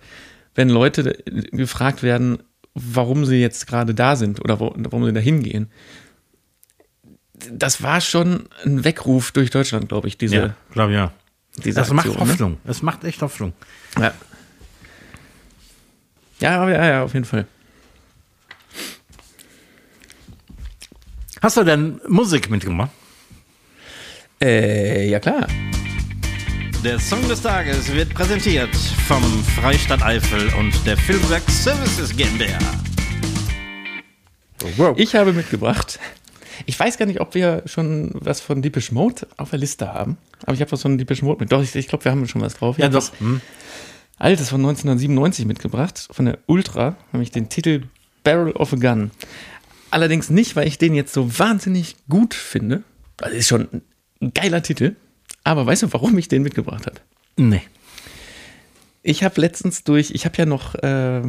wenn 0.56 0.70
Leute 0.70 1.24
gefragt 1.52 2.04
werden, 2.04 2.40
warum 2.74 3.26
sie 3.26 3.38
jetzt 3.42 3.68
gerade 3.68 3.94
da 3.94 4.16
sind 4.16 4.42
oder 4.44 4.60
wo, 4.60 4.74
warum 4.76 5.06
sie 5.06 5.14
da 5.14 5.20
hingehen. 5.20 5.70
Das 7.52 7.82
war 7.82 8.02
schon 8.02 8.48
ein 8.66 8.84
Weckruf 8.84 9.32
durch 9.32 9.50
Deutschland, 9.50 9.90
glaube 9.90 10.08
ich, 10.08 10.18
diese, 10.18 10.36
Ja, 10.36 10.56
glaube 10.72 10.94
ja. 10.94 11.12
diese 11.58 11.76
Das 11.80 11.92
Aktion, 11.92 12.14
macht 12.16 12.20
Hoffnung. 12.30 12.58
Es 12.66 12.82
macht 12.82 13.04
echt 13.04 13.22
Hoffnung. 13.22 13.54
Ne? 13.98 14.04
Ja. 14.06 14.14
Ja, 16.40 16.70
ja, 16.70 16.86
ja, 16.86 17.04
auf 17.04 17.14
jeden 17.14 17.26
Fall. 17.26 17.46
Hast 21.42 21.58
du 21.58 21.64
denn 21.64 22.00
Musik 22.08 22.50
mitgemacht? 22.50 22.92
Äh, 24.42 25.10
ja 25.10 25.20
klar. 25.20 25.48
Der 26.84 27.00
Song 27.00 27.22
des 27.28 27.44
Tages 27.44 27.94
wird 27.94 28.12
präsentiert 28.12 28.76
vom 29.08 29.22
Freistaat 29.44 30.02
Eifel 30.02 30.52
und 30.56 30.74
der 30.88 30.98
Filmwerk 30.98 31.48
Services 31.48 32.10
GmbH. 32.18 32.58
Wow. 34.78 34.98
Ich 34.98 35.14
habe 35.14 35.32
mitgebracht. 35.32 36.00
Ich 36.66 36.80
weiß 36.80 36.98
gar 36.98 37.06
nicht, 37.06 37.22
ob 37.22 37.36
wir 37.36 37.62
schon 37.68 38.10
was 38.16 38.42
von 38.42 38.64
Deepish 38.64 38.92
Mode 38.92 39.28
auf 39.38 39.52
der 39.52 39.60
Liste 39.60 39.94
haben. 39.94 40.18
Aber 40.42 40.56
ich 40.56 40.62
habe 40.62 40.72
was 40.72 40.82
von 40.82 40.98
Deepish 40.98 41.22
Mode 41.22 41.42
mit. 41.42 41.52
Doch, 41.52 41.62
ich, 41.62 41.76
ich 41.76 41.88
glaube, 41.88 42.04
wir 42.04 42.12
haben 42.12 42.28
schon 42.28 42.42
was 42.42 42.56
drauf. 42.56 42.80
Ich 42.80 42.84
ja, 42.84 42.90
doch. 42.90 42.96
was 42.96 43.12
Altes 44.18 44.50
von 44.50 44.62
1997 44.62 45.46
mitgebracht, 45.46 46.08
von 46.10 46.26
der 46.26 46.40
Ultra, 46.48 46.96
nämlich 47.12 47.30
den 47.30 47.50
Titel 47.50 47.84
Barrel 48.24 48.54
of 48.54 48.74
a 48.74 48.78
Gun. 48.78 49.12
Allerdings 49.92 50.32
nicht, 50.32 50.56
weil 50.56 50.68
ich 50.68 50.80
den 50.80 50.96
jetzt 50.96 51.14
so 51.14 51.38
wahnsinnig 51.38 51.96
gut 52.10 52.34
finde. 52.34 52.82
Das 53.18 53.34
ist 53.34 53.48
schon 53.50 53.68
ein 54.20 54.34
geiler 54.34 54.64
Titel. 54.64 54.96
Aber 55.44 55.66
weißt 55.66 55.84
du, 55.84 55.94
warum 55.94 56.18
ich 56.18 56.28
den 56.28 56.44
mitgebracht 56.44 56.86
habe? 56.86 56.98
Nee. 57.38 57.62
Ich 59.04 59.24
habe 59.24 59.42
letztens 59.42 59.84
durch, 59.84 60.12
ich 60.12 60.26
habe 60.26 60.38
ja 60.38 60.46
noch 60.46 60.76
äh, 60.76 61.22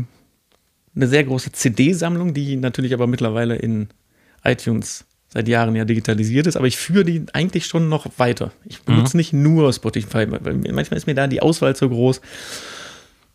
eine 0.95 1.09
sehr 1.09 1.25
große 1.25 1.53
CD-Sammlung, 1.53 2.35
die 2.35 2.57
natürlich 2.57 2.93
aber 2.93 3.07
mittlerweile 3.07 3.57
in 3.57 3.89
iTunes 4.45 5.05
seit 5.33 5.49
Jahren 5.49 5.75
ja 5.75 5.87
digitalisiert 5.87 6.47
ist, 6.47 6.57
aber 6.57 6.67
ich 6.67 6.77
führe 6.77 7.05
die 7.05 7.25
eigentlich 7.33 7.67
schon 7.67 7.89
noch 7.89 8.07
weiter. 8.19 8.53
Ich 8.67 8.83
benutze 8.83 9.17
nicht 9.17 9.33
nur 9.33 9.73
Spotify, 9.73 10.27
weil 10.29 10.55
manchmal 10.55 10.99
ist 10.99 11.07
mir 11.07 11.15
da 11.15 11.27
die 11.27 11.41
Auswahl 11.41 11.75
zu 11.75 11.89
groß. 11.89 12.21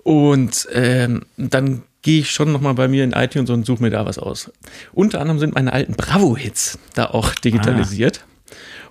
Und 0.04 0.68
ähm, 0.74 1.26
dann 1.38 1.82
gehe 2.04 2.20
ich 2.20 2.32
schon 2.32 2.52
noch 2.52 2.62
mal 2.62 2.74
bei 2.74 2.88
mir 2.88 3.04
in 3.04 3.14
iTunes 3.14 3.50
und 3.50 3.66
suche 3.66 3.82
mir 3.82 3.90
da 3.90 4.06
was 4.06 4.20
aus. 4.20 4.52
Unter 4.94 5.20
anderem 5.20 5.40
sind 5.40 5.56
meine 5.56 5.74
alten 5.74 5.94
Bravo-Hits 5.94 6.78
da 6.94 7.08
auch 7.08 7.34
digitalisiert. 7.34 8.26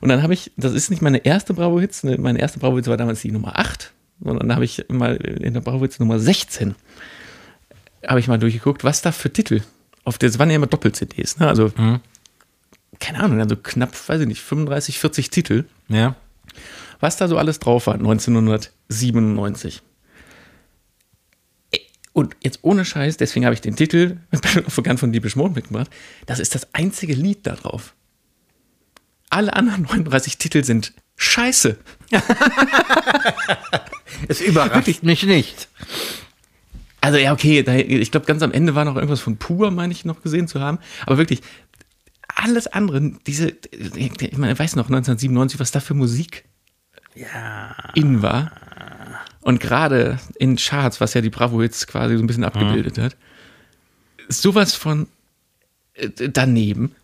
Und 0.01 0.09
dann 0.09 0.23
habe 0.23 0.35
ich, 0.35 0.53
das 0.57 0.73
ist 0.73 0.91
nicht 0.91 1.03
meine 1.03 1.25
erste 1.25 1.55
Bravo-Hits, 1.55 2.05
ne, 2.05 2.19
meine 2.19 2.39
erste 2.41 2.59
Bravo-Hits 2.59 2.89
war 2.89 2.97
damals 2.97 3.21
die 3.23 3.33
Nummer 3.33 3.59
8, 3.59 3.93
sondern 4.21 4.49
da 4.49 4.55
habe 4.57 4.65
ich 4.65 4.85
mal 4.89 5.17
in 5.17 5.55
der 5.55 5.61
Bravo-Hits 5.61 5.99
Nummer 5.99 6.19
16 6.19 6.75
habe 8.07 8.21
ich 8.21 8.29
mal 8.29 8.39
durchgeguckt, 8.39 8.85
was 8.85 9.03
da 9.03 9.11
für 9.11 9.33
Titel 9.33 9.63
auf 10.05 10.19
der, 10.19 10.29
das 10.29 10.39
waren 10.39 10.49
ja 10.51 10.57
immer 10.57 10.67
Doppel-CDs, 10.69 11.39
ne? 11.39 11.49
also 11.49 11.73
keine 13.01 13.21
Ahnung, 13.21 13.41
also 13.41 13.57
knapp, 13.57 13.95
weiß 14.09 14.21
ich 14.21 14.29
nicht, 14.29 14.41
35, 14.43 14.99
40 15.01 15.31
Titel, 15.31 15.65
Ja. 15.89 16.15
was 17.01 17.17
da 17.17 17.27
so 17.29 17.37
alles 17.37 17.59
drauf 17.59 17.89
war, 17.89 17.95
1997. 17.95 19.83
Ey, 21.73 21.81
Und 22.13 22.37
jetzt 22.43 22.61
ohne 22.63 22.85
Scheiß, 22.85 23.17
deswegen 23.17 23.45
habe 23.45 23.55
ich 23.55 23.61
den 23.61 23.75
Titel 23.77 24.19
a 24.31 24.39
Gun 24.83 24.99
von 24.99 25.13
Deepish 25.13 25.37
Mode 25.37 25.55
mitgebracht. 25.55 25.91
Das 26.27 26.39
ist 26.39 26.55
das 26.55 26.73
einzige 26.73 27.15
Lied 27.15 27.47
da 27.47 27.55
drauf. 27.57 27.95
Alle 29.31 29.55
anderen 29.55 29.83
39 29.83 30.39
Titel 30.39 30.65
sind 30.65 30.93
scheiße. 31.17 31.77
Es 34.29 34.41
überrascht 34.41 35.03
mich 35.03 35.25
nicht. 35.25 35.69
Also 37.01 37.19
ja, 37.19 37.33
okay, 37.33 37.61
ich 37.61 38.11
glaube, 38.11 38.27
ganz 38.27 38.43
am 38.43 38.53
Ende 38.53 38.75
war 38.75 38.85
noch 38.85 38.97
irgendwas 38.97 39.21
von 39.21 39.37
Pur, 39.37 39.71
meine 39.71 39.93
ich, 39.93 40.05
noch 40.05 40.23
gesehen 40.23 40.49
zu 40.49 40.61
haben. 40.61 40.79
Aber 41.05 41.19
wirklich, 41.19 41.43
alles 42.35 42.67
andere, 42.67 43.13
diese, 43.27 43.53
ich 43.71 44.39
meine, 44.39 44.53
ich 44.53 44.59
weiß 44.59 44.77
noch, 44.77 44.87
1997, 44.87 45.61
was 45.61 45.71
da 45.71 45.81
für 45.81 45.95
Musik 45.95 46.45
in 47.95 48.23
war. 48.23 48.53
Und 49.41 49.61
gerade 49.61 50.19
in 50.39 50.57
Charts, 50.57 51.01
was 51.01 51.15
ja 51.15 51.21
die 51.21 51.31
Bravo 51.31 51.63
jetzt 51.63 51.87
quasi 51.87 52.17
so 52.17 52.23
ein 52.23 52.27
bisschen 52.27 52.45
abgebildet 52.45 52.99
hat, 52.99 53.17
sowas 54.29 54.75
von 54.75 55.07
äh, 55.95 56.09
daneben. 56.29 56.95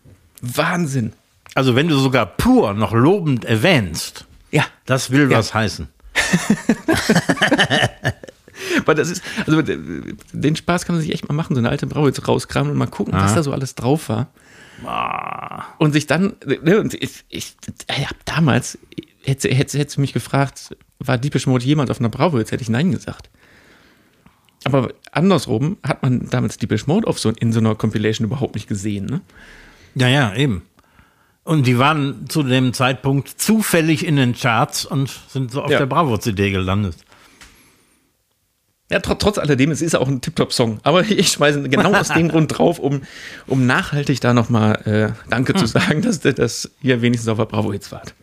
Wahnsinn. 0.41 1.13
Also 1.55 1.75
wenn 1.75 1.87
du 1.87 1.97
sogar 1.97 2.25
pur 2.25 2.73
noch 2.73 2.93
lobend 2.93 3.45
erwähnst, 3.45 4.25
Ja, 4.51 4.65
das 4.85 5.11
will 5.11 5.31
Ja. 5.31 5.37
was 5.37 5.53
heißen. 5.53 5.87
aber 8.79 8.95
das 8.95 9.09
ist, 9.09 9.21
also 9.45 9.59
äh, 9.59 9.77
den 10.31 10.55
Spaß 10.55 10.85
kann 10.85 10.95
man 10.95 11.01
sich 11.03 11.13
echt 11.13 11.27
mal 11.27 11.35
machen, 11.35 11.55
so 11.55 11.59
eine 11.59 11.69
alte 11.69 11.87
Bravo 11.87 12.07
jetzt 12.07 12.27
rauskramen 12.27 12.71
und 12.71 12.77
mal 12.77 12.87
gucken, 12.87 13.13
was 13.13 13.35
da 13.35 13.43
so 13.43 13.51
alles 13.51 13.75
drauf 13.75 14.09
war. 14.09 14.27
Und 15.77 15.93
sich 15.93 16.07
dann, 16.07 16.33
ne, 16.45 16.79
und 16.79 16.93
ich, 16.93 17.23
ich, 17.29 17.55
ich 17.69 18.09
hab 18.09 18.25
damals, 18.25 18.77
hätte, 19.23 19.49
hätte, 19.49 19.77
hätte 19.77 20.01
mich 20.01 20.13
gefragt, 20.13 20.75
war 20.99 21.17
Deepish 21.17 21.47
Mode 21.47 21.65
jemand 21.65 21.91
auf 21.91 21.99
einer 21.99 22.09
jetzt 22.39 22.51
hätte 22.51 22.63
ich 22.63 22.69
Nein 22.69 22.91
gesagt. 22.91 23.29
Aber 24.65 24.93
andersrum 25.11 25.77
hat 25.83 26.03
man 26.03 26.29
damals 26.29 26.57
Deepish 26.57 26.87
Mode 26.87 27.07
auf 27.07 27.19
so, 27.19 27.29
in 27.29 27.51
so 27.51 27.59
einer 27.59 27.75
Compilation 27.75 28.25
überhaupt 28.25 28.55
nicht 28.55 28.67
gesehen, 28.67 29.05
ne? 29.05 29.21
Ja, 29.95 30.07
ja, 30.07 30.33
eben. 30.35 30.63
Und 31.43 31.67
die 31.67 31.77
waren 31.77 32.29
zu 32.29 32.41
dem 32.43 32.73
Zeitpunkt 32.73 33.27
zufällig 33.29 34.05
in 34.05 34.15
den 34.15 34.33
Charts 34.33 34.85
und 34.85 35.09
sind 35.27 35.51
so 35.51 35.61
auf 35.63 35.71
Ja. 35.71 35.79
der 35.79 35.85
Bravo-CD 35.87 36.51
gelandet. 36.51 36.95
Ja, 38.89 38.99
tr 38.99 39.17
trotz 39.17 39.37
alledem, 39.37 39.71
es 39.71 39.81
ist 39.81 39.95
auch 39.95 40.07
ein 40.07 40.21
Tip-Top-Song. 40.21 40.79
Aber 40.83 41.01
ich 41.09 41.29
schmeiße 41.29 41.67
genau 41.67 41.93
aus 41.93 42.09
dem 42.09 42.29
Grund 42.29 42.57
drauf, 42.57 42.79
um, 42.79 43.01
um 43.47 43.65
nachhaltig 43.65 44.21
da 44.21 44.33
nochmal 44.33 45.15
äh, 45.25 45.29
Danke 45.29 45.53
zu 45.55 45.65
sagen, 45.65 46.01
dass, 46.01 46.19
dass 46.21 46.69
ihr 46.81 47.01
wenigstens 47.01 47.27
auf 47.29 47.37
der 47.37 47.45
Bravo-Hits 47.45 47.91
wart. 47.91 48.13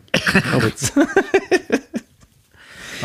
Bravo-Hits. 0.51 0.93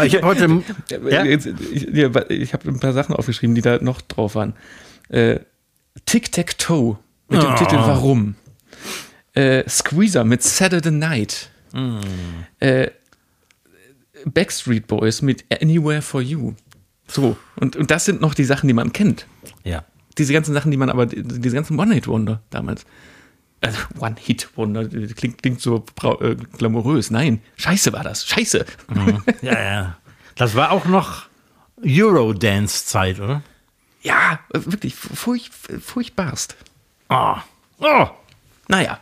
Ich 0.05 0.15
habe 0.15 0.27
heute. 0.27 0.63
Ja? 1.09 1.25
Jetzt, 1.25 1.47
ich 1.47 1.89
ich, 1.89 2.05
ich 2.29 2.53
habe 2.53 2.69
ein 2.69 2.81
paar 2.81 2.93
Sachen 2.93 3.17
aufgeschrieben, 3.17 3.55
die 3.55 3.63
da 3.63 3.79
noch 3.81 4.03
drauf 4.03 4.35
waren. 4.35 4.53
Äh, 5.09 5.41
Tic-Tac-Toe 6.05 6.99
mit 7.31 7.43
dem 7.43 7.53
Oh. 7.53 7.57
Titel 7.57 7.77
Warum. 7.77 8.35
Äh, 9.37 9.69
Squeezer 9.69 10.25
mit 10.25 10.43
Saturday 10.43 10.91
Night. 10.91 11.51
Äh, 12.59 12.91
Backstreet 14.25 14.87
Boys 14.87 15.21
mit 15.21 15.45
Anywhere 15.63 16.01
for 16.01 16.23
You. 16.23 16.55
So, 17.07 17.37
und, 17.57 17.77
und 17.77 17.91
das 17.91 18.07
sind 18.07 18.21
noch 18.21 18.35
die 18.35 18.45
Sachen, 18.45 18.67
die 18.67 18.73
man 18.73 18.93
kennt. 18.93 19.27
Ja. 19.63 19.85
Diese 20.17 20.33
ganzen 20.33 20.55
Sachen, 20.55 20.71
die 20.71 20.79
man 20.79 20.89
aber, 20.89 21.07
diese 21.07 21.55
ganzen 21.55 21.79
One-Hit-Wonder 21.79 22.41
damals. 22.51 22.87
Also 23.61 23.79
One-Hit-Wonder, 23.99 24.89
klingt, 24.89 25.43
klingt 25.43 25.61
so 25.61 25.85
äh, 26.21 26.35
glamourös. 26.57 27.11
Nein, 27.11 27.43
scheiße 27.57 27.93
war 27.93 28.05
das. 28.05 28.27
Scheiße. 28.27 28.65
Ja, 29.43 29.53
ja. 29.53 29.99
Das 30.35 30.55
war 30.55 30.71
auch 30.73 30.87
noch 30.87 31.27
Eurodance-Zeit, 31.85 33.21
oder? 33.21 33.43
Ja, 34.03 34.41
wirklich 34.53 34.95
furch, 34.95 35.51
furchtbarst. 35.51 36.57
Oh. 37.11 37.37
Oh. 37.81 38.07
Naja. 38.69 38.99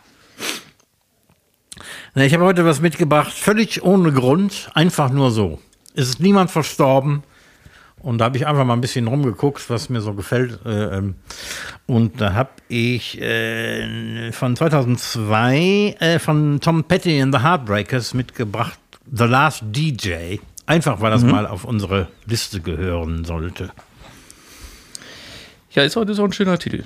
Ich 2.15 2.33
habe 2.33 2.45
heute 2.45 2.65
was 2.65 2.81
mitgebracht, 2.81 3.33
völlig 3.33 3.83
ohne 3.83 4.11
Grund, 4.11 4.69
einfach 4.73 5.09
nur 5.09 5.31
so. 5.31 5.59
Es 5.93 6.09
ist 6.09 6.19
niemand 6.19 6.51
verstorben. 6.51 7.23
Und 8.05 8.19
da 8.19 8.25
habe 8.25 8.37
ich 8.37 8.45
einfach 8.45 8.65
mal 8.65 8.73
ein 8.73 8.81
bisschen 8.81 9.07
rumgeguckt, 9.07 9.67
was 9.69 9.89
mir 9.89 9.99
so 9.99 10.13
gefällt. 10.13 10.63
Äh, 10.63 10.97
ähm, 10.97 11.15
und 11.87 12.21
da 12.21 12.33
habe 12.33 12.51
ich 12.67 13.19
äh, 13.19 14.31
von 14.31 14.55
2002 14.55 15.95
äh, 15.99 16.19
von 16.19 16.59
Tom 16.61 16.83
Petty 16.83 17.19
and 17.19 17.33
the 17.33 17.41
Heartbreakers 17.41 18.13
mitgebracht, 18.13 18.77
The 19.11 19.23
Last 19.23 19.63
DJ. 19.65 20.37
Einfach, 20.67 21.01
weil 21.01 21.11
das 21.11 21.23
mal 21.23 21.47
auf 21.47 21.63
unsere 21.63 22.07
Liste 22.25 22.61
gehören 22.61 23.25
sollte. 23.25 23.71
Ja, 25.71 25.83
ist 25.83 25.95
heute 25.95 26.13
so 26.13 26.23
ein 26.23 26.31
schöner 26.31 26.59
Titel. 26.59 26.83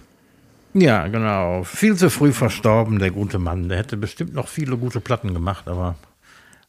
Ja, 0.74 1.08
genau. 1.08 1.64
Viel 1.64 1.96
zu 1.96 2.10
früh 2.10 2.32
verstorben, 2.32 3.00
der 3.00 3.12
gute 3.12 3.40
Mann. 3.40 3.70
Der 3.70 3.78
hätte 3.80 3.98
bestimmt 3.98 4.34
noch 4.34 4.48
viele 4.48 4.78
gute 4.78 5.00
Platten 5.00 5.34
gemacht, 5.34 5.68
aber 5.68 5.96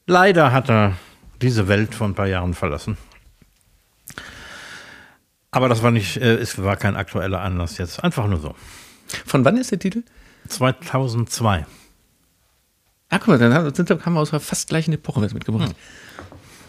leider 0.07 0.53
hat 0.53 0.71
er 0.71 0.95
diese 1.43 1.69
Welt 1.69 1.95
vor 1.95 2.07
ein 2.09 2.15
paar 2.15 2.27
Jahren 2.27 2.55
verlassen. 2.55 2.97
Aber 5.51 5.69
das 5.69 5.83
war 5.83 5.91
nicht, 5.91 6.17
äh, 6.17 6.37
es 6.37 6.63
war 6.63 6.77
kein 6.77 6.97
aktueller 6.97 7.41
Anlass 7.41 7.79
jetzt. 7.79 8.03
Einfach 8.05 8.27
nur 8.27 8.41
so. 8.41 8.55
Von 9.27 9.45
wann 9.45 9.57
ist 9.57 9.71
der 9.73 9.79
Titel? 9.81 10.03
2002. 10.49 11.67
Ah, 13.09 13.19
guck 13.19 13.29
mal, 13.29 13.39
dann 13.39 13.53
haben, 13.53 13.75
sind, 13.75 13.91
haben 13.91 14.13
wir 14.15 14.21
aus 14.21 14.31
der 14.31 14.41
fast 14.41 14.69
gleichen 14.69 14.93
Epoche 14.93 15.21
was 15.21 15.35
mitgebracht. 15.35 15.75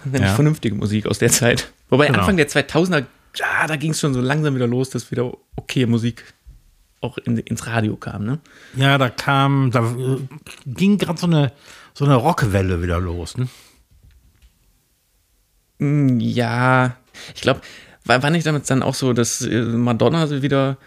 nämlich 0.03 0.21
Ja. 0.23 0.33
vernünftige 0.33 0.75
Musik 0.75 1.05
aus 1.05 1.19
der 1.19 1.29
Zeit. 1.29 1.71
Wobei 1.89 2.07
Genau. 2.07 2.19
Anfang 2.19 2.37
der 2.37 2.49
2000er, 2.49 3.05
ja, 3.35 3.67
da 3.67 3.75
ging 3.75 3.91
es 3.91 3.99
schon 3.99 4.13
so 4.15 4.21
langsam 4.21 4.55
wieder 4.55 4.65
los, 4.67 4.89
dass 4.89 5.11
wieder 5.11 5.31
okay 5.55 5.85
Musik 5.85 6.23
auch 7.01 7.17
in, 7.17 7.37
ins 7.37 7.67
Radio 7.67 7.95
kam, 7.97 8.25
ne? 8.25 8.39
Ja, 8.75 8.97
da 8.97 9.09
kam, 9.09 9.71
da 9.71 9.79
äh, 9.79 10.19
ging 10.65 10.97
gerade 10.97 11.19
so 11.19 11.27
eine, 11.27 11.51
so 11.93 12.05
eine 12.05 12.15
Rockwelle 12.15 12.81
wieder 12.81 12.99
los. 12.99 13.37
Ne? 13.37 13.47
Mm, 15.79 16.19
Ja, 16.19 16.95
ich 17.35 17.41
glaube, 17.41 17.61
war, 18.05 18.21
war 18.23 18.29
nicht 18.29 18.45
damit 18.45 18.69
dann 18.69 18.83
auch 18.83 18.95
so, 18.95 19.13
dass 19.13 19.41
äh, 19.41 19.61
Madonna 19.61 20.29
wieder, 20.41 20.77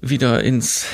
wieder 0.00 0.42
ins, 0.44 0.86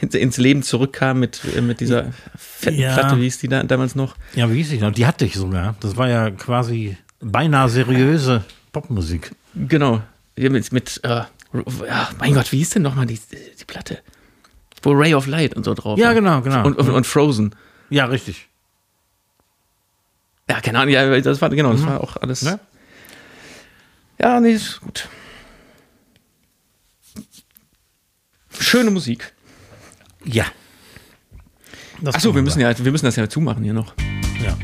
ins, 0.00 0.36
Leben 0.36 0.62
zurückkam 0.62 1.20
mit, 1.20 1.42
äh, 1.56 1.60
mit 1.60 1.80
dieser 1.80 2.12
fetten 2.36 2.78
Ja. 2.78 2.94
Platte, 2.94 3.18
wie 3.18 3.24
hieß 3.24 3.38
die 3.40 3.48
da 3.48 3.62
damals 3.64 3.94
noch? 3.94 4.16
Ja, 4.34 4.50
wie 4.50 4.56
hieß 4.56 4.72
ich 4.72 4.80
noch? 4.80 4.92
Die 4.92 5.06
hatte 5.06 5.24
ich 5.24 5.34
sogar. 5.34 5.74
Das 5.80 5.96
war 5.96 6.08
ja 6.08 6.30
quasi 6.30 6.96
beinahe 7.20 7.68
seriöse 7.68 8.44
Popmusik. 8.72 9.32
Genau. 9.54 10.02
Mit, 10.36 10.72
mit 10.72 11.00
äh, 11.04 11.22
ja, 11.86 12.10
mein 12.18 12.34
Gott, 12.34 12.50
wie 12.52 12.58
hieß 12.58 12.70
denn 12.70 12.82
nochmal 12.82 13.06
die, 13.06 13.18
die 13.18 13.64
Platte? 13.66 13.98
Wo 14.82 14.92
Ray 14.92 15.14
of 15.14 15.26
Light 15.26 15.54
und 15.54 15.64
so 15.64 15.72
drauf 15.74 15.98
Ja, 15.98 16.08
war. 16.08 16.14
genau, 16.14 16.40
genau. 16.42 16.66
Und, 16.66 16.76
und, 16.76 16.90
und 16.90 17.06
Frozen. 17.06 17.54
Ja, 17.90 18.04
richtig. 18.06 18.48
Ja, 20.50 20.60
keine 20.60 20.78
Ahnung, 20.80 20.92
ja, 20.92 21.20
das 21.20 21.40
war, 21.40 21.48
genau, 21.50 21.72
das 21.72 21.86
war 21.86 22.00
auch 22.02 22.16
alles. 22.18 22.42
Ja. 22.42 22.58
Ja, 24.20 24.40
nee, 24.40 24.52
ist 24.52 24.80
gut. 24.80 25.08
Schöne 28.60 28.90
Musik. 28.90 29.32
Ja. 30.24 30.44
Achso, 32.04 32.34
wir 32.34 32.42
müssen 32.42 32.60
ja, 32.60 32.76
wir 32.78 32.92
müssen 32.92 33.06
das 33.06 33.16
ja 33.16 33.28
zumachen 33.28 33.64
hier 33.64 33.72
noch. 33.72 33.94
Ja. 34.42 34.56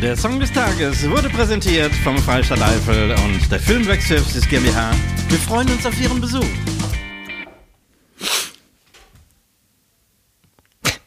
Der 0.00 0.16
Song 0.16 0.38
des 0.38 0.52
Tages 0.52 1.10
wurde 1.10 1.28
präsentiert 1.28 1.92
vom 1.92 2.16
Freistaat 2.18 2.62
Eifel 2.62 3.10
und 3.24 3.50
der 3.50 3.58
Filmwerk 3.58 4.00
Services 4.00 4.48
GmbH. 4.48 4.92
Wir 5.28 5.38
freuen 5.38 5.68
uns 5.70 5.84
auf 5.84 6.00
Ihren 6.00 6.20
Besuch. 6.20 6.46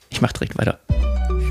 Ich 0.10 0.20
mach 0.20 0.34
direkt 0.34 0.58
weiter. 0.58 0.78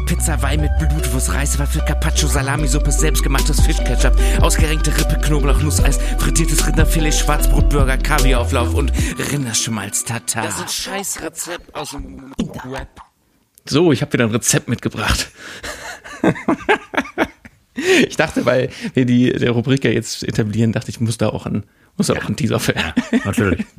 Pizza, 0.05 0.43
Wein 0.43 0.61
mit 0.61 0.71
Blutwurst, 0.79 1.33
Reiswaffel, 1.33 1.81
Carpaccio, 1.87 2.29
Salami-Suppe, 2.29 2.93
selbstgemachtes 2.93 3.63
Fischketchup, 3.63 4.15
ausgerenkte 4.43 4.95
Rippe, 4.99 5.19
Knoblauch, 5.19 5.63
Nusseis, 5.63 5.99
frittiertes 6.19 6.67
Rinderfilet, 6.67 7.15
Schwarzbrotburger, 7.15 7.97
Kaviarauflauf 7.97 8.75
und 8.75 8.93
Rinderschmalz 9.33 10.05
Tatar. 10.05 10.45
Das 10.45 10.57
ist 10.57 10.61
ein 10.61 10.69
Scheißrezept 10.69 11.75
aus 11.75 11.93
dem 11.93 12.35
Web. 12.37 12.89
So, 13.65 13.93
ich 13.93 14.03
habe 14.03 14.13
wieder 14.13 14.25
ein 14.25 14.31
Rezept 14.31 14.69
mitgebracht. 14.69 15.31
ich 18.09 18.17
dachte, 18.17 18.47
weil 18.47 18.71
wir 18.95 19.05
die 19.05 19.33
der 19.33 19.51
Rubrik 19.53 19.85
ja 19.85 19.91
jetzt 19.91 20.23
etablieren, 20.23 20.73
dachte 20.73 20.91
ich, 20.91 21.01
muss 21.01 21.19
da 21.19 21.29
auch 21.29 21.47
ein, 21.47 21.65
muss 21.97 22.09
da 22.09 22.15
auch 22.15 22.29
ein 22.29 22.37
Teaser 22.37 22.61
für. 22.61 22.75
Natürlich. 23.25 23.65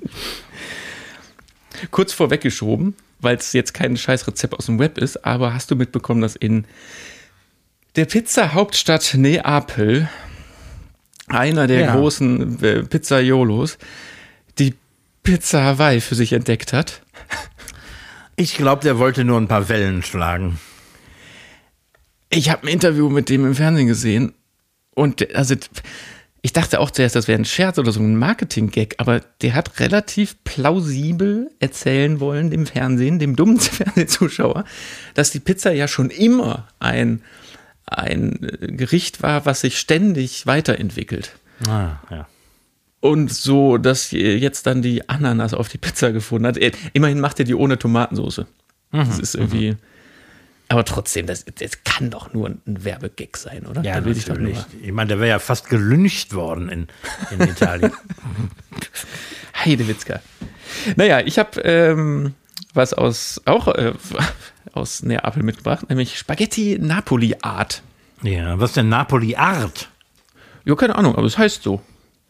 Kurz 1.91 2.13
vorweggeschoben, 2.13 2.95
weil 3.19 3.37
es 3.37 3.53
jetzt 3.53 3.73
kein 3.73 3.97
scheiß 3.97 4.27
Rezept 4.27 4.53
aus 4.53 4.67
dem 4.67 4.79
Web 4.79 4.97
ist, 4.97 5.25
aber 5.25 5.53
hast 5.53 5.71
du 5.71 5.75
mitbekommen, 5.75 6.21
dass 6.21 6.35
in 6.35 6.65
der 7.95 8.05
Pizza-Hauptstadt 8.05 9.15
Neapel 9.15 10.07
einer 11.27 11.67
der 11.67 11.81
Ja. 11.81 11.95
großen 11.95 12.63
äh, 12.63 12.83
Pizzaiolos 12.83 13.77
die 14.59 14.75
Pizza 15.23 15.63
Hawaii 15.63 16.01
für 16.01 16.15
sich 16.15 16.33
entdeckt 16.33 16.73
hat? 16.73 17.01
Ich 18.35 18.55
glaube, 18.55 18.83
der 18.83 18.97
wollte 18.97 19.23
nur 19.23 19.39
ein 19.39 19.47
paar 19.47 19.69
Wellen 19.69 20.03
schlagen. 20.03 20.59
Ich 22.33 22.49
habe 22.49 22.63
ein 22.63 22.69
Interview 22.69 23.09
mit 23.09 23.29
dem 23.29 23.45
im 23.45 23.55
Fernsehen 23.55 23.87
gesehen 23.87 24.33
und 24.95 25.35
also 25.35 25.55
ich 26.41 26.53
dachte 26.53 26.79
auch 26.79 26.89
zuerst, 26.89 27.15
das 27.15 27.27
wäre 27.27 27.39
ein 27.39 27.45
Scherz 27.45 27.77
oder 27.77 27.91
so 27.91 27.99
ein 27.99 28.17
Marketing-Gag, 28.17 28.95
aber 28.97 29.19
der 29.41 29.53
hat 29.53 29.79
relativ 29.79 30.43
plausibel 30.43 31.51
erzählen 31.59 32.19
wollen 32.19 32.49
dem 32.49 32.65
Fernsehen, 32.65 33.19
dem 33.19 33.35
dummen 33.35 33.59
Fernsehzuschauer, 33.59 34.65
dass 35.13 35.31
die 35.31 35.39
Pizza 35.39 35.71
ja 35.71 35.87
schon 35.87 36.09
immer 36.09 36.67
ein, 36.79 37.21
ein 37.85 38.41
äh, 38.43 38.67
Gericht 38.71 39.21
war, 39.21 39.45
was 39.45 39.61
sich 39.61 39.77
ständig 39.77 40.47
weiterentwickelt. 40.47 41.33
Ah, 41.67 41.97
ja. 42.09 42.27
Und 43.01 43.33
so, 43.33 43.77
dass 43.77 44.11
jetzt 44.11 44.67
dann 44.67 44.81
die 44.81 45.09
Ananas 45.09 45.53
auf 45.53 45.69
die 45.69 45.79
Pizza 45.79 46.11
gefunden 46.11 46.47
hat. 46.47 46.57
Äh, 46.57 46.71
Immerhin 46.93 47.19
macht 47.19 47.39
er 47.39 47.45
die 47.45 47.55
ohne 47.55 47.77
Tomatensauce. 47.77 48.45
Das 48.91 49.19
ist 49.19 49.35
irgendwie. 49.35 49.77
Aber 50.71 50.85
trotzdem, 50.85 51.27
das, 51.27 51.43
das 51.43 51.83
kann 51.83 52.09
doch 52.09 52.33
nur 52.33 52.47
ein 52.49 52.61
Werbegag 52.65 53.35
sein, 53.35 53.65
oder? 53.65 53.81
Ja, 53.83 53.99
Da 53.99 54.05
will 54.05 54.15
ich 54.15 54.23
doch 54.23 54.35
natürlich. 54.35 54.57
Ich 54.81 54.93
meine, 54.93 55.09
der 55.09 55.19
wäre 55.19 55.29
ja 55.29 55.39
fast 55.39 55.67
gelyncht 55.67 56.33
worden 56.33 56.69
in, 56.69 56.87
in 57.31 57.41
Italien. 57.41 57.91
Heidewitzka. 59.65 60.21
Naja, 60.95 61.19
ich 61.19 61.37
habe 61.37 61.59
ähm, 61.61 62.35
was 62.73 62.93
aus 62.93 63.41
auch 63.43 63.67
äh, 63.67 63.91
aus 64.73 65.03
Neapel 65.03 65.43
mitgebracht, 65.43 65.89
nämlich 65.89 66.17
Spaghetti 66.17 66.77
Napoli 66.79 67.35
Art. 67.41 67.81
ja, 68.21 68.57
was 68.57 68.71
denn 68.71 68.87
Napoli 68.87 69.35
Art? 69.35 69.89
Ja, 70.63 70.75
keine 70.75 70.95
Ahnung, 70.95 71.17
aber 71.17 71.25
es 71.27 71.37
heißt 71.37 71.63
so. 71.63 71.81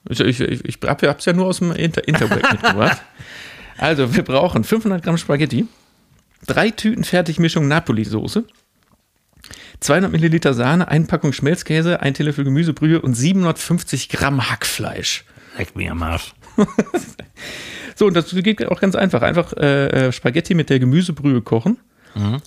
Ich, 0.10 0.20
ich, 0.20 0.39
ich, 0.39 0.66
ich 0.66 0.78
habe 0.84 1.16
es 1.16 1.26
ja 1.26 1.34
nur 1.34 1.46
aus 1.46 1.60
dem 1.60 1.74
Inter 1.74 2.08
Interweb 2.08 2.42
mitgebracht. 2.52 3.04
Also, 3.78 4.16
wir 4.16 4.24
brauchen 4.24 4.64
500 4.64 5.04
Gramm 5.04 5.18
Spaghetti, 5.18 5.68
drei 6.48 6.72
Tüten 6.72 7.04
Fertigmischung 7.04 7.68
Napoli-Soße, 7.68 8.46
200 9.80 10.12
Milliliter 10.12 10.54
Sahne, 10.54 10.88
eine 10.88 11.06
Packung 11.06 11.34
Schmelzkäse, 11.34 12.02
ein 12.02 12.14
Teelöffel 12.14 12.44
Gemüsebrühe 12.44 13.02
und 13.02 13.16
750 13.16 14.10
Gramm 14.10 14.50
Hackfleisch. 14.50 15.26
Leck 15.58 15.76
mir 15.76 15.92
am 15.92 16.04
Arsch. 16.04 16.34
So, 17.94 18.08
und 18.08 18.16
das 18.16 18.34
geht 18.34 18.66
auch 18.66 18.82
ganz 18.82 18.96
einfach. 18.96 19.22
Einfach 19.22 19.54
äh, 19.54 20.08
äh, 20.08 20.12
Spaghetti 20.12 20.56
mit 20.56 20.72
der 20.72 20.80
Gemüsebrühe 20.80 21.42
kochen, 21.42 21.78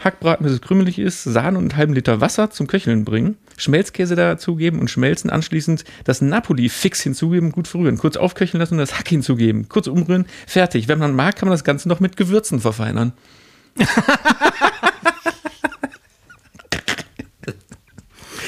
Hackbraten, 0.02 0.44
bis 0.44 0.54
es 0.54 0.60
krümelig 0.60 0.98
ist, 0.98 1.22
Sahne 1.22 1.58
und 1.58 1.64
einen 1.64 1.76
halben 1.76 1.94
Liter 1.94 2.20
Wasser 2.20 2.50
zum 2.50 2.66
Köcheln 2.66 3.04
bringen, 3.04 3.36
Schmelzkäse 3.56 4.14
dazugeben 4.14 4.78
und 4.78 4.90
schmelzen, 4.90 5.30
anschließend 5.30 5.84
das 6.04 6.20
Napoli-Fix 6.20 7.00
hinzugeben, 7.02 7.52
gut 7.52 7.68
verrühren, 7.68 7.96
kurz 7.96 8.16
aufköcheln 8.16 8.60
lassen 8.60 8.74
und 8.74 8.80
das 8.80 8.98
Hack 8.98 9.08
hinzugeben, 9.08 9.68
kurz 9.68 9.86
umrühren, 9.86 10.26
fertig. 10.46 10.88
Wenn 10.88 10.98
man 10.98 11.14
mag, 11.14 11.36
kann 11.36 11.48
man 11.48 11.54
das 11.54 11.64
Ganze 11.64 11.88
noch 11.88 12.00
mit 12.00 12.16
Gewürzen 12.16 12.60
verfeinern. 12.60 13.12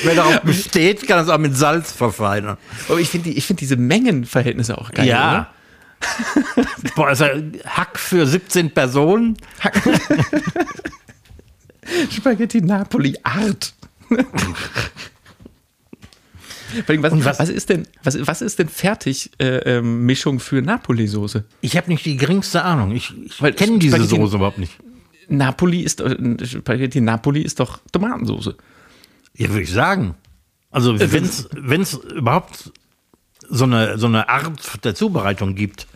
Wer 0.02 0.14
darauf 0.14 0.40
besteht, 0.42 1.06
kann 1.08 1.20
es 1.20 1.28
auch 1.28 1.38
mit 1.38 1.56
Salz 1.56 1.90
verfeinern. 1.92 2.58
Aber 2.88 2.98
ich 3.00 3.08
finde 3.08 3.30
die, 3.30 3.38
ich 3.38 3.46
find 3.46 3.60
diese 3.60 3.76
Mengenverhältnisse 3.76 4.76
auch 4.78 4.92
geil. 4.92 5.06
ja. 5.06 5.50
Boah, 6.94 7.08
also 7.08 7.24
Hack 7.64 7.98
für 7.98 8.26
17 8.26 8.70
Personen. 8.72 9.36
Oder? 9.64 9.98
Spaghetti 12.12 12.60
Napoli 12.60 13.16
Art. 13.22 13.72
Was, 16.86 17.12
was- 17.24 17.38
was, 17.38 17.48
ist 17.48 17.70
denn, 17.70 17.88
was, 18.04 18.18
was 18.26 18.42
ist 18.42 18.58
denn 18.58 18.68
Fertigmischung 18.68 19.32
äh, 19.40 19.56
ähm, 19.78 20.04
Mischung 20.04 20.38
für 20.38 20.60
Napoli-Soße? 20.60 21.44
Ich 21.62 21.76
habe 21.78 21.88
nicht 21.88 22.04
die 22.04 22.18
geringste 22.18 22.62
Ahnung. 22.62 22.90
Ich, 22.94 23.14
ich 23.24 23.56
kenne 23.56 23.78
diese 23.78 24.02
Soße 24.04 24.36
überhaupt 24.36 24.58
nicht. 24.58 24.76
Napoli 25.28 25.82
ist 25.82 26.00
äh, 26.00 26.46
Spaghetti 26.46 27.00
Napoli 27.00 27.42
ist 27.42 27.60
doch 27.60 27.80
Tomatensoße. 27.92 28.56
Ja, 29.34 29.48
würde 29.48 29.62
ich 29.62 29.72
sagen. 29.72 30.14
Also, 30.70 30.98
wenn 30.98 31.80
es 31.82 31.94
überhaupt 31.94 32.72
so 33.48 33.64
eine, 33.64 33.98
so 33.98 34.06
eine 34.06 34.28
Art 34.28 34.84
der 34.84 34.94
Zubereitung 34.94 35.54
gibt. 35.54 35.86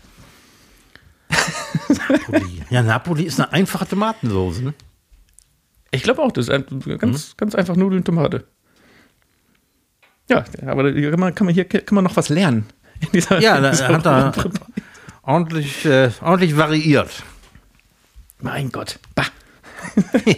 Napoli. 2.09 2.63
Ja, 2.71 2.83
Napoli 2.83 3.25
ist 3.25 3.41
eine 3.41 3.53
einfache 3.53 3.87
Tomatensoße. 3.87 4.65
Ne? 4.65 4.75
Ich 5.91 6.03
glaube 6.03 6.23
auch, 6.23 6.33
das 6.33 6.49
ist 6.49 6.99
ganz, 6.99 7.37
ganz 7.37 7.55
einfach 7.55 7.77
Nudeln, 7.77 8.05
Tomate. 8.05 8.47
Ja, 10.29 10.45
aber 10.67 10.93
hier 10.93 11.11
kann 11.11 11.21
man, 11.21 11.35
kann 11.35 11.47
man 11.47 11.55
hier 11.55 11.65
kann 11.65 11.95
man 11.95 12.05
noch 12.05 12.17
was 12.17 12.29
lernen. 12.29 12.67
Ja, 13.41 13.61
da 13.73 13.73
hat 13.73 14.07
er 14.07 14.33
ordentlich, 15.23 15.85
äh, 15.85 16.11
ordentlich 16.21 16.57
variiert. 16.57 17.25
Mein 18.41 18.71
Gott. 18.73 18.99
Bah. 19.15 19.27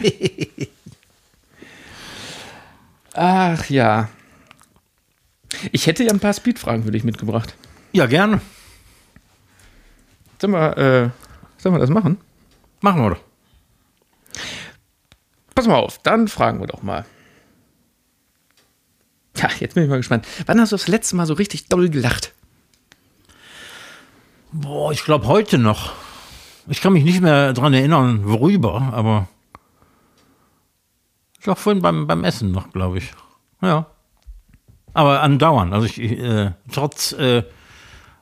Ach 3.14 3.70
ja. 3.70 4.08
Ich 5.70 5.86
hätte 5.86 6.04
ja 6.04 6.10
ein 6.10 6.20
paar 6.20 6.32
Speedfragen 6.32 6.84
für 6.84 6.90
dich 6.90 7.04
mitgebracht. 7.04 7.54
Ja, 7.92 8.06
gerne. 8.06 8.40
Sollen 10.40 10.54
wir, 10.54 10.76
äh, 10.76 11.10
sollen 11.58 11.74
wir 11.74 11.78
das 11.78 11.90
machen? 11.90 12.18
Machen 12.80 13.02
wir 13.02 13.10
doch. 13.10 13.20
Pass 15.54 15.66
mal 15.66 15.76
auf, 15.76 15.98
dann 15.98 16.26
fragen 16.28 16.60
wir 16.60 16.66
doch 16.66 16.82
mal. 16.82 17.04
Ja, 19.36 19.48
jetzt 19.60 19.74
bin 19.74 19.84
ich 19.84 19.90
mal 19.90 19.98
gespannt. 19.98 20.26
Wann 20.46 20.60
hast 20.60 20.72
du 20.72 20.76
das 20.76 20.88
letzte 20.88 21.16
Mal 21.16 21.26
so 21.26 21.34
richtig 21.34 21.68
doll 21.68 21.90
gelacht? 21.90 22.32
Boah, 24.50 24.92
ich 24.92 25.04
glaube 25.04 25.26
heute 25.26 25.58
noch. 25.58 25.92
Ich 26.68 26.80
kann 26.80 26.92
mich 26.92 27.04
nicht 27.04 27.20
mehr 27.20 27.52
dran 27.52 27.74
erinnern, 27.74 28.20
worüber, 28.24 28.90
aber. 28.92 29.28
Ich 31.38 31.44
glaube 31.44 31.58
vorhin 31.60 31.82
beim, 31.82 32.06
beim 32.06 32.22
Essen 32.24 32.52
noch, 32.52 32.70
glaube 32.72 32.98
ich. 32.98 33.10
Ja. 33.60 33.86
Aber 34.94 35.22
andauernd. 35.22 35.72
Also 35.72 35.86
ich, 35.86 35.98
äh, 36.00 36.52
trotz 36.70 37.12
äh, 37.12 37.42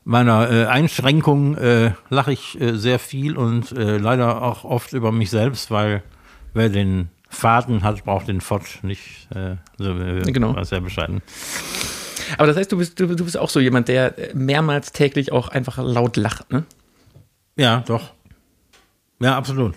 meiner 0.05 0.51
äh, 0.51 0.67
Einschränkung 0.67 1.57
äh, 1.57 1.93
lache 2.09 2.33
ich 2.33 2.59
äh, 2.61 2.77
sehr 2.79 2.99
viel 2.99 3.37
und 3.37 3.73
äh, 3.73 3.99
leider 3.99 4.41
auch 4.43 4.65
oft 4.65 4.93
über 4.95 5.13
mich 5.13 5.29
selbst, 5.31 5.71
weil 5.71 6.03
wer 6.55 6.69
den 6.71 7.11
Faden 7.29 7.83
hat, 7.83 8.05
braucht 8.05 8.29
den 8.29 8.41
Fotsch 8.41 8.83
nicht. 8.83 9.29
So, 9.79 9.95
Genau. 9.95 10.57
war 10.57 10.65
sehr 10.65 10.81
bescheiden. 10.81 11.23
Aber 12.39 12.49
das 12.49 12.57
heißt, 12.57 12.73
du 12.73 12.77
bist, 12.79 12.99
du, 12.99 13.07
du 13.07 13.25
bist 13.25 13.37
auch 13.37 13.51
so 13.51 13.61
jemand, 13.61 13.87
der 13.89 14.15
mehrmals 14.35 14.91
täglich 14.93 15.31
auch 15.31 15.49
einfach 15.49 15.79
laut 15.79 16.17
lacht, 16.17 16.51
ne? 16.51 16.65
Ja, 17.57 17.85
doch. 17.87 18.11
Ja, 19.21 19.37
absolut. 19.37 19.75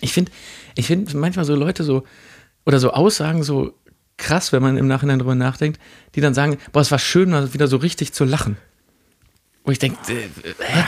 Ich 0.00 0.12
finde, 0.12 0.32
ich 0.76 0.86
finde 0.86 1.16
manchmal 1.16 1.44
so 1.44 1.54
Leute 1.54 1.84
so, 1.84 2.04
oder 2.64 2.78
so 2.78 2.92
Aussagen 2.92 3.42
so 3.42 3.74
krass, 4.16 4.52
wenn 4.52 4.62
man 4.62 4.76
im 4.76 4.86
Nachhinein 4.86 5.18
drüber 5.18 5.34
nachdenkt, 5.34 5.80
die 6.14 6.20
dann 6.20 6.34
sagen, 6.34 6.58
boah, 6.72 6.80
es 6.80 6.90
war 6.90 6.98
schön, 6.98 7.30
mal 7.30 7.52
wieder 7.52 7.66
so 7.66 7.76
richtig 7.78 8.12
zu 8.12 8.24
lachen. 8.24 8.56
Wo 9.64 9.72
ich 9.72 9.78
denke, 9.78 9.98
äh, 10.12 10.28
hä? 10.58 10.84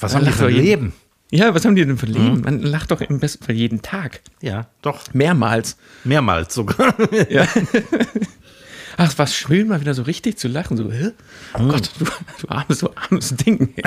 Was 0.00 0.12
Man 0.12 0.22
haben 0.22 0.32
die 0.32 0.38
für 0.38 0.46
ein 0.46 0.54
Leben? 0.54 0.92
Ja, 1.30 1.54
was 1.54 1.64
haben 1.64 1.74
die 1.74 1.84
denn 1.84 1.98
für 1.98 2.06
Leben? 2.06 2.40
Man 2.40 2.62
lacht 2.62 2.90
doch 2.90 3.00
im 3.00 3.20
besten 3.20 3.44
Fall 3.44 3.54
jeden 3.54 3.82
Tag. 3.82 4.22
Ja, 4.40 4.68
doch. 4.80 5.12
Mehrmals. 5.12 5.76
Mehrmals 6.04 6.54
sogar. 6.54 6.94
Ja. 7.30 7.46
Ach, 9.00 9.08
es 9.08 9.16
war 9.18 9.28
schön, 9.28 9.68
mal 9.68 9.80
wieder 9.80 9.94
so 9.94 10.02
richtig 10.02 10.38
zu 10.38 10.48
lachen. 10.48 10.76
So, 10.76 10.90
hä? 10.90 11.12
Oh 11.54 11.68
Gott, 11.68 11.88
du, 12.00 12.04
du 12.04 12.48
armes, 12.48 12.78
du 12.78 12.90
armes 12.96 13.28
Ding. 13.36 13.72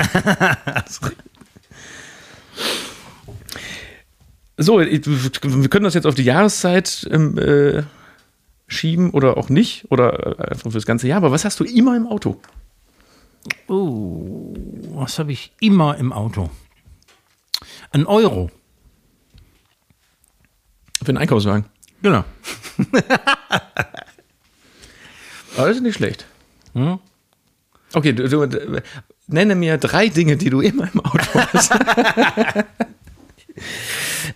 so, 4.56 4.78
wir 4.78 5.68
können 5.68 5.84
das 5.84 5.94
jetzt 5.94 6.06
auf 6.06 6.14
die 6.14 6.24
Jahreszeit 6.24 7.08
ähm, 7.10 7.38
äh, 7.38 7.82
schieben 8.66 9.10
oder 9.10 9.36
auch 9.36 9.48
nicht. 9.48 9.90
Oder 9.90 10.38
äh, 10.38 10.50
einfach 10.52 10.70
fürs 10.70 10.86
ganze 10.86 11.08
Jahr. 11.08 11.18
Aber 11.18 11.32
was 11.32 11.44
hast 11.44 11.60
du 11.60 11.64
immer 11.64 11.96
im 11.96 12.06
Auto? 12.06 12.40
Oh, 13.68 14.54
was 14.90 15.18
habe 15.18 15.32
ich 15.32 15.52
immer 15.60 15.96
im 15.96 16.12
Auto? 16.12 16.50
Ein 17.90 18.06
Euro. 18.06 18.50
Für 21.02 21.08
einen 21.08 21.18
Einkaufswagen. 21.18 21.64
Genau. 22.02 22.24
Aber 25.56 25.66
das 25.68 25.76
ist 25.76 25.82
nicht 25.82 25.96
schlecht. 25.96 26.26
Okay, 27.92 28.12
du, 28.12 28.28
du, 28.28 28.80
nenne 29.26 29.54
mir 29.54 29.78
drei 29.78 30.08
Dinge, 30.08 30.36
die 30.36 30.50
du 30.50 30.60
immer 30.60 30.88
im 30.92 31.00
Auto 31.00 31.40
hast. 31.52 31.72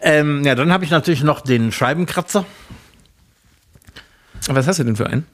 Ähm, 0.00 0.44
ja, 0.44 0.54
dann 0.54 0.72
habe 0.72 0.84
ich 0.84 0.90
natürlich 0.90 1.22
noch 1.22 1.40
den 1.40 1.72
Scheibenkratzer. 1.72 2.44
was 4.48 4.66
hast 4.66 4.78
du 4.78 4.84
denn 4.84 4.96
für 4.96 5.06
einen? 5.06 5.26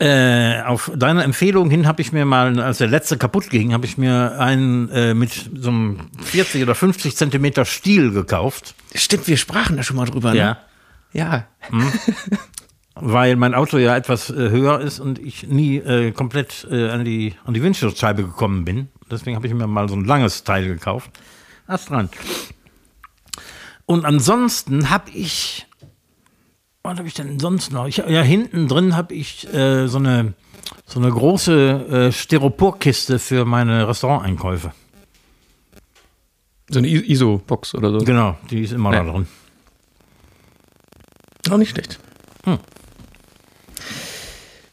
Äh, 0.00 0.62
auf 0.62 0.90
deine 0.94 1.22
Empfehlung 1.22 1.70
hin 1.70 1.86
habe 1.86 2.02
ich 2.02 2.12
mir 2.12 2.24
mal, 2.24 2.58
als 2.58 2.78
der 2.78 2.88
letzte 2.88 3.16
kaputt 3.16 3.48
ging, 3.48 3.72
habe 3.72 3.86
ich 3.86 3.96
mir 3.96 4.40
einen 4.40 4.88
äh, 4.90 5.14
mit 5.14 5.50
so 5.54 5.70
einem 5.70 6.10
40 6.20 6.62
oder 6.62 6.74
50 6.74 7.16
Zentimeter 7.16 7.64
Stiel 7.64 8.10
gekauft. 8.10 8.74
Stimmt, 8.94 9.28
wir 9.28 9.36
sprachen 9.36 9.76
da 9.76 9.84
schon 9.84 9.96
mal 9.96 10.06
drüber. 10.06 10.32
Ne? 10.32 10.38
Ja. 10.38 10.58
weil 12.96 13.36
mein 13.36 13.54
Auto 13.54 13.78
ja 13.78 13.96
etwas 13.96 14.30
äh, 14.30 14.34
höher 14.50 14.80
ist 14.80 15.00
und 15.00 15.18
ich 15.18 15.46
nie 15.48 15.78
äh, 15.78 16.12
komplett 16.12 16.66
äh, 16.70 16.90
an, 16.90 17.04
die, 17.04 17.34
an 17.44 17.54
die 17.54 17.62
Windschutzscheibe 17.62 18.22
gekommen 18.22 18.64
bin. 18.64 18.88
Deswegen 19.10 19.36
habe 19.36 19.46
ich 19.46 19.54
mir 19.54 19.66
mal 19.66 19.88
so 19.88 19.96
ein 19.96 20.04
langes 20.04 20.44
Teil 20.44 20.66
gekauft. 20.66 21.10
Ast 21.66 21.90
dran. 21.90 22.08
Und 23.86 24.04
ansonsten 24.04 24.90
habe 24.90 25.10
ich, 25.10 25.66
was 26.82 26.96
habe 26.98 27.08
ich 27.08 27.14
denn 27.14 27.38
sonst 27.38 27.72
noch? 27.72 27.86
Ich, 27.86 27.96
ja, 27.98 28.22
hinten 28.22 28.68
drin 28.68 28.96
habe 28.96 29.14
ich 29.14 29.52
äh, 29.52 29.86
so, 29.88 29.98
eine, 29.98 30.34
so 30.86 31.00
eine 31.00 31.10
große 31.10 32.08
äh, 32.08 32.12
Styroporkiste 32.12 33.18
für 33.18 33.44
meine 33.44 33.86
Restauranteinkäufe. 33.88 34.72
So 36.70 36.78
eine 36.78 36.88
ISO-Box 36.88 37.74
oder 37.74 37.90
so. 37.90 37.98
Genau, 37.98 38.38
die 38.50 38.62
ist 38.62 38.72
immer 38.72 38.92
Ja. 38.92 39.04
da 39.04 39.10
drin. 39.12 39.26
Auch 41.50 41.58
nicht 41.58 41.70
schlecht. 41.70 41.98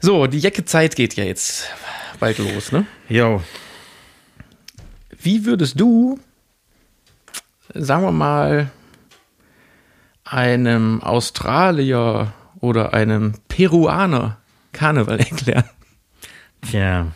So, 0.04 0.26
die 0.26 0.40
Jacke-Zeit 0.40 0.96
geht 0.96 1.16
ja 1.16 1.24
jetzt 1.24 1.70
bald 2.20 2.40
los, 2.40 2.72
ne? 2.72 2.88
Jo. 3.08 3.44
Wie 5.22 5.46
würdest 5.46 5.80
du, 5.80 6.20
sagen 7.76 8.04
wir 8.04 8.12
mal, 8.12 8.72
einem 10.24 11.04
Australier 11.04 12.34
oder 12.60 12.96
einem 12.96 13.34
Peruaner 13.48 14.38
Karneval 14.72 15.20
erklären? 15.20 15.70
Tja. 16.68 17.08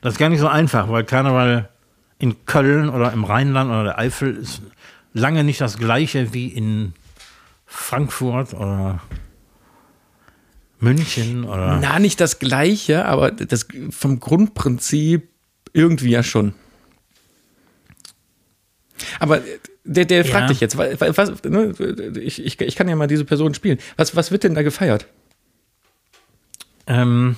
Das 0.00 0.14
ist 0.14 0.18
gar 0.18 0.30
nicht 0.30 0.40
so 0.40 0.48
einfach, 0.48 0.88
weil 0.88 1.04
Karneval 1.04 1.68
in 2.18 2.46
Köln 2.46 2.88
oder 2.88 3.12
im 3.12 3.24
Rheinland 3.24 3.70
oder 3.70 3.84
der 3.84 3.98
Eifel 3.98 4.36
ist 4.36 4.62
lange 5.12 5.44
nicht 5.44 5.60
das 5.60 5.76
gleiche 5.76 6.32
wie 6.32 6.48
in 6.48 6.94
Frankfurt 7.66 8.54
oder 8.54 9.02
München 10.78 11.44
oder. 11.44 11.78
Na, 11.80 11.98
nicht 11.98 12.20
das 12.20 12.38
Gleiche, 12.38 13.04
aber 13.06 13.30
das 13.30 13.66
vom 13.90 14.20
Grundprinzip 14.20 15.28
irgendwie 15.72 16.10
ja 16.10 16.22
schon. 16.22 16.54
Aber 19.20 19.42
der, 19.84 20.04
der 20.06 20.24
fragt 20.24 20.42
Ja. 20.42 20.46
dich 20.48 20.60
jetzt, 20.60 20.76
wa- 20.78 20.88
wa- 20.98 21.12
was, 21.16 21.42
ne, 21.44 21.72
ich, 22.20 22.44
ich, 22.44 22.60
ich 22.60 22.76
kann 22.76 22.88
ja 22.88 22.96
mal 22.96 23.06
diese 23.06 23.24
Person 23.24 23.54
spielen. 23.54 23.78
Was, 23.96 24.16
was 24.16 24.30
wird 24.30 24.44
denn 24.44 24.54
da 24.54 24.62
gefeiert? 24.62 25.06
Ähm, 26.86 27.36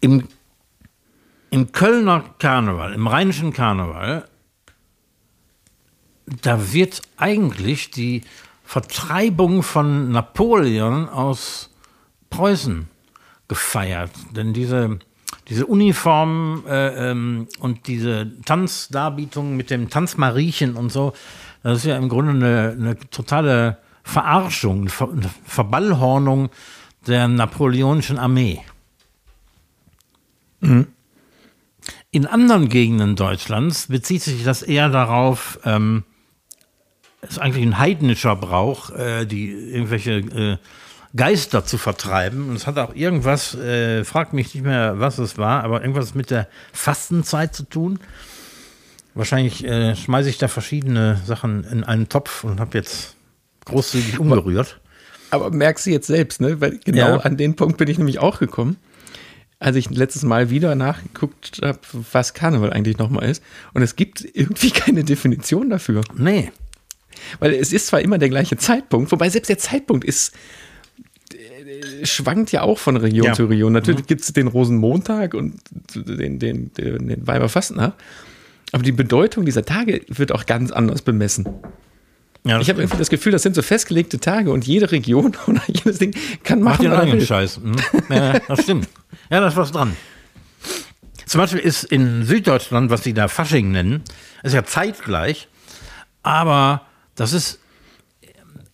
im, 0.00 0.26
Im 1.50 1.72
Kölner 1.72 2.34
Karneval, 2.38 2.92
im 2.94 3.06
rheinischen 3.06 3.52
Karneval, 3.52 4.28
da 6.42 6.72
wird 6.72 7.02
eigentlich 7.16 7.90
die 7.90 8.22
Vertreibung 8.68 9.62
von 9.62 10.10
Napoleon 10.10 11.08
aus 11.08 11.70
Preußen 12.28 12.86
gefeiert. 13.48 14.10
Denn 14.36 14.52
diese, 14.52 14.98
diese 15.48 15.64
Uniform 15.64 16.64
äh, 16.68 17.10
ähm, 17.10 17.48
und 17.60 17.86
diese 17.86 18.30
Tanzdarbietung 18.44 19.56
mit 19.56 19.70
dem 19.70 19.88
Tanzmariechen 19.88 20.76
und 20.76 20.92
so, 20.92 21.14
das 21.62 21.78
ist 21.78 21.84
ja 21.86 21.96
im 21.96 22.10
Grunde 22.10 22.32
eine, 22.32 22.76
eine 22.78 22.98
totale 23.08 23.78
Verarschung, 24.02 24.82
eine, 24.82 24.90
Ver 24.90 25.08
eine 25.12 25.30
Verballhornung 25.46 26.50
der 27.06 27.26
napoleonischen 27.26 28.18
Armee. 28.18 28.60
In 32.10 32.26
anderen 32.26 32.68
Gegenden 32.68 33.16
Deutschlands 33.16 33.86
bezieht 33.86 34.20
sich 34.20 34.44
das 34.44 34.60
eher 34.60 34.90
darauf, 34.90 35.58
ähm, 35.64 36.04
ist 37.22 37.38
eigentlich 37.38 37.64
ein 37.64 37.78
heidnischer 37.78 38.36
Brauch, 38.36 38.90
äh, 38.90 39.24
die 39.26 39.50
irgendwelche 39.50 40.12
äh, 40.18 40.56
Geister 41.16 41.64
zu 41.64 41.78
vertreiben. 41.78 42.48
Und 42.50 42.56
es 42.56 42.66
hat 42.66 42.78
auch 42.78 42.94
irgendwas, 42.94 43.54
äh, 43.54 44.04
frag 44.04 44.32
mich 44.32 44.54
nicht 44.54 44.64
mehr, 44.64 45.00
was 45.00 45.18
es 45.18 45.38
war, 45.38 45.64
aber 45.64 45.80
irgendwas 45.80 46.14
mit 46.14 46.30
der 46.30 46.48
Fastenzeit 46.72 47.54
zu 47.54 47.64
tun. 47.64 47.98
Wahrscheinlich 49.14 49.64
äh, 49.64 49.96
schmeiße 49.96 50.28
ich 50.28 50.38
da 50.38 50.48
verschiedene 50.48 51.20
Sachen 51.26 51.64
in 51.64 51.82
einen 51.82 52.08
Topf 52.08 52.44
und 52.44 52.60
habe 52.60 52.76
jetzt 52.78 53.16
großzügig 53.64 54.18
umgerührt. 54.20 54.78
Aber 55.30 55.50
merkst 55.50 55.86
du 55.86 55.90
jetzt 55.90 56.06
selbst, 56.06 56.40
ne? 56.40 56.60
Weil 56.60 56.78
genau 56.84 57.16
Ja. 57.16 57.16
an 57.18 57.36
den 57.36 57.56
Punkt 57.56 57.78
bin 57.78 57.88
ich 57.88 57.98
nämlich 57.98 58.18
auch 58.20 58.38
gekommen. 58.38 58.76
Als 59.58 59.74
ich 59.76 59.90
letztes 59.90 60.22
Mal 60.22 60.50
wieder 60.50 60.76
nachgeguckt 60.76 61.60
habe, 61.64 61.80
was 62.12 62.32
Karneval 62.32 62.72
eigentlich 62.72 62.98
nochmal 62.98 63.28
ist. 63.28 63.42
Und 63.74 63.82
es 63.82 63.96
gibt 63.96 64.24
irgendwie 64.34 64.70
keine 64.70 65.02
Definition 65.02 65.68
dafür. 65.68 66.02
Nee. 66.16 66.52
Weil 67.40 67.52
es 67.54 67.72
ist 67.72 67.88
zwar 67.88 68.00
immer 68.00 68.18
der 68.18 68.28
gleiche 68.28 68.56
Zeitpunkt, 68.56 69.10
wobei 69.12 69.28
selbst 69.28 69.48
der 69.48 69.58
Zeitpunkt 69.58 70.04
ist, 70.04 70.34
äh, 71.32 72.06
schwankt 72.06 72.52
ja 72.52 72.62
auch 72.62 72.78
von 72.78 72.96
Region 72.96 73.26
Ja. 73.26 73.32
zu 73.34 73.46
Region. 73.46 73.72
Natürlich 73.72 74.06
gibt 74.06 74.22
es 74.22 74.32
den 74.32 74.46
Rosenmontag 74.46 75.34
und 75.34 75.60
den, 75.94 76.38
den, 76.38 76.72
den, 76.74 77.08
den 77.08 77.26
Weiberfastnacht. 77.26 77.94
Aber 78.72 78.82
die 78.82 78.92
Bedeutung 78.92 79.44
dieser 79.46 79.64
Tage 79.64 80.02
wird 80.08 80.32
auch 80.32 80.46
ganz 80.46 80.70
anders 80.70 81.02
bemessen. 81.02 81.48
Ja, 82.44 82.60
Ich 82.60 82.68
habe 82.68 82.80
irgendwie 82.80 82.98
das 82.98 83.10
Gefühl, 83.10 83.32
das 83.32 83.42
sind 83.42 83.54
so 83.54 83.62
festgelegte 83.62 84.20
Tage 84.20 84.50
und 84.52 84.66
jede 84.66 84.90
Region 84.92 85.36
oder 85.46 85.60
jedes 85.66 85.98
Ding 85.98 86.14
kann 86.44 86.60
Macht 86.62 86.82
machen, 86.82 86.84
den 86.84 86.90
was 86.92 86.98
er 86.98 87.02
eigenen. 87.02 87.26
Scheiß. 87.26 87.56
Hm? 87.56 87.76
Ja, 88.10 88.38
das 88.38 88.62
stimmt. 88.62 88.88
Ja, 89.30 89.40
da 89.40 89.48
ist 89.48 89.56
was 89.56 89.72
dran. 89.72 89.96
Zum 91.26 91.40
Beispiel 91.40 91.60
ist 91.60 91.84
in 91.84 92.24
Süddeutschland, 92.24 92.90
was 92.90 93.04
sie 93.04 93.12
da 93.12 93.28
Fasching 93.28 93.70
nennen, 93.70 94.02
ist 94.42 94.54
ja 94.54 94.64
zeitgleich, 94.64 95.48
aber 96.22 96.82
das 97.18 97.32
ist 97.32 97.58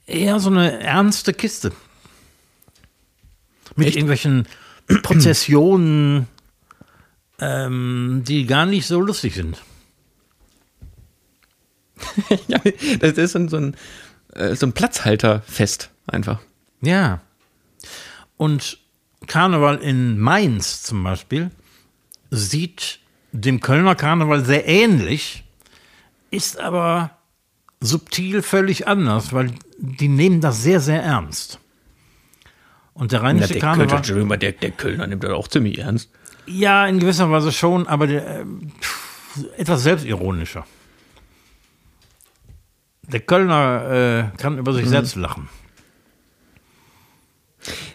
eher 0.07 0.39
so 0.39 0.51
eine 0.51 0.81
ernste 0.81 1.33
Kiste. 1.33 1.73
Mit 3.75 3.89
Echt? 3.89 3.97
irgendwelchen 3.97 4.47
Prozessionen, 5.03 6.29
ähm, 7.41 8.23
die 8.27 8.45
gar 8.45 8.67
nicht 8.67 8.87
so 8.87 9.01
lustig 9.01 9.35
sind. 9.35 9.63
ja, 12.49 12.61
das 13.01 13.13
ist 13.13 13.33
so 13.33 13.39
ein, 13.39 13.49
so 13.49 13.57
ein, 13.57 13.77
äh, 14.35 14.55
so 14.55 14.67
ein 14.67 14.75
Platzhalterfest 14.75 15.91
einfach. 16.07 16.41
Ja. 16.83 17.23
Und 18.37 18.79
Karneval 19.27 19.79
in 19.79 20.19
Mainz 20.19 20.83
zum 20.83 21.03
Beispiel 21.03 21.51
sieht 22.31 22.99
dem 23.33 23.61
Kölner 23.61 23.95
Karneval 23.95 24.45
sehr 24.45 24.69
ähnlich, 24.69 25.45
ist 26.31 26.61
aber 26.61 27.17
subtil 27.85 28.43
völlig 28.43 28.87
anders, 28.89 29.33
weil 29.33 29.53
die 29.79 30.09
nehmen 30.09 30.41
das 30.41 30.63
sehr, 30.63 30.81
sehr 30.81 31.03
ernst. 31.03 31.59
Und 32.95 33.13
der 33.13 33.21
Na, 33.21 33.27
rheinische 33.27 33.53
der, 33.55 33.61
Karneval. 33.61 34.03
Kölner, 34.03 34.37
der, 34.37 34.53
der 34.53 34.71
Kölner 34.71 35.07
nimmt 35.07 35.25
das 35.25 35.31
auch 35.33 35.49
ziemlich 35.49 35.79
ernst. 35.79 36.11
Ja, 36.47 36.87
in 36.87 36.99
gewisser 37.01 37.31
Weise 37.31 37.53
schon, 37.53 37.87
aber 37.87 38.07
der, 38.07 38.41
äh, 38.41 38.45
pff, 38.81 39.39
etwas 39.57 39.83
selbstironischer. 39.83 40.67
Der 43.03 43.21
Kölner 43.21 44.31
äh, 44.35 44.37
kann 44.39 44.59
über 44.59 44.73
sich 44.73 44.89
selbst 44.89 45.17
lachen. 45.17 45.49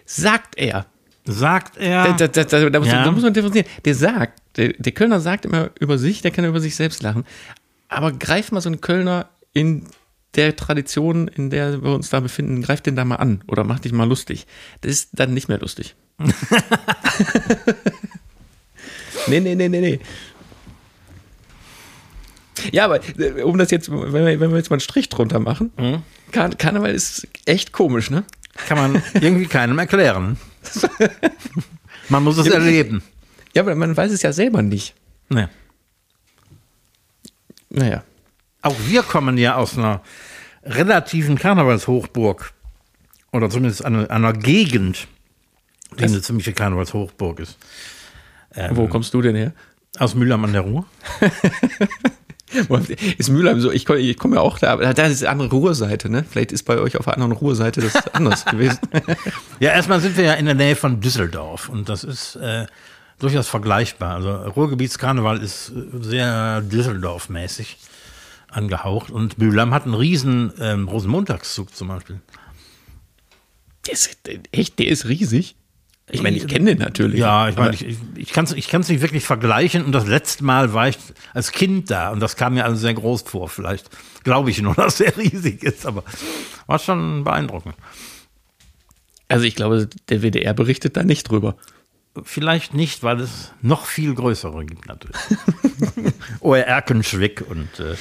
Sagt 0.06 0.58
er. 0.58 0.86
Sagt 1.26 1.78
er. 1.78 2.14
Da, 2.14 2.28
da, 2.28 2.44
da, 2.44 2.70
da, 2.70 2.80
muss, 2.80 2.88
Ja. 2.88 3.12
muss 3.12 3.24
man 3.24 3.34
differenzieren. 3.34 3.68
Der 3.86 3.96
sagt, 3.96 4.42
der, 4.58 4.74
der 4.74 4.92
Kölner 4.92 5.20
sagt 5.20 5.46
immer 5.46 5.70
über 5.80 5.98
sich, 5.98 6.22
der 6.22 6.32
kann 6.32 6.46
über 6.46 6.60
sich 6.60 6.76
selbst 6.76 7.02
lachen. 7.02 7.24
Aber 7.88 8.12
greif 8.12 8.52
mal 8.52 8.62
so 8.62 8.70
einen 8.70 8.82
Kölner 8.82 9.30
in 9.54 9.86
der 10.36 10.56
Tradition, 10.56 11.28
in 11.28 11.50
der 11.50 11.82
wir 11.84 11.92
uns 11.92 12.10
da 12.10 12.20
befinden, 12.20 12.62
greif 12.62 12.82
den 12.82 12.96
da 12.96 13.04
mal 13.04 13.16
an 13.16 13.44
oder 13.48 13.64
mach 13.64 13.80
dich 13.80 13.92
mal 13.92 14.08
lustig. 14.08 14.46
Das 14.82 14.92
ist 14.92 15.10
dann 15.14 15.34
nicht 15.34 15.48
mehr 15.48 15.60
lustig. 15.60 15.96
nee, 19.28 19.40
nee, 19.40 19.56
nee, 19.56 19.70
nee, 19.70 19.82
nee. 19.82 20.00
Ja, 22.72 22.86
aber 22.86 23.00
äh, 23.18 23.42
um 23.42 23.58
das 23.58 23.72
jetzt, 23.72 23.90
wenn 23.90 24.14
wir, 24.14 24.40
wenn 24.40 24.52
wir 24.52 24.58
jetzt 24.58 24.70
mal 24.70 24.76
einen 24.76 24.82
Strich 24.82 25.10
drunter 25.10 25.40
machen, 25.40 25.72
Kar 26.32 26.50
Karneval 26.50 26.94
ist 26.94 27.28
echt 27.46 27.72
komisch, 27.72 28.12
ne? 28.12 28.26
kann 28.68 28.78
man 28.78 29.04
irgendwie 29.14 29.48
keinem 29.48 29.80
erklären. 29.80 30.38
Man 32.10 32.24
muss 32.24 32.38
es 32.38 32.48
erleben. 32.48 33.04
Ja, 33.54 33.62
aber 33.62 33.76
man 33.76 33.96
weiß 33.96 34.12
es 34.12 34.24
ja 34.24 34.34
selber 34.34 34.62
nicht. 34.62 34.96
Nee. 35.30 35.48
Naja. 37.70 38.04
Auch 38.62 38.76
wir 38.88 39.04
kommen 39.04 39.38
ja 39.38 39.56
aus 39.56 39.78
einer 39.78 40.02
relativen 40.64 41.38
Karnevalshochburg. 41.38 42.54
Oder 43.32 43.50
zumindest 43.50 43.86
einer, 43.86 44.10
einer 44.10 44.34
Gegend, 44.34 45.08
die 45.98 46.04
eine 46.04 46.22
ziemliche 46.22 46.54
Karnevalshochburg 46.54 47.40
ist. 47.40 47.58
Wo 48.72 48.88
kommst 48.88 49.14
du 49.14 49.22
denn 49.22 49.36
her? 49.36 49.54
Aus 49.98 50.16
Mülheim 50.16 50.44
an 50.44 50.54
der 50.54 50.62
Ruhr. 50.62 50.86
Ist 53.20 53.30
Mülheim 53.30 53.62
so, 53.62 53.72
ich 53.72 53.86
komme 53.86 54.16
komm 54.16 54.34
ja 54.34 54.40
auch 54.40 54.58
da, 54.58 54.74
aber 54.74 54.92
da 54.92 55.06
ist 55.06 55.22
eine 55.22 55.30
andere 55.30 55.50
Ruhrseite, 55.50 56.10
ne? 56.10 56.26
Vielleicht 56.28 56.52
ist 56.52 56.64
bei 56.64 56.80
euch 56.80 56.98
auf 56.98 57.06
der 57.06 57.14
anderen 57.14 57.34
Ruhrseite 57.34 57.80
das 57.80 58.08
anders 58.14 58.44
gewesen. 58.46 58.80
Ja, 59.60 59.72
erstmal 59.72 60.02
sind 60.02 60.18
wir 60.18 60.24
ja 60.24 60.34
in 60.34 60.46
der 60.46 60.56
Nähe 60.56 60.76
von 60.76 61.00
Düsseldorf 61.00 61.70
und 61.70 61.90
das 61.90 62.04
ist 62.04 62.38
äh, 62.38 62.66
durchaus 63.20 63.48
vergleichbar. 63.48 64.16
Also 64.16 64.32
Ruhrgebietskarneval 64.32 65.44
ist 65.44 65.70
äh, 65.70 66.04
sehr 66.04 66.62
Düsseldorf-mäßig 66.62 67.78
angehaucht 68.52 69.12
und 69.12 69.38
Mülheim 69.38 69.74
hat 69.74 69.86
einen 69.86 69.94
riesen 69.94 70.54
ähm, 70.60 70.88
Rosenmontagszug 70.88 71.76
zum 71.76 71.90
Beispiel. 71.90 72.20
Der 73.86 73.94
ist, 73.94 74.18
echt, 74.52 74.80
der 74.80 74.88
ist 74.88 75.08
riesig. 75.08 75.56
Ich 76.12 76.24
meine, 76.24 76.38
ich 76.38 76.48
kenne 76.48 76.76
den 76.76 76.80
natürlich. 76.80 77.20
Ja, 77.20 77.50
ich 77.50 77.56
meine, 77.56 77.76
ich, 77.76 77.86
ich, 77.86 77.98
ich 78.16 78.32
kann 78.34 78.46
es 78.46 78.54
ich 78.54 78.68
kann's 78.68 78.90
nicht 78.90 79.02
wirklich 79.02 79.24
vergleichen. 79.24 79.86
Und 79.86 79.92
das 79.92 80.08
letzte 80.08 80.44
Mal 80.44 80.74
war 80.74 80.90
ich 80.90 80.98
als 81.34 81.52
Kind 81.52 81.92
da 81.92 82.10
und 82.10 82.20
das 82.20 82.36
kam 82.36 82.56
mir 82.56 82.66
also 82.66 82.78
sehr 82.78 82.96
groß 82.96 83.24
vor. 83.24 83.48
Vielleicht 83.48 83.90
glaube 84.24 84.50
ich 84.50 84.62
nur, 84.62 84.74
dass 84.76 85.00
er 85.00 85.16
riesig 85.18 85.64
ist, 85.64 85.86
aber 85.86 86.04
war 86.66 86.80
schon 86.80 87.24
beeindruckend. 87.24 87.76
also 89.28 89.46
ich 89.46 89.56
glaube, 89.56 89.88
der 90.10 90.22
WDR 90.22 90.54
berichtet 90.54 90.98
da 90.98 91.04
nicht 91.04 91.30
drüber. 91.30 91.56
Vielleicht 92.24 92.74
nicht, 92.74 93.04
weil 93.04 93.20
es 93.20 93.52
noch 93.62 93.86
viel 93.86 94.16
größere 94.16 94.66
gibt 94.66 94.88
natürlich. 94.88 95.16
Oder 96.40 96.66
Erkenschwick 96.66 97.44
und 97.48 97.80
äh, 97.80 97.96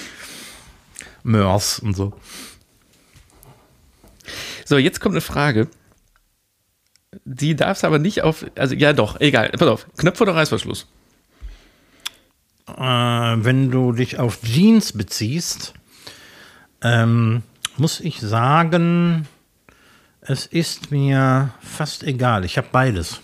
Mörs 1.29 1.79
und 1.79 1.95
so. 1.95 2.13
So, 4.65 4.77
jetzt 4.77 5.01
kommt 5.01 5.15
eine 5.15 5.21
Frage. 5.21 5.69
Die 7.25 7.57
darfst 7.57 7.85
aber 7.85 7.99
nicht 7.99 8.23
auf, 8.23 8.45
also 8.57 8.75
ja 8.75 8.93
doch, 8.93 9.21
egal, 9.21 9.51
pass 9.51 9.69
auf, 9.69 9.87
Knöpfe 9.97 10.25
oder 10.25 10.35
Reißverschluss? 10.35 10.87
Äh, 12.67 12.75
wenn 12.75 13.71
du 13.71 13.93
dich 13.93 14.19
auf 14.19 14.43
Jeans 14.43 14.93
beziehst, 14.93 15.73
ähm, 16.83 17.43
muss 17.77 18.01
ich 18.01 18.21
sagen, 18.21 19.27
es 20.21 20.45
ist 20.45 20.91
mir 20.91 21.55
fast 21.61 22.03
egal. 22.03 22.45
Ich 22.45 22.59
habe 22.59 22.69
beides. 22.71 23.21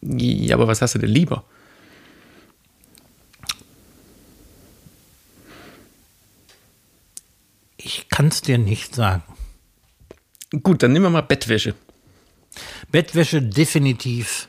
Ja, 0.00 0.56
aber 0.56 0.66
was 0.66 0.82
hast 0.82 0.96
du 0.96 0.98
denn 0.98 1.10
lieber? 1.10 1.44
Ich 7.84 8.08
kann 8.08 8.28
es 8.28 8.40
dir 8.40 8.56
nicht 8.56 8.94
sagen. 8.94 9.22
Gut, 10.62 10.82
dann 10.82 10.92
nehmen 10.92 11.04
wir 11.04 11.10
mal 11.10 11.20
Bettwäsche. 11.20 11.74
Bettwäsche 12.90 13.42
definitiv 13.42 14.48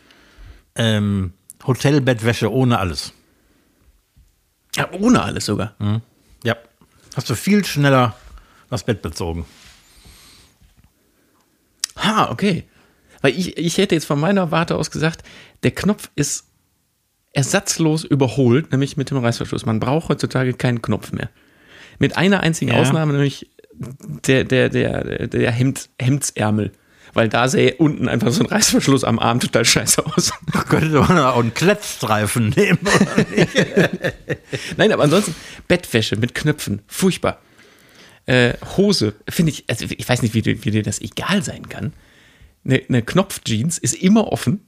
ähm, 0.76 1.34
Hotelbettwäsche 1.68 2.52
ohne 2.52 2.80
alles. 2.80 3.12
Ja, 4.76 4.90
ohne 4.94 5.22
alles 5.22 5.46
sogar. 5.46 5.76
Ja. 6.44 6.56
Hast 7.16 7.30
du 7.30 7.36
viel 7.36 7.66
schneller 7.66 8.16
das 8.70 8.84
Bett 8.86 9.02
bezogen. 9.02 9.46
Ha, 11.98 12.32
okay. 12.32 12.64
Weil 13.22 13.38
ich, 13.38 13.58
ich 13.58 13.78
hätte 13.78 13.96
jetzt 13.96 14.06
von 14.06 14.20
meiner 14.20 14.52
Warte 14.52 14.76
aus 14.76 14.92
gesagt, 14.92 15.24
der 15.64 15.72
Knopf 15.72 16.10
ist 16.16 16.46
ersatzlos 17.34 18.06
überholt, 18.06 18.72
nämlich 18.72 18.96
mit 18.96 19.12
dem 19.12 19.18
Reißverschluss. 19.18 19.66
Man 19.66 19.82
braucht 19.82 20.08
heutzutage 20.08 20.54
keinen 20.54 20.82
Knopf 20.82 21.12
mehr. 21.12 21.30
Mit 22.00 22.18
einer 22.18 22.42
einzigen 22.42 22.72
Ja. 22.72 22.78
Ausnahme, 22.80 23.14
nämlich 23.14 23.50
der, 24.26 24.44
der, 24.44 24.70
der, 24.70 25.28
der 25.28 25.52
Hemd, 25.52 25.90
Hemdsärmel. 26.00 26.72
Weil 27.14 27.30
da 27.30 27.48
sähe 27.48 27.76
unten 27.76 28.10
einfach 28.10 28.32
so 28.34 28.44
ein 28.44 28.48
Reißverschluss 28.50 29.06
am 29.06 29.20
Arm 29.20 29.40
total 29.40 29.64
scheiße 29.64 30.06
aus. 30.06 30.34
Da 30.52 30.64
könnte 30.64 31.00
man 31.00 31.18
auch 31.20 31.40
einen 31.40 31.54
Klettstreifen 31.54 32.50
nehmen. 32.50 32.80
Oder 32.82 33.26
nicht? 33.36 33.56
Nein, 34.78 34.92
aber 34.92 35.04
ansonsten 35.04 35.34
Bettwäsche 35.70 36.18
mit 36.18 36.36
Knöpfen, 36.36 36.82
furchtbar. 36.88 37.40
Äh, 38.26 38.56
Hose, 38.76 39.14
finde 39.30 39.52
ich, 39.54 39.64
also 39.70 39.86
ich 39.90 40.10
weiß 40.10 40.24
nicht, 40.24 40.34
wie, 40.34 40.42
dir- 40.42 40.66
wie 40.66 40.72
dir 40.72 40.84
das 40.84 41.00
egal 41.00 41.42
sein 41.42 41.70
kann. 41.70 41.94
Eine, 42.66 42.82
eine 42.90 43.02
Knopfjeans 43.02 43.78
ist 43.78 43.94
immer 43.94 44.28
offen. 44.34 44.68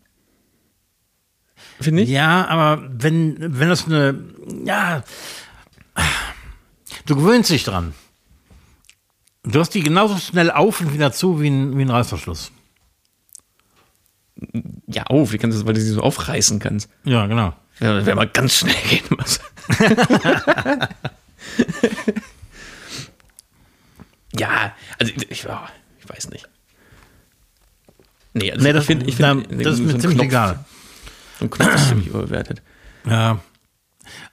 Finde 1.81 2.03
ich. 2.03 2.09
ja, 2.09 2.47
aber 2.47 2.87
wenn, 2.91 3.35
wenn 3.59 3.67
das 3.67 3.87
eine, 3.87 4.23
ja, 4.65 5.03
du 7.07 7.15
gewöhnst 7.15 7.49
dich 7.49 7.63
dran. 7.63 7.93
Du 9.43 9.59
hast 9.59 9.71
die 9.71 9.81
genauso 9.81 10.17
schnell 10.17 10.51
auf 10.51 10.79
und 10.81 10.93
wieder 10.93 11.11
zu 11.11 11.41
wie 11.41 11.49
ein, 11.49 11.77
wie 11.77 11.81
ein 11.83 11.89
Reißverschluss. 11.89 12.51
Ja, 14.87 15.03
auf, 15.03 15.31
wie 15.31 15.37
kannst 15.37 15.55
du 15.55 15.59
das, 15.61 15.67
weil 15.67 15.73
du 15.73 15.81
sie 15.81 15.89
so 15.91 16.01
aufreißen 16.01 16.59
kannst? 16.59 16.89
Ja, 17.05 17.25
genau. 17.25 17.53
Ja, 17.79 18.05
wenn 18.05 18.15
man 18.17 18.29
ganz 18.33 18.55
schnell 18.57 18.75
gehen 18.89 19.05
muss. 19.17 19.39
ja, 24.37 24.73
also 24.99 25.13
ich, 25.29 25.43
ja, 25.43 25.67
ich 25.99 26.09
weiß 26.09 26.29
nicht. 26.29 26.47
Nee, 28.33 28.51
also 28.51 28.63
Nee, 28.63 28.73
das, 28.73 28.81
ich 28.83 28.87
finde, 28.87 29.05
ich 29.07 29.15
find, 29.15 29.47
das 29.65 29.73
ist 29.73 29.77
so 29.77 29.83
mir 29.83 29.93
ein 29.93 29.99
ziemlich 30.01 30.17
Knopf- 30.19 30.25
egal. 30.25 30.65
So 31.39 31.45
ein 31.45 31.49
Knopf 31.49 31.75
ist 31.75 31.87
ziemlich 31.87 32.07
überbewertet. 32.07 32.61
Ja. 33.05 33.39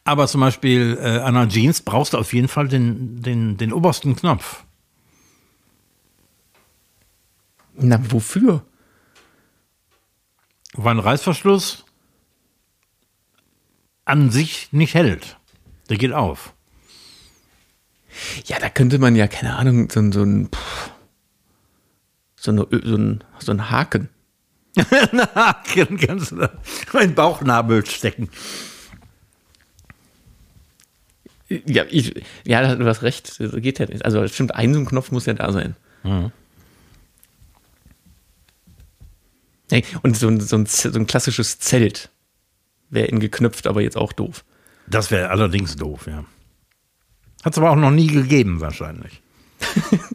Aber 0.05 0.29
zum 0.29 0.43
Beispiel 0.43 0.99
äh, 1.01 1.19
an 1.21 1.37
einer 1.37 1.49
Jeans 1.49 1.81
brauchst 1.81 2.13
du 2.13 2.19
auf 2.19 2.35
jeden 2.35 2.49
Fall 2.49 2.69
den, 2.69 3.23
den, 3.23 3.57
den 3.57 3.73
obersten 3.73 4.15
Knopf. 4.15 4.65
Na, 7.77 7.99
wofür? 8.13 8.65
Weil 10.75 10.95
ein 10.97 11.01
Reißverschluss 11.01 11.85
an 14.05 14.31
sich 14.31 14.69
nicht 14.73 14.95
hält. 14.95 15.39
Der 15.89 15.97
geht 15.97 16.13
auf. 16.13 16.53
Ja, 18.45 18.59
da 18.61 18.69
könnte 18.69 18.99
man 18.99 19.17
ja, 19.17 19.27
keine 19.27 19.57
Ahnung, 19.57 19.89
so, 19.91 20.01
ein- 20.01 20.13
so 20.13 20.23
ein, 20.23 20.49
pff, 20.49 20.91
so, 22.37 22.51
eine, 22.53 22.67
so, 22.71 22.97
ein, 22.97 23.25
so 23.39 23.53
ein 23.53 23.71
Haken. 23.71 24.09
Haken 25.35 25.97
kannst 25.99 26.33
du 26.33 26.37
da 26.37 26.51
in 26.93 26.99
den 27.01 27.15
Bauchnabel 27.15 27.85
stecken. 27.87 28.29
Ja, 31.49 31.85
ich, 31.89 32.15
ja, 32.47 32.75
du 32.75 32.87
hast 32.87 33.03
recht, 33.03 33.39
das 33.39 33.53
geht 33.57 33.79
ja 33.79 33.87
nicht. 33.87 34.05
Also 34.05 34.27
stimmt, 34.29 34.55
ein 34.55 34.73
so 34.73 34.81
ein 34.81 34.87
Knopf 34.87 35.11
muss 35.11 35.27
ja 35.27 35.35
da 35.35 35.53
sein. 35.53 35.77
Hey, 39.71 39.85
und 40.03 40.17
so 40.17 40.29
ein, 40.29 40.41
so, 40.41 40.57
ein, 40.57 40.67
so 40.67 40.91
ein 40.91 41.07
klassisches 41.07 41.59
Zelt 41.59 42.11
wäre 42.91 43.07
in 43.07 43.21
geknöpft, 43.21 43.67
aber 43.67 43.83
jetzt 43.83 43.97
auch 43.97 44.13
doof. 44.13 44.45
Das 44.87 45.11
wäre 45.11 45.31
allerdings 45.31 45.77
doof, 45.77 46.07
ja. 46.07 46.25
Hat 47.43 47.53
es 47.53 47.59
aber 47.59 47.71
auch 47.71 47.77
noch 47.77 47.91
nie 47.91 48.07
gegeben, 48.07 48.61
wahrscheinlich. 48.61 49.21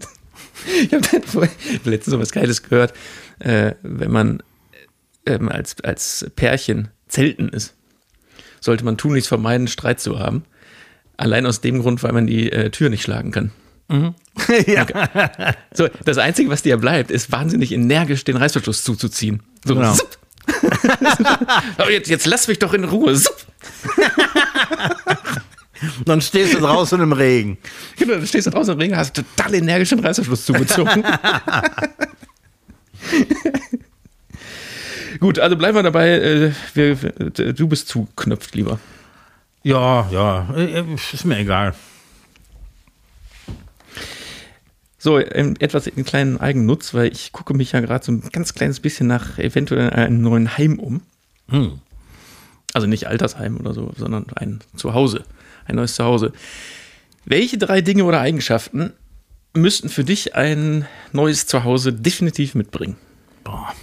Ich 0.82 0.94
habe 0.94 1.50
letztens 1.86 2.06
so 2.06 2.20
was 2.20 2.32
Geiles 2.32 2.64
gehört, 2.64 2.94
äh, 3.40 3.76
wenn 3.82 4.12
man 4.12 4.44
ähm, 5.26 5.50
als, 5.50 5.82
als 5.82 6.30
Pärchen 6.36 6.90
zelten 7.08 7.50
ist, 7.50 7.76
sollte 8.60 8.84
man 8.84 8.98
tunlichst 8.98 9.30
vermeiden, 9.30 9.68
Streit 9.68 10.00
zu 10.00 10.20
haben. 10.20 10.44
Allein 11.20 11.46
aus 11.46 11.62
dem 11.62 11.82
Grund, 11.82 12.02
weil 12.02 12.14
man 12.14 12.28
die 12.28 12.52
äh, 12.52 12.70
Tür 12.70 12.90
nicht 12.90 13.02
schlagen 13.02 13.32
kann. 13.32 13.52
ja. 14.68 14.86
So, 15.74 15.88
das 16.06 16.18
Einzige, 16.18 16.50
was 16.50 16.62
dir 16.62 16.78
bleibt, 16.78 17.12
ist 17.12 17.32
wahnsinnig 17.32 17.72
energisch 17.72 18.24
den 18.24 18.38
Reißverschluss 18.38 18.84
zuzuziehen. 18.84 19.42
So, 19.66 19.76
Genau. 19.76 19.96
Aber 21.78 21.92
jetzt, 21.92 22.10
jetzt 22.10 22.26
lass 22.26 22.48
mich 22.48 22.60
doch 22.60 22.74
in 22.74 22.86
Ruhe. 22.86 23.14
Zup. 23.16 23.36
Dann 26.06 26.22
stehst 26.22 26.54
du 26.54 26.60
draußen 26.60 27.00
im 27.00 27.14
Regen. 27.14 27.58
Genau, 27.98 28.16
dann 28.16 28.28
stehst 28.28 28.48
du 28.48 28.52
draußen 28.52 28.74
im 28.74 28.80
Regen, 28.80 28.98
hast 28.98 29.16
total 29.16 29.56
energisch 29.56 29.90
den 29.90 30.00
Reißverschluss 30.00 30.46
zugezogen. 30.46 31.06
Gut, 35.22 35.40
also 35.40 35.56
bleiben 35.56 35.78
wir 35.78 35.84
dabei. 35.84 36.10
Äh, 36.10 36.52
wir, 36.74 36.98
äh, 37.38 37.54
du 37.54 37.68
bist 37.70 37.88
zuknöpft 37.88 38.56
lieber. 38.56 38.78
Ja, 39.64 40.10
ja, 40.12 40.54
äh, 40.56 40.84
ist 40.94 41.26
mir 41.26 41.38
egal. 41.38 41.74
So, 44.98 45.18
ähm, 45.18 45.56
etwas 45.60 45.88
in 45.88 46.04
kleinen 46.04 46.40
Eigennutz, 46.40 46.94
weil 46.94 47.12
ich 47.12 47.32
gucke 47.32 47.54
mich 47.54 47.72
ja 47.72 47.80
gerade 47.80 48.04
so 48.04 48.12
ein 48.12 48.22
ganz 48.32 48.54
kleines 48.54 48.82
bisschen 48.82 49.08
nach 49.08 49.38
eventuell 49.38 49.90
einem 49.92 50.22
neuen 50.22 50.58
Heim 50.58 50.78
um. 50.78 51.02
Hm. 51.48 51.80
Also 52.74 52.86
nicht 52.86 53.08
Altersheim 53.08 53.58
oder 53.58 53.74
so, 53.74 53.92
sondern 53.98 54.26
ein 54.36 54.60
Zuhause, 54.76 55.24
ein 55.66 55.76
neues 55.76 55.96
Zuhause. 55.96 56.34
Welche 57.26 57.58
drei 57.58 57.82
Dinge 57.82 58.04
oder 58.04 58.20
Eigenschaften 58.20 58.94
müssten 59.54 59.90
für 59.90 60.04
dich 60.04 60.36
ein 60.36 60.86
neues 61.14 61.48
Zuhause 61.48 61.94
definitiv 61.94 62.56
mitbringen? 62.56 62.98
Boah. 63.44 63.74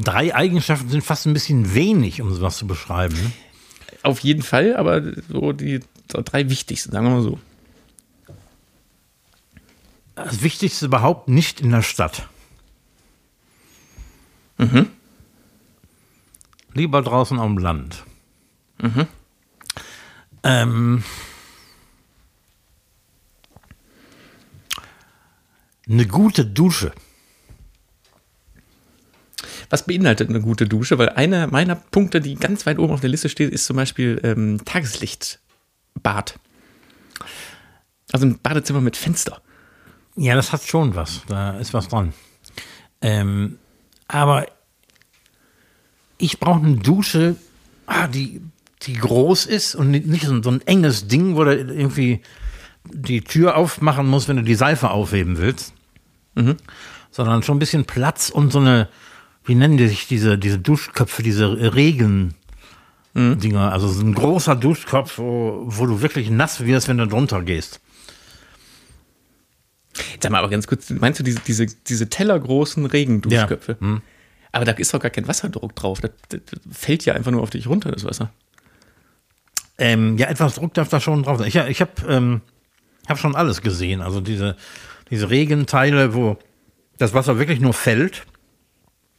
Drei 0.00 0.32
Eigenschaften 0.32 0.88
sind 0.88 1.02
fast 1.02 1.26
ein 1.26 1.32
bisschen 1.32 1.74
wenig, 1.74 2.22
um 2.22 2.32
sowas 2.32 2.56
zu 2.56 2.68
beschreiben. 2.68 3.14
Ne? 3.16 3.32
Auf 4.04 4.20
jeden 4.20 4.44
Fall, 4.44 4.76
aber 4.76 5.02
so 5.28 5.52
die 5.52 5.80
drei 6.06 6.48
wichtigsten, 6.48 6.92
sagen 6.92 7.06
wir 7.06 7.16
mal 7.16 7.22
so. 7.22 7.40
Das 10.14 10.42
Wichtigste 10.42 10.86
überhaupt 10.86 11.28
nicht 11.28 11.60
in 11.60 11.72
der 11.72 11.82
Stadt. 11.82 12.28
Lieber 16.74 17.02
draußen 17.02 17.40
am 17.40 17.58
Land. 17.58 18.04
Ähm, 20.44 21.02
eine 25.88 26.06
gute 26.06 26.46
Dusche. 26.46 26.92
Was 29.70 29.86
beinhaltet 29.86 30.30
eine 30.30 30.40
gute 30.40 30.66
Dusche? 30.66 30.98
Weil 30.98 31.10
einer 31.10 31.46
meiner 31.46 31.74
Punkte, 31.74 32.20
die 32.20 32.36
ganz 32.36 32.66
weit 32.66 32.78
oben 32.78 32.92
auf 32.92 33.00
der 33.00 33.10
Liste 33.10 33.28
steht, 33.28 33.52
ist 33.52 33.66
zum 33.66 33.76
Beispiel 33.76 34.20
ähm, 34.24 34.64
Tageslichtbad. 34.64 36.38
Also 38.12 38.26
ein 38.26 38.38
Badezimmer 38.38 38.80
mit 38.80 38.96
Fenster. 38.96 39.42
Ja, 40.16 40.34
das 40.34 40.52
hat 40.52 40.62
schon 40.62 40.94
was. 40.94 41.22
Da 41.28 41.58
ist 41.58 41.74
was 41.74 41.88
dran. 41.88 42.12
Ähm, 43.00 43.58
aber 44.08 44.46
ich 46.16 46.40
brauche 46.40 46.64
eine 46.64 46.76
Dusche, 46.76 47.36
ah, 47.86 48.08
die, 48.08 48.40
die 48.82 48.94
groß 48.94 49.46
ist 49.46 49.74
und 49.74 49.90
nicht 49.90 50.24
so, 50.24 50.42
so 50.42 50.50
ein 50.50 50.66
enges 50.66 51.06
Ding, 51.08 51.36
wo 51.36 51.44
du 51.44 51.54
irgendwie 51.54 52.20
die 52.84 53.20
Tür 53.20 53.56
aufmachen 53.56 54.06
musst, 54.06 54.28
wenn 54.28 54.36
du 54.36 54.42
die 54.42 54.54
Seife 54.54 54.90
aufheben 54.90 55.38
willst. 55.38 55.74
Sondern 57.10 57.42
schon 57.42 57.56
ein 57.56 57.60
bisschen 57.60 57.84
Platz 57.84 58.30
und 58.30 58.52
so 58.52 58.60
eine, 58.60 58.88
wie 59.48 59.54
nennen 59.54 59.78
die 59.78 59.88
sich 59.88 60.06
diese, 60.06 60.38
diese 60.38 60.58
Duschköpfe, 60.58 61.22
diese 61.22 61.74
Regen. 61.74 62.34
Dinger, 63.14 63.72
also 63.72 63.88
so 63.88 64.04
ein 64.04 64.14
großer 64.14 64.54
Duschkopf, 64.54 65.18
wo, 65.18 65.62
wo 65.64 65.86
du 65.86 66.02
wirklich 66.02 66.30
nass 66.30 66.64
wirst, 66.64 66.86
wenn 66.86 66.98
du 66.98 67.06
drunter 67.08 67.42
gehst. 67.42 67.80
Sag 70.20 70.30
mal 70.30 70.38
aber 70.38 70.50
ganz 70.50 70.68
kurz, 70.68 70.90
meinst 70.90 71.18
du 71.18 71.24
diese, 71.24 71.40
diese, 71.40 71.66
diese 71.66 72.08
tellergroßen 72.08 72.86
Regenduschköpfe? 72.86 73.72
Ja. 73.72 73.80
Hm. 73.80 74.02
Aber 74.52 74.64
da 74.64 74.72
ist 74.72 74.94
doch 74.94 75.00
gar 75.00 75.10
kein 75.10 75.26
Wasserdruck 75.26 75.74
drauf. 75.74 76.00
Das, 76.00 76.12
das 76.28 76.40
fällt 76.70 77.04
ja 77.06 77.14
einfach 77.14 77.32
nur 77.32 77.42
auf 77.42 77.50
dich 77.50 77.66
runter, 77.66 77.90
das 77.90 78.04
Wasser. 78.04 78.30
Ähm, 79.78 80.16
ja, 80.18 80.28
etwas 80.28 80.54
Druck 80.54 80.74
darf 80.74 80.88
da 80.88 81.00
schon 81.00 81.22
drauf 81.22 81.38
sein. 81.38 81.48
Ich, 81.48 81.56
ich 81.56 81.80
habe 81.80 81.92
ähm, 82.08 82.40
hab 83.08 83.18
schon 83.18 83.34
alles 83.34 83.62
gesehen. 83.62 84.00
Also 84.00 84.20
diese, 84.20 84.56
diese 85.10 85.30
Regenteile, 85.30 86.14
wo 86.14 86.36
das 86.98 87.14
Wasser 87.14 87.38
wirklich 87.38 87.60
nur 87.60 87.74
fällt. 87.74 88.26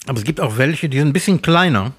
Aber 0.07 0.17
es 0.17 0.23
gibt 0.23 0.39
auch 0.39 0.57
welche, 0.57 0.89
die 0.89 0.97
sind 0.97 1.09
ein 1.09 1.13
bisschen 1.13 1.41
kleiner. 1.41 1.93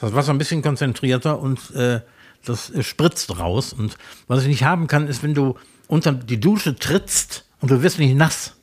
Das 0.00 0.14
Wasser 0.14 0.32
ein 0.32 0.38
bisschen 0.38 0.62
konzentrierter 0.62 1.38
und 1.38 1.70
äh, 1.74 2.00
das 2.44 2.70
äh, 2.70 2.82
spritzt 2.82 3.38
raus. 3.38 3.72
Und 3.72 3.96
was 4.26 4.42
ich 4.42 4.48
nicht 4.48 4.64
haben 4.64 4.86
kann, 4.86 5.06
ist, 5.06 5.22
wenn 5.22 5.34
du 5.34 5.56
unter 5.86 6.12
die 6.12 6.40
Dusche 6.40 6.76
trittst 6.76 7.44
und 7.60 7.70
du 7.70 7.82
wirst 7.82 7.98
nicht 7.98 8.16
nass. 8.16 8.54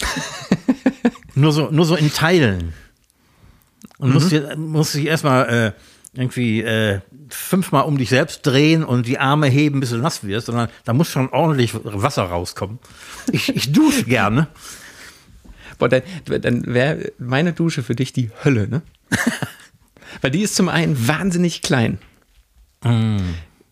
nur, 1.34 1.52
so, 1.52 1.70
nur 1.70 1.84
so 1.84 1.96
in 1.96 2.12
Teilen. 2.12 2.72
Und 3.98 4.14
musst, 4.14 4.32
dir, 4.32 4.56
musst 4.56 4.94
dich 4.94 5.06
erstmal 5.06 5.48
äh, 5.48 5.72
irgendwie 6.14 6.62
äh, 6.62 7.00
fünfmal 7.28 7.84
um 7.84 7.98
dich 7.98 8.10
selbst 8.10 8.46
drehen 8.46 8.84
und 8.84 9.06
die 9.06 9.18
Arme 9.18 9.46
heben, 9.46 9.80
bis 9.80 9.90
du 9.90 9.96
nass 9.96 10.24
wirst, 10.24 10.46
sondern 10.46 10.68
da 10.84 10.92
muss 10.92 11.08
schon 11.08 11.30
ordentlich 11.30 11.72
Wasser 11.74 12.24
rauskommen. 12.24 12.78
Ich, 13.30 13.54
ich 13.54 13.72
dusche 13.72 14.04
gerne. 14.04 14.48
Boah, 15.82 15.88
dann, 15.88 16.02
dann 16.42 16.64
wäre 16.72 17.10
meine 17.18 17.52
Dusche 17.52 17.82
für 17.82 17.96
dich 17.96 18.12
die 18.12 18.30
Hölle, 18.44 18.68
ne? 18.68 18.82
Weil 20.20 20.30
die 20.30 20.42
ist 20.42 20.54
zum 20.54 20.68
einen 20.68 21.08
wahnsinnig 21.08 21.60
klein. 21.62 21.98
Mm. 22.84 23.16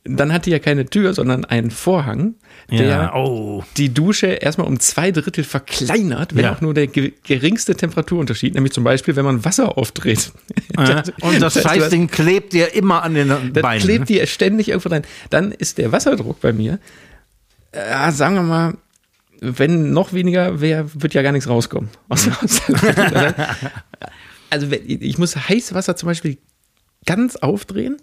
Dann 0.03 0.33
hat 0.33 0.47
die 0.47 0.51
ja 0.51 0.59
keine 0.59 0.87
Tür, 0.87 1.15
sondern 1.15 1.45
einen 1.45 1.71
Vorhang, 1.71 2.35
der 2.71 2.87
Ja, 2.87 3.15
oh. 3.15 3.63
die 3.77 3.93
Dusche 3.95 4.27
erstmal 4.27 4.67
um 4.67 4.81
zwei 4.81 5.13
Drittel 5.13 5.45
verkleinert, 5.45 6.35
wenn 6.35 6.45
Ja. 6.47 6.55
auch 6.57 6.61
nur 6.63 6.75
der 6.75 6.89
ge 6.89 7.13
geringste 7.23 7.77
Temperaturunterschied, 7.77 8.55
nämlich 8.55 8.73
zum 8.73 8.83
Beispiel, 8.83 9.15
wenn 9.15 9.25
man 9.27 9.45
Wasser 9.45 9.79
aufdreht. 9.79 10.33
Ja. 10.77 11.03
Und 11.21 11.41
das 11.41 11.55
Scheißding 11.63 12.09
klebt 12.09 12.55
dir 12.55 12.75
immer 12.75 13.03
an 13.05 13.15
den 13.15 13.29
Das 13.29 13.63
Beinen. 13.63 13.83
klebt 13.83 14.09
dir 14.09 14.27
ständig 14.27 14.69
irgendwo 14.71 14.89
rein. 14.89 15.03
Dann 15.29 15.53
ist 15.53 15.79
der 15.79 15.93
Wasserdruck 15.93 16.41
bei 16.41 16.53
mir, 16.53 16.81
äh, 17.73 18.11
sagen 18.11 18.35
wir 18.37 18.43
mal, 18.43 18.75
wenn 19.41 19.93
noch 19.93 20.13
weniger 20.13 20.61
wäre, 20.61 20.89
wird 20.95 21.15
ja 21.15 21.23
gar 21.23 21.33
nichts 21.33 21.49
rauskommen. 21.49 21.89
Aus- 22.09 22.29
aus 22.43 22.61
der- 22.69 23.57
also 24.51 24.71
wenn- 24.71 24.83
ich 24.87 25.19
muss 25.19 25.37
Heißwasser 25.37 25.97
zum 25.97 26.07
Beispiel 26.09 26.39
ganz 27.07 27.37
aufdrehen 27.37 27.97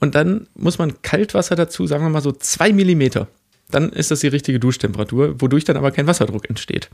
und 0.00 0.14
dann 0.14 0.46
muss 0.54 0.78
man 0.78 1.02
Kaltwasser 1.02 1.54
dazu, 1.56 1.86
sagen 1.86 2.04
wir 2.04 2.10
mal 2.10 2.22
so 2.22 2.32
zwei 2.32 2.72
Millimeter. 2.72 3.28
Dann 3.70 3.90
ist 3.90 4.10
das 4.10 4.20
die 4.20 4.28
richtige 4.28 4.58
Duschtemperatur, 4.60 5.40
wodurch 5.40 5.64
dann 5.64 5.76
aber 5.76 5.90
kein 5.92 6.06
Wasserdruck 6.06 6.48
entsteht. 6.48 6.90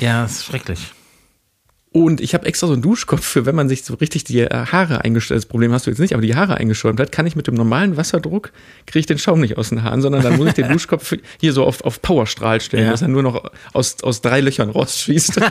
ja, 0.00 0.22
das 0.22 0.32
ist 0.32 0.44
schrecklich. 0.46 0.92
Und 2.04 2.20
ich 2.20 2.32
habe 2.34 2.46
extra 2.46 2.66
so 2.68 2.74
einen 2.74 2.82
Duschkopf 2.82 3.24
für, 3.24 3.44
wenn 3.44 3.54
man 3.56 3.68
sich 3.68 3.82
so 3.84 3.94
richtig 3.94 4.22
die 4.24 4.40
äh, 4.40 4.48
Haare 4.66 5.00
eingestellt, 5.04 5.38
das 5.38 5.46
Problem 5.46 5.72
hast 5.72 5.86
du 5.86 5.90
jetzt 5.90 5.98
nicht, 5.98 6.12
aber 6.12 6.22
die 6.22 6.36
Haare 6.36 6.56
eingeschäumt 6.56 7.00
hat, 7.00 7.10
kann 7.10 7.26
ich 7.26 7.34
mit 7.34 7.46
dem 7.48 7.54
normalen 7.54 7.96
Wasserdruck, 7.96 8.52
kriege 8.86 9.00
ich 9.00 9.06
den 9.06 9.18
Schaum 9.18 9.40
nicht 9.40 9.58
aus 9.58 9.70
den 9.70 9.82
Haaren, 9.82 10.00
sondern 10.00 10.22
dann 10.22 10.36
muss 10.36 10.48
ich 10.48 10.54
den 10.54 10.68
Duschkopf 10.72 11.14
hier 11.40 11.52
so 11.52 11.64
auf, 11.64 11.80
auf 11.84 12.00
Powerstrahl 12.00 12.60
stellen, 12.60 12.84
Ja. 12.84 12.90
dass 12.92 13.02
er 13.02 13.08
nur 13.08 13.22
noch 13.24 13.50
aus, 13.72 14.02
aus 14.04 14.20
drei 14.20 14.40
Löchern 14.40 14.70
rausschießt. 14.70 15.40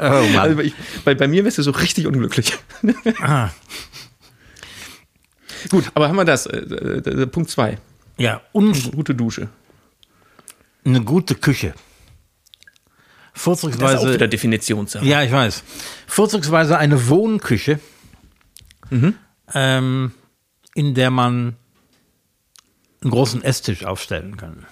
Oh 0.00 0.02
Mann. 0.04 0.36
also 0.36 0.60
ich, 0.60 0.74
bei, 1.04 1.14
bei 1.16 1.26
mir 1.26 1.44
wärst 1.44 1.58
du 1.58 1.62
so 1.62 1.72
richtig 1.72 2.06
unglücklich. 2.06 2.52
Ah. 3.20 3.50
Gut, 5.70 5.84
aber 5.94 6.08
haben 6.08 6.14
wir 6.16 6.24
das, 6.24 6.46
äh, 6.46 6.56
äh, 6.58 7.26
Punkt 7.26 7.50
zwei, 7.50 7.78
Ja, 8.16 8.40
und 8.52 8.92
gute 8.92 9.14
Dusche. 9.16 9.48
eine 10.84 11.00
gute 11.02 11.34
Küche. 11.34 11.74
Das 13.38 13.42
ist 13.42 13.48
auch 13.48 13.60
Vorzugsweise. 13.70 14.14
wieder 14.14 14.28
Definitionssache. 14.28 15.04
Ja, 15.06 15.22
ich 15.22 15.30
weiß. 15.32 15.62
Vorzugsweise 16.06 16.76
eine 16.78 17.08
Wohnküche, 17.08 17.78
ähm, 19.54 20.12
in 20.74 20.94
der 20.94 21.10
man 21.10 21.56
einen 23.02 23.10
großen 23.10 23.42
Esstisch 23.42 23.84
aufstellen 23.84 24.36
kann. 24.36 24.66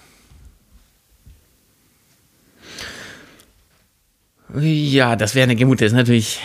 Ja, 4.55 5.15
das 5.15 5.35
wäre 5.35 5.43
eine 5.43 5.55
Gemut, 5.55 5.81
das 5.81 5.87
ist 5.87 5.93
natürlich 5.93 6.39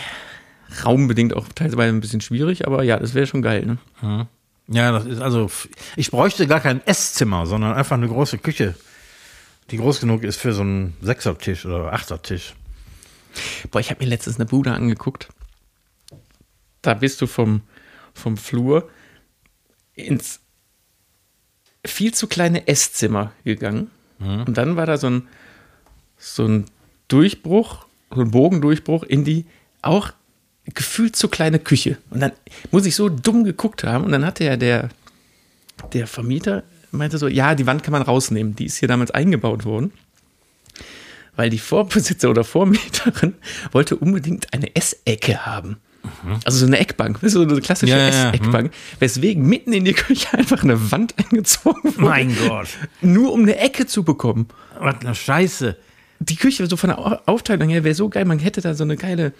raumbedingt 0.83 1.33
auch 1.33 1.47
teilweise 1.55 1.93
ein 1.95 2.01
bisschen 2.01 2.21
schwierig, 2.21 2.67
aber 2.67 2.83
ja, 2.83 2.97
das 2.99 3.13
wäre 3.13 3.27
schon 3.27 3.41
geil, 3.41 3.65
ne? 4.01 4.27
Ja, 4.67 4.91
das 4.91 5.05
ist 5.05 5.21
also, 5.21 5.49
ich 5.95 6.09
bräuchte 6.09 6.47
gar 6.47 6.59
kein 6.59 6.85
Esszimmer, 6.85 7.45
sondern 7.45 7.73
einfach 7.73 7.95
eine 7.97 8.07
große 8.07 8.37
Küche, 8.37 8.75
die 9.71 9.77
groß 9.77 9.99
genug 9.99 10.23
ist 10.23 10.37
für 10.37 10.53
so 10.53 10.61
einen 10.61 10.95
Sechsertisch 11.01 11.65
oder 11.65 11.93
Achtertisch. 11.93 12.53
Boah, 13.71 13.79
ich 13.79 13.89
habe 13.89 14.03
mir 14.03 14.09
letztens 14.09 14.37
eine 14.37 14.45
Bude 14.45 14.71
angeguckt. 14.71 15.29
Da 16.81 16.93
bist 16.93 17.21
du 17.21 17.27
vom, 17.27 17.61
vom 18.13 18.37
Flur 18.37 18.89
ins 19.95 20.39
viel 21.85 22.13
zu 22.13 22.27
kleine 22.27 22.67
Esszimmer 22.67 23.31
gegangen. 23.43 23.89
Und 24.19 24.57
dann 24.57 24.75
war 24.75 24.85
da 24.85 24.97
so 24.97 25.09
ein, 25.09 25.27
so 26.17 26.45
ein 26.45 26.65
Durchbruch, 27.09 27.85
so 28.13 28.21
ein 28.21 28.31
Bogendurchbruch 28.31 29.03
in 29.03 29.25
die 29.25 29.45
auch 29.81 30.13
gefühlt 30.65 31.15
zu 31.15 31.27
kleine 31.27 31.59
Küche. 31.59 31.97
Und 32.09 32.21
dann 32.21 32.31
muss 32.71 32.85
ich 32.85 32.95
so 32.95 33.09
dumm 33.09 33.43
geguckt 33.43 33.83
haben. 33.83 34.05
Und 34.05 34.11
dann 34.11 34.25
hatte 34.25 34.45
ja 34.45 34.55
der, 34.55 34.89
der 35.91 36.07
Vermieter 36.07 36.63
meinte 36.93 37.17
so, 37.17 37.27
ja, 37.27 37.55
die 37.55 37.65
Wand 37.67 37.83
kann 37.83 37.91
man 37.91 38.01
rausnehmen. 38.01 38.55
Die 38.55 38.65
ist 38.65 38.77
hier 38.77 38.87
damals 38.87 39.11
eingebaut 39.11 39.65
worden. 39.65 39.91
Weil 41.35 41.49
die 41.49 41.57
Vorbesitzer 41.59 42.29
oder 42.29 42.43
Vormieterin 42.43 43.33
wollte 43.71 43.95
unbedingt 43.95 44.53
eine 44.53 44.75
Essecke 44.75 45.45
haben. 45.45 45.77
Also 46.43 46.57
so 46.59 46.65
eine 46.65 46.79
Eckbank, 46.79 47.17
so 47.21 47.41
eine 47.43 47.61
klassische 47.61 47.93
Ja, 47.93 47.97
ja, 47.97 48.09
ja. 48.09 48.29
Ess-Eckbank, 48.31 48.71
weswegen 48.99 49.45
mitten 49.47 49.71
in 49.71 49.85
die 49.85 49.93
Küche 49.93 50.27
einfach 50.37 50.61
eine 50.63 50.91
Wand 50.91 51.15
eingezogen 51.17 51.81
wurde. 51.95 52.01
Mein 52.01 52.35
Gott. 52.47 52.67
Nur 53.01 53.31
um 53.31 53.43
eine 53.43 53.57
Ecke 53.57 53.85
zu 53.87 54.03
bekommen. 54.03 54.47
Was 54.79 54.95
eine 54.99 55.15
Scheiße. 55.15 55.77
Die 56.19 56.35
Küche 56.35 56.67
so 56.67 56.75
von 56.75 56.89
der 56.89 56.99
Au- 56.99 57.19
Aufteilung 57.25 57.69
her 57.69 57.85
wäre 57.85 57.95
so 57.95 58.09
geil, 58.09 58.25
man 58.25 58.39
hätte 58.39 58.59
da 58.59 58.73
so 58.73 58.83
eine 58.83 58.97
geile, 58.97 59.31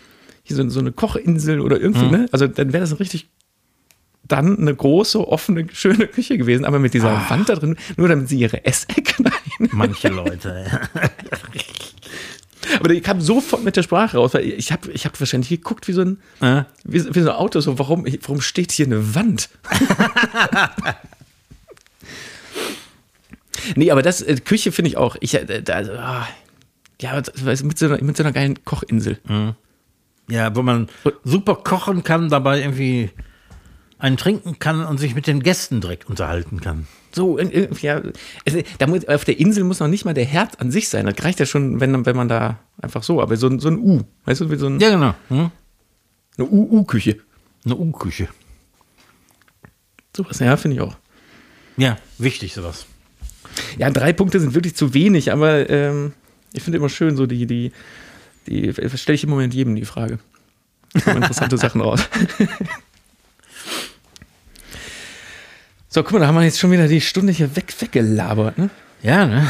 hier 0.43 0.56
so, 0.56 0.68
so 0.70 0.80
eine 0.80 0.93
Kochinsel 0.93 1.60
oder 1.60 1.80
irgendwie, 1.80 2.08
ne? 2.10 2.28
Also 2.32 2.47
dann 2.47 2.72
wäre 2.72 2.82
das 2.82 2.91
ein 2.91 2.97
richtig 2.97 3.28
dann 4.26 4.57
eine 4.57 4.74
große, 4.74 5.28
offene, 5.28 5.67
schöne 5.74 6.07
Küche 6.07 6.38
gewesen, 6.38 6.63
aber 6.65 6.80
mit 6.80 6.93
dieser 6.93 7.30
Wand 7.30 7.49
da 7.49 7.55
drin, 7.55 7.76
nur 7.97 8.07
damit 8.07 8.30
sie 8.30 8.39
ihre 8.39 8.65
Essecke 8.65 9.24
rein. 9.26 9.69
Manche 9.71 10.07
Leute. 10.09 10.65
Aber 12.80 12.88
die 12.88 13.01
kam 13.01 13.19
sofort 13.19 13.61
mit 13.63 13.76
der 13.76 13.84
Sprache 13.84 14.17
raus, 14.17 14.34
weil 14.34 14.45
ich 14.45 14.71
habe 14.71 14.89
ich 14.93 15.05
hab 15.05 15.19
wahrscheinlich 15.19 15.49
geguckt 15.49 15.88
wie 15.89 15.91
so 15.91 16.01
ein, 16.01 16.17
Ja. 16.41 16.65
wie, 16.86 17.03
wie 17.13 17.21
so 17.21 17.30
ein 17.30 17.36
Auto, 17.36 17.59
so 17.59 17.78
warum, 17.78 18.05
warum 18.21 18.39
steht 18.39 18.71
hier 18.71 18.86
eine 18.86 19.13
Wand? 19.15 19.49
nee, 23.76 23.91
aber 23.91 24.01
das, 24.01 24.21
äh, 24.21 24.38
Küche 24.38 24.71
finde 24.71 24.89
ich 24.89 24.97
auch, 24.97 25.17
ich, 25.19 25.36
äh, 25.36 25.61
da, 25.61 25.80
ah, 25.97 26.28
ja, 27.01 27.21
mit 27.63 27.78
so, 27.78 27.88
einer, 27.88 28.01
mit 28.01 28.15
so 28.17 28.24
einer 28.24 28.32
geilen 28.32 28.63
Kochinsel. 28.63 29.19
Ja, 30.30 30.55
wo 30.55 30.61
man 30.61 30.88
super 31.26 31.55
kochen 31.55 32.03
kann, 32.03 32.30
dabei 32.30 32.61
irgendwie 32.61 33.09
einen 33.99 34.17
trinken 34.17 34.59
kann 34.59 34.85
und 34.85 34.97
sich 34.99 35.15
mit 35.15 35.27
den 35.27 35.41
Gästen 35.43 35.81
direkt 35.81 36.09
unterhalten 36.09 36.59
kann. 36.61 36.87
So, 37.13 37.39
ja, 37.39 38.01
da 38.79 38.87
muss, 38.87 39.07
auf 39.07 39.23
der 39.23 39.39
Insel 39.39 39.63
muss 39.63 39.79
noch 39.79 39.87
nicht 39.87 40.03
mal 40.03 40.13
der 40.13 40.25
Herd 40.25 40.59
an 40.59 40.71
sich 40.71 40.89
sein. 40.89 41.05
Das 41.05 41.23
reicht 41.23 41.39
ja 41.39 41.45
schon, 41.45 41.79
wenn, 41.79 42.05
wenn 42.05 42.15
man 42.15 42.27
da 42.27 42.59
einfach 42.81 43.03
so, 43.03 43.21
aber 43.21 43.37
so, 43.37 43.47
ein- 43.47 43.59
so 43.59 43.69
ein 43.69 43.77
U, 43.77 44.01
weißt 44.25 44.41
du, 44.41 44.51
wie 44.51 44.55
so 44.55 44.67
ein, 44.67 44.79
Ja, 44.79 44.89
genau. 44.89 45.13
Hm? 45.29 45.51
eine 46.37 46.47
U-U-Küche. 46.47 47.17
Eine 47.65 47.75
U-Küche. 47.75 48.27
Sowas, 50.15 50.39
ja, 50.39 50.57
finde 50.57 50.75
ich 50.77 50.81
auch. 50.81 50.95
Ja, 51.77 51.97
wichtig 52.17 52.53
sowas. 52.53 52.85
Ja, 53.77 53.89
drei 53.91 54.13
Punkte 54.13 54.39
sind 54.39 54.53
wirklich 54.55 54.75
zu 54.75 54.93
wenig, 54.93 55.31
aber 55.31 55.69
ähm, 55.69 56.13
ich 56.53 56.63
finde 56.63 56.77
immer 56.79 56.89
schön, 56.89 57.15
so 57.15 57.25
die, 57.27 57.45
die, 57.45 57.71
die, 58.47 58.73
stelle 58.97 59.15
ich 59.15 59.23
im 59.23 59.29
Moment 59.29 59.53
jedem 59.53 59.75
die 59.75 59.85
Frage. 59.85 60.19
Kommen 61.03 61.17
interessante 61.17 61.57
Sachen 61.59 61.81
raus. 61.81 62.07
So, 65.93 66.01
guck 66.01 66.13
mal, 66.13 66.21
da 66.21 66.27
haben 66.27 66.33
wir 66.33 66.41
jetzt 66.41 66.57
schon 66.57 66.71
wieder 66.71 66.87
die 66.87 67.01
Stunde 67.01 67.31
hier 67.31 67.55
weg, 67.55 67.71
weggelabert, 67.79 68.57
ne? 68.57 68.71
Ja, 69.03 69.27
ne? 69.27 69.47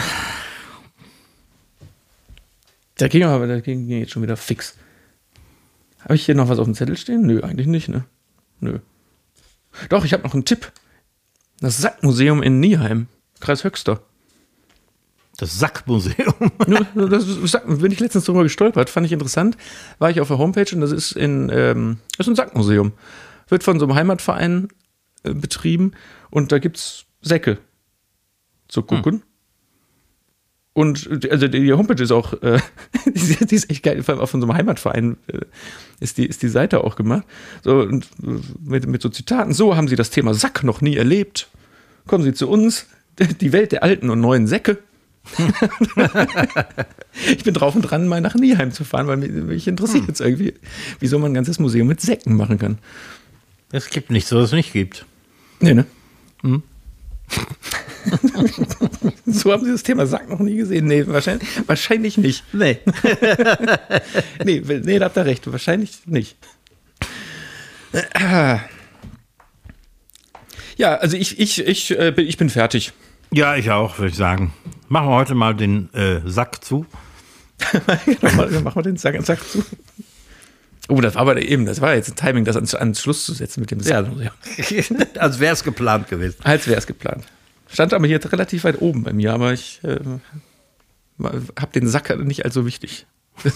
Da 2.97 3.07
ging 3.07 3.23
aber, 3.23 3.47
da 3.47 3.61
ging 3.61 3.87
jetzt 3.87 4.11
schon 4.11 4.23
wieder 4.23 4.35
fix. 4.35 4.75
Habe 6.01 6.15
ich 6.15 6.25
hier 6.25 6.35
noch 6.35 6.49
was 6.49 6.59
auf 6.59 6.65
dem 6.65 6.75
Zettel 6.75 6.97
stehen? 6.97 7.21
Nö, 7.21 7.41
eigentlich 7.43 7.67
nicht, 7.67 7.87
ne? 7.87 8.03
Nö. 8.59 8.79
Doch, 9.87 10.03
ich 10.03 10.11
habe 10.11 10.23
noch 10.23 10.33
einen 10.33 10.43
Tipp. 10.43 10.69
Das 11.61 11.77
Sackmuseum 11.77 12.43
in 12.43 12.59
Nieheim, 12.59 13.07
Kreis 13.39 13.63
Höxter. 13.63 14.01
Das 15.37 15.57
Sackmuseum. 15.57 16.51
Das 17.09 17.25
ist, 17.25 17.57
bin 17.79 17.91
ich 17.93 18.01
letztens 18.01 18.25
drüber 18.25 18.43
gestolpert, 18.43 18.89
fand 18.89 19.05
ich 19.05 19.13
interessant. 19.13 19.55
War 19.97 20.09
ich 20.09 20.19
auf 20.19 20.27
der 20.27 20.39
Homepage 20.39 20.75
und 20.75 20.81
das 20.81 20.91
ist 20.91 21.13
in 21.13 21.49
ähm, 21.53 21.99
das 22.17 22.27
ist 22.27 22.33
ein 22.33 22.35
Sackmuseum. 22.35 22.91
Wird 23.47 23.63
von 23.63 23.79
so 23.79 23.85
einem 23.85 23.95
Heimatverein 23.95 24.67
äh, 25.23 25.33
betrieben 25.33 25.91
und 26.29 26.51
da 26.51 26.59
gibt's 26.59 27.05
Säcke 27.21 27.57
zu 28.67 28.83
gucken. 28.83 29.23
Und 30.75 31.07
äh, 31.23 31.29
also 31.29 31.47
die 31.47 31.61
die 31.61 31.73
Homepage 31.73 32.01
ist 32.01 32.11
auch, 32.11 32.33
äh, 32.41 32.59
die, 33.05 33.11
ist- 33.11 33.51
die 33.51 33.55
ist 33.55 33.69
echt 33.69 33.83
geil, 33.83 34.01
vor 34.03 34.15
allem 34.15 34.23
auch 34.23 34.29
von 34.29 34.41
so 34.41 34.47
einem 34.47 34.57
Heimatverein 34.57 35.17
äh, 35.27 35.39
ist, 35.99 36.17
die, 36.17 36.25
ist 36.25 36.41
die 36.41 36.47
Seite 36.49 36.83
auch 36.83 36.95
gemacht. 36.95 37.23
So, 37.63 37.79
und 37.81 38.05
äh, 38.23 38.39
mit, 38.63 38.87
mit 38.87 39.01
so 39.01 39.09
Zitaten, 39.09 39.53
so 39.53 39.75
haben 39.75 39.87
sie 39.87 39.95
das 39.95 40.09
Thema 40.09 40.33
Sack 40.33 40.63
noch 40.63 40.81
nie 40.81 40.95
erlebt. 40.97 41.49
Kommen 42.07 42.23
Sie 42.23 42.33
zu 42.33 42.49
uns, 42.49 42.87
die 43.41 43.51
Welt 43.53 43.71
der 43.71 43.83
alten 43.83 44.09
und 44.09 44.19
neuen 44.19 44.47
Säcke. 44.47 44.79
Ich 47.27 47.43
bin 47.43 47.53
drauf 47.53 47.75
und 47.75 47.83
dran, 47.83 48.07
mal 48.07 48.21
nach 48.21 48.35
Nieheim 48.35 48.71
zu 48.71 48.83
fahren, 48.83 49.07
weil 49.07 49.17
mich, 49.17 49.31
mich 49.31 49.67
interessiert 49.67 50.07
jetzt 50.07 50.19
irgendwie, 50.21 50.53
wieso 50.99 51.19
man 51.19 51.31
ein 51.31 51.35
ganzes 51.35 51.59
Museum 51.59 51.87
mit 51.87 52.01
Säcken 52.01 52.35
machen 52.35 52.57
kann. 52.57 52.79
Es 53.71 53.89
gibt 53.89 54.11
nichts, 54.11 54.31
was 54.31 54.45
es 54.45 54.51
nicht 54.51 54.73
gibt. 54.73 55.05
Nee, 55.63 55.73
ne? 55.73 55.85
so 59.25 59.51
haben 59.51 59.63
Sie 59.63 59.71
das 59.71 59.83
Thema 59.83 60.05
Sack 60.05 60.29
noch 60.29 60.39
nie 60.39 60.57
gesehen. 60.57 60.87
Nee, 60.87 61.07
wahrscheinlich, 61.07 61.47
wahrscheinlich 61.67 62.17
nicht. 62.17 62.43
Nee. 62.53 62.79
Nee, 64.43 64.61
nee, 64.83 64.99
da 64.99 65.05
habt 65.05 65.15
ihr 65.17 65.25
recht. 65.25 65.49
Wahrscheinlich 65.49 66.05
nicht. 66.05 66.35
Ja, 70.75 70.95
also 70.95 71.15
ich, 71.15 71.39
ich, 71.39 71.65
ich, 71.65 71.97
äh, 71.97 72.11
bin, 72.11 72.27
ich 72.27 72.37
bin 72.37 72.49
fertig. 72.49 72.91
Ja, 73.31 73.55
ich 73.55 73.71
auch, 73.71 73.99
würde 73.99 74.09
ich 74.09 74.17
sagen. 74.17 74.53
Machen 74.89 75.07
wir 75.07 75.15
heute 75.15 75.35
mal 75.35 75.55
den 75.55 75.93
äh, 75.93 76.19
Sack 76.25 76.63
zu. 76.63 76.85
Machen 78.21 78.75
wir 78.75 78.81
den 78.81 78.97
Sack, 78.97 79.21
Sack 79.23 79.39
zu. 79.47 79.63
Oh, 80.89 80.99
das 80.99 81.15
war 81.15 81.21
aber 81.21 81.41
eben, 81.41 81.65
das 81.65 81.79
war 81.79 81.95
jetzt 81.95 82.09
ein 82.09 82.15
Timing, 82.15 82.43
das 82.43 82.57
ans, 82.57 82.75
ans 82.75 83.01
Schluss 83.01 83.25
zu 83.25 83.33
setzen 83.33 83.61
mit 83.61 83.71
dem 83.71 83.79
Sackmuseum. 83.79 84.31
Als 85.17 85.39
wäre 85.39 85.53
es 85.53 85.63
geplant 85.63 86.09
gewesen. 86.09 86.37
Als 86.43 86.67
wäre 86.67 86.77
es 86.77 86.87
geplant. 86.87 87.23
Stand 87.67 87.93
aber 87.93 88.05
hier 88.05 88.19
relativ 88.31 88.65
weit 88.65 88.81
oben 88.81 89.03
bei 89.03 89.13
mir, 89.13 89.33
aber 89.33 89.53
ich 89.53 89.79
äh, 89.83 89.99
habe 91.19 91.71
den 91.73 91.87
Sack 91.87 92.15
nicht 92.19 92.45
als 92.45 92.53
so 92.53 92.65
wichtig. 92.65 93.07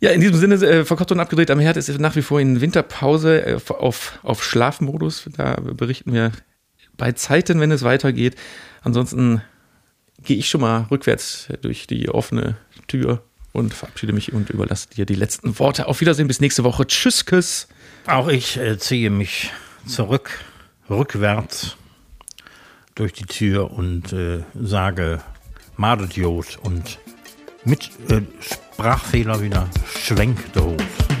ja, 0.00 0.10
in 0.10 0.20
diesem 0.20 0.36
Sinne, 0.36 0.56
äh, 0.56 0.84
verkocht 0.84 1.12
und 1.12 1.20
abgedreht 1.20 1.50
am 1.50 1.60
Herd 1.60 1.78
ist 1.78 1.88
nach 1.98 2.14
wie 2.16 2.20
vor 2.22 2.40
in 2.40 2.60
Winterpause 2.60 3.46
äh, 3.46 3.58
auf, 3.68 4.18
auf 4.22 4.44
Schlafmodus. 4.44 5.30
Da 5.34 5.54
berichten 5.54 6.12
wir 6.12 6.32
bei 6.98 7.12
Zeiten, 7.12 7.58
wenn 7.60 7.70
es 7.70 7.84
weitergeht. 7.84 8.36
Ansonsten 8.82 9.40
gehe 10.22 10.36
ich 10.36 10.50
schon 10.50 10.60
mal 10.60 10.88
rückwärts 10.90 11.48
durch 11.62 11.86
die 11.86 12.10
offene 12.10 12.56
Tür 12.86 13.22
und 13.52 13.74
verabschiede 13.74 14.12
mich 14.12 14.32
und 14.32 14.50
überlasse 14.50 14.88
dir 14.88 15.06
die 15.06 15.14
letzten 15.14 15.58
Worte. 15.58 15.86
Auf 15.86 16.00
Wiedersehen, 16.00 16.28
bis 16.28 16.40
nächste 16.40 16.64
Woche. 16.64 16.86
Tschüss, 16.86 17.26
Küss. 17.26 17.68
Auch 18.06 18.28
ich 18.28 18.56
äh, 18.56 18.78
ziehe 18.78 19.10
mich 19.10 19.50
zurück, 19.86 20.40
rückwärts 20.88 21.76
durch 22.94 23.12
die 23.12 23.26
Tür 23.26 23.70
und 23.70 24.12
äh, 24.12 24.42
sage 24.54 25.20
Madediot 25.76 26.58
und 26.62 26.98
mit 27.64 27.90
äh, 28.10 28.22
Sprachfehler 28.40 29.40
wieder 29.40 29.68
schwenkt 29.86 30.54
der 30.56 30.64
Hut. 30.64 31.11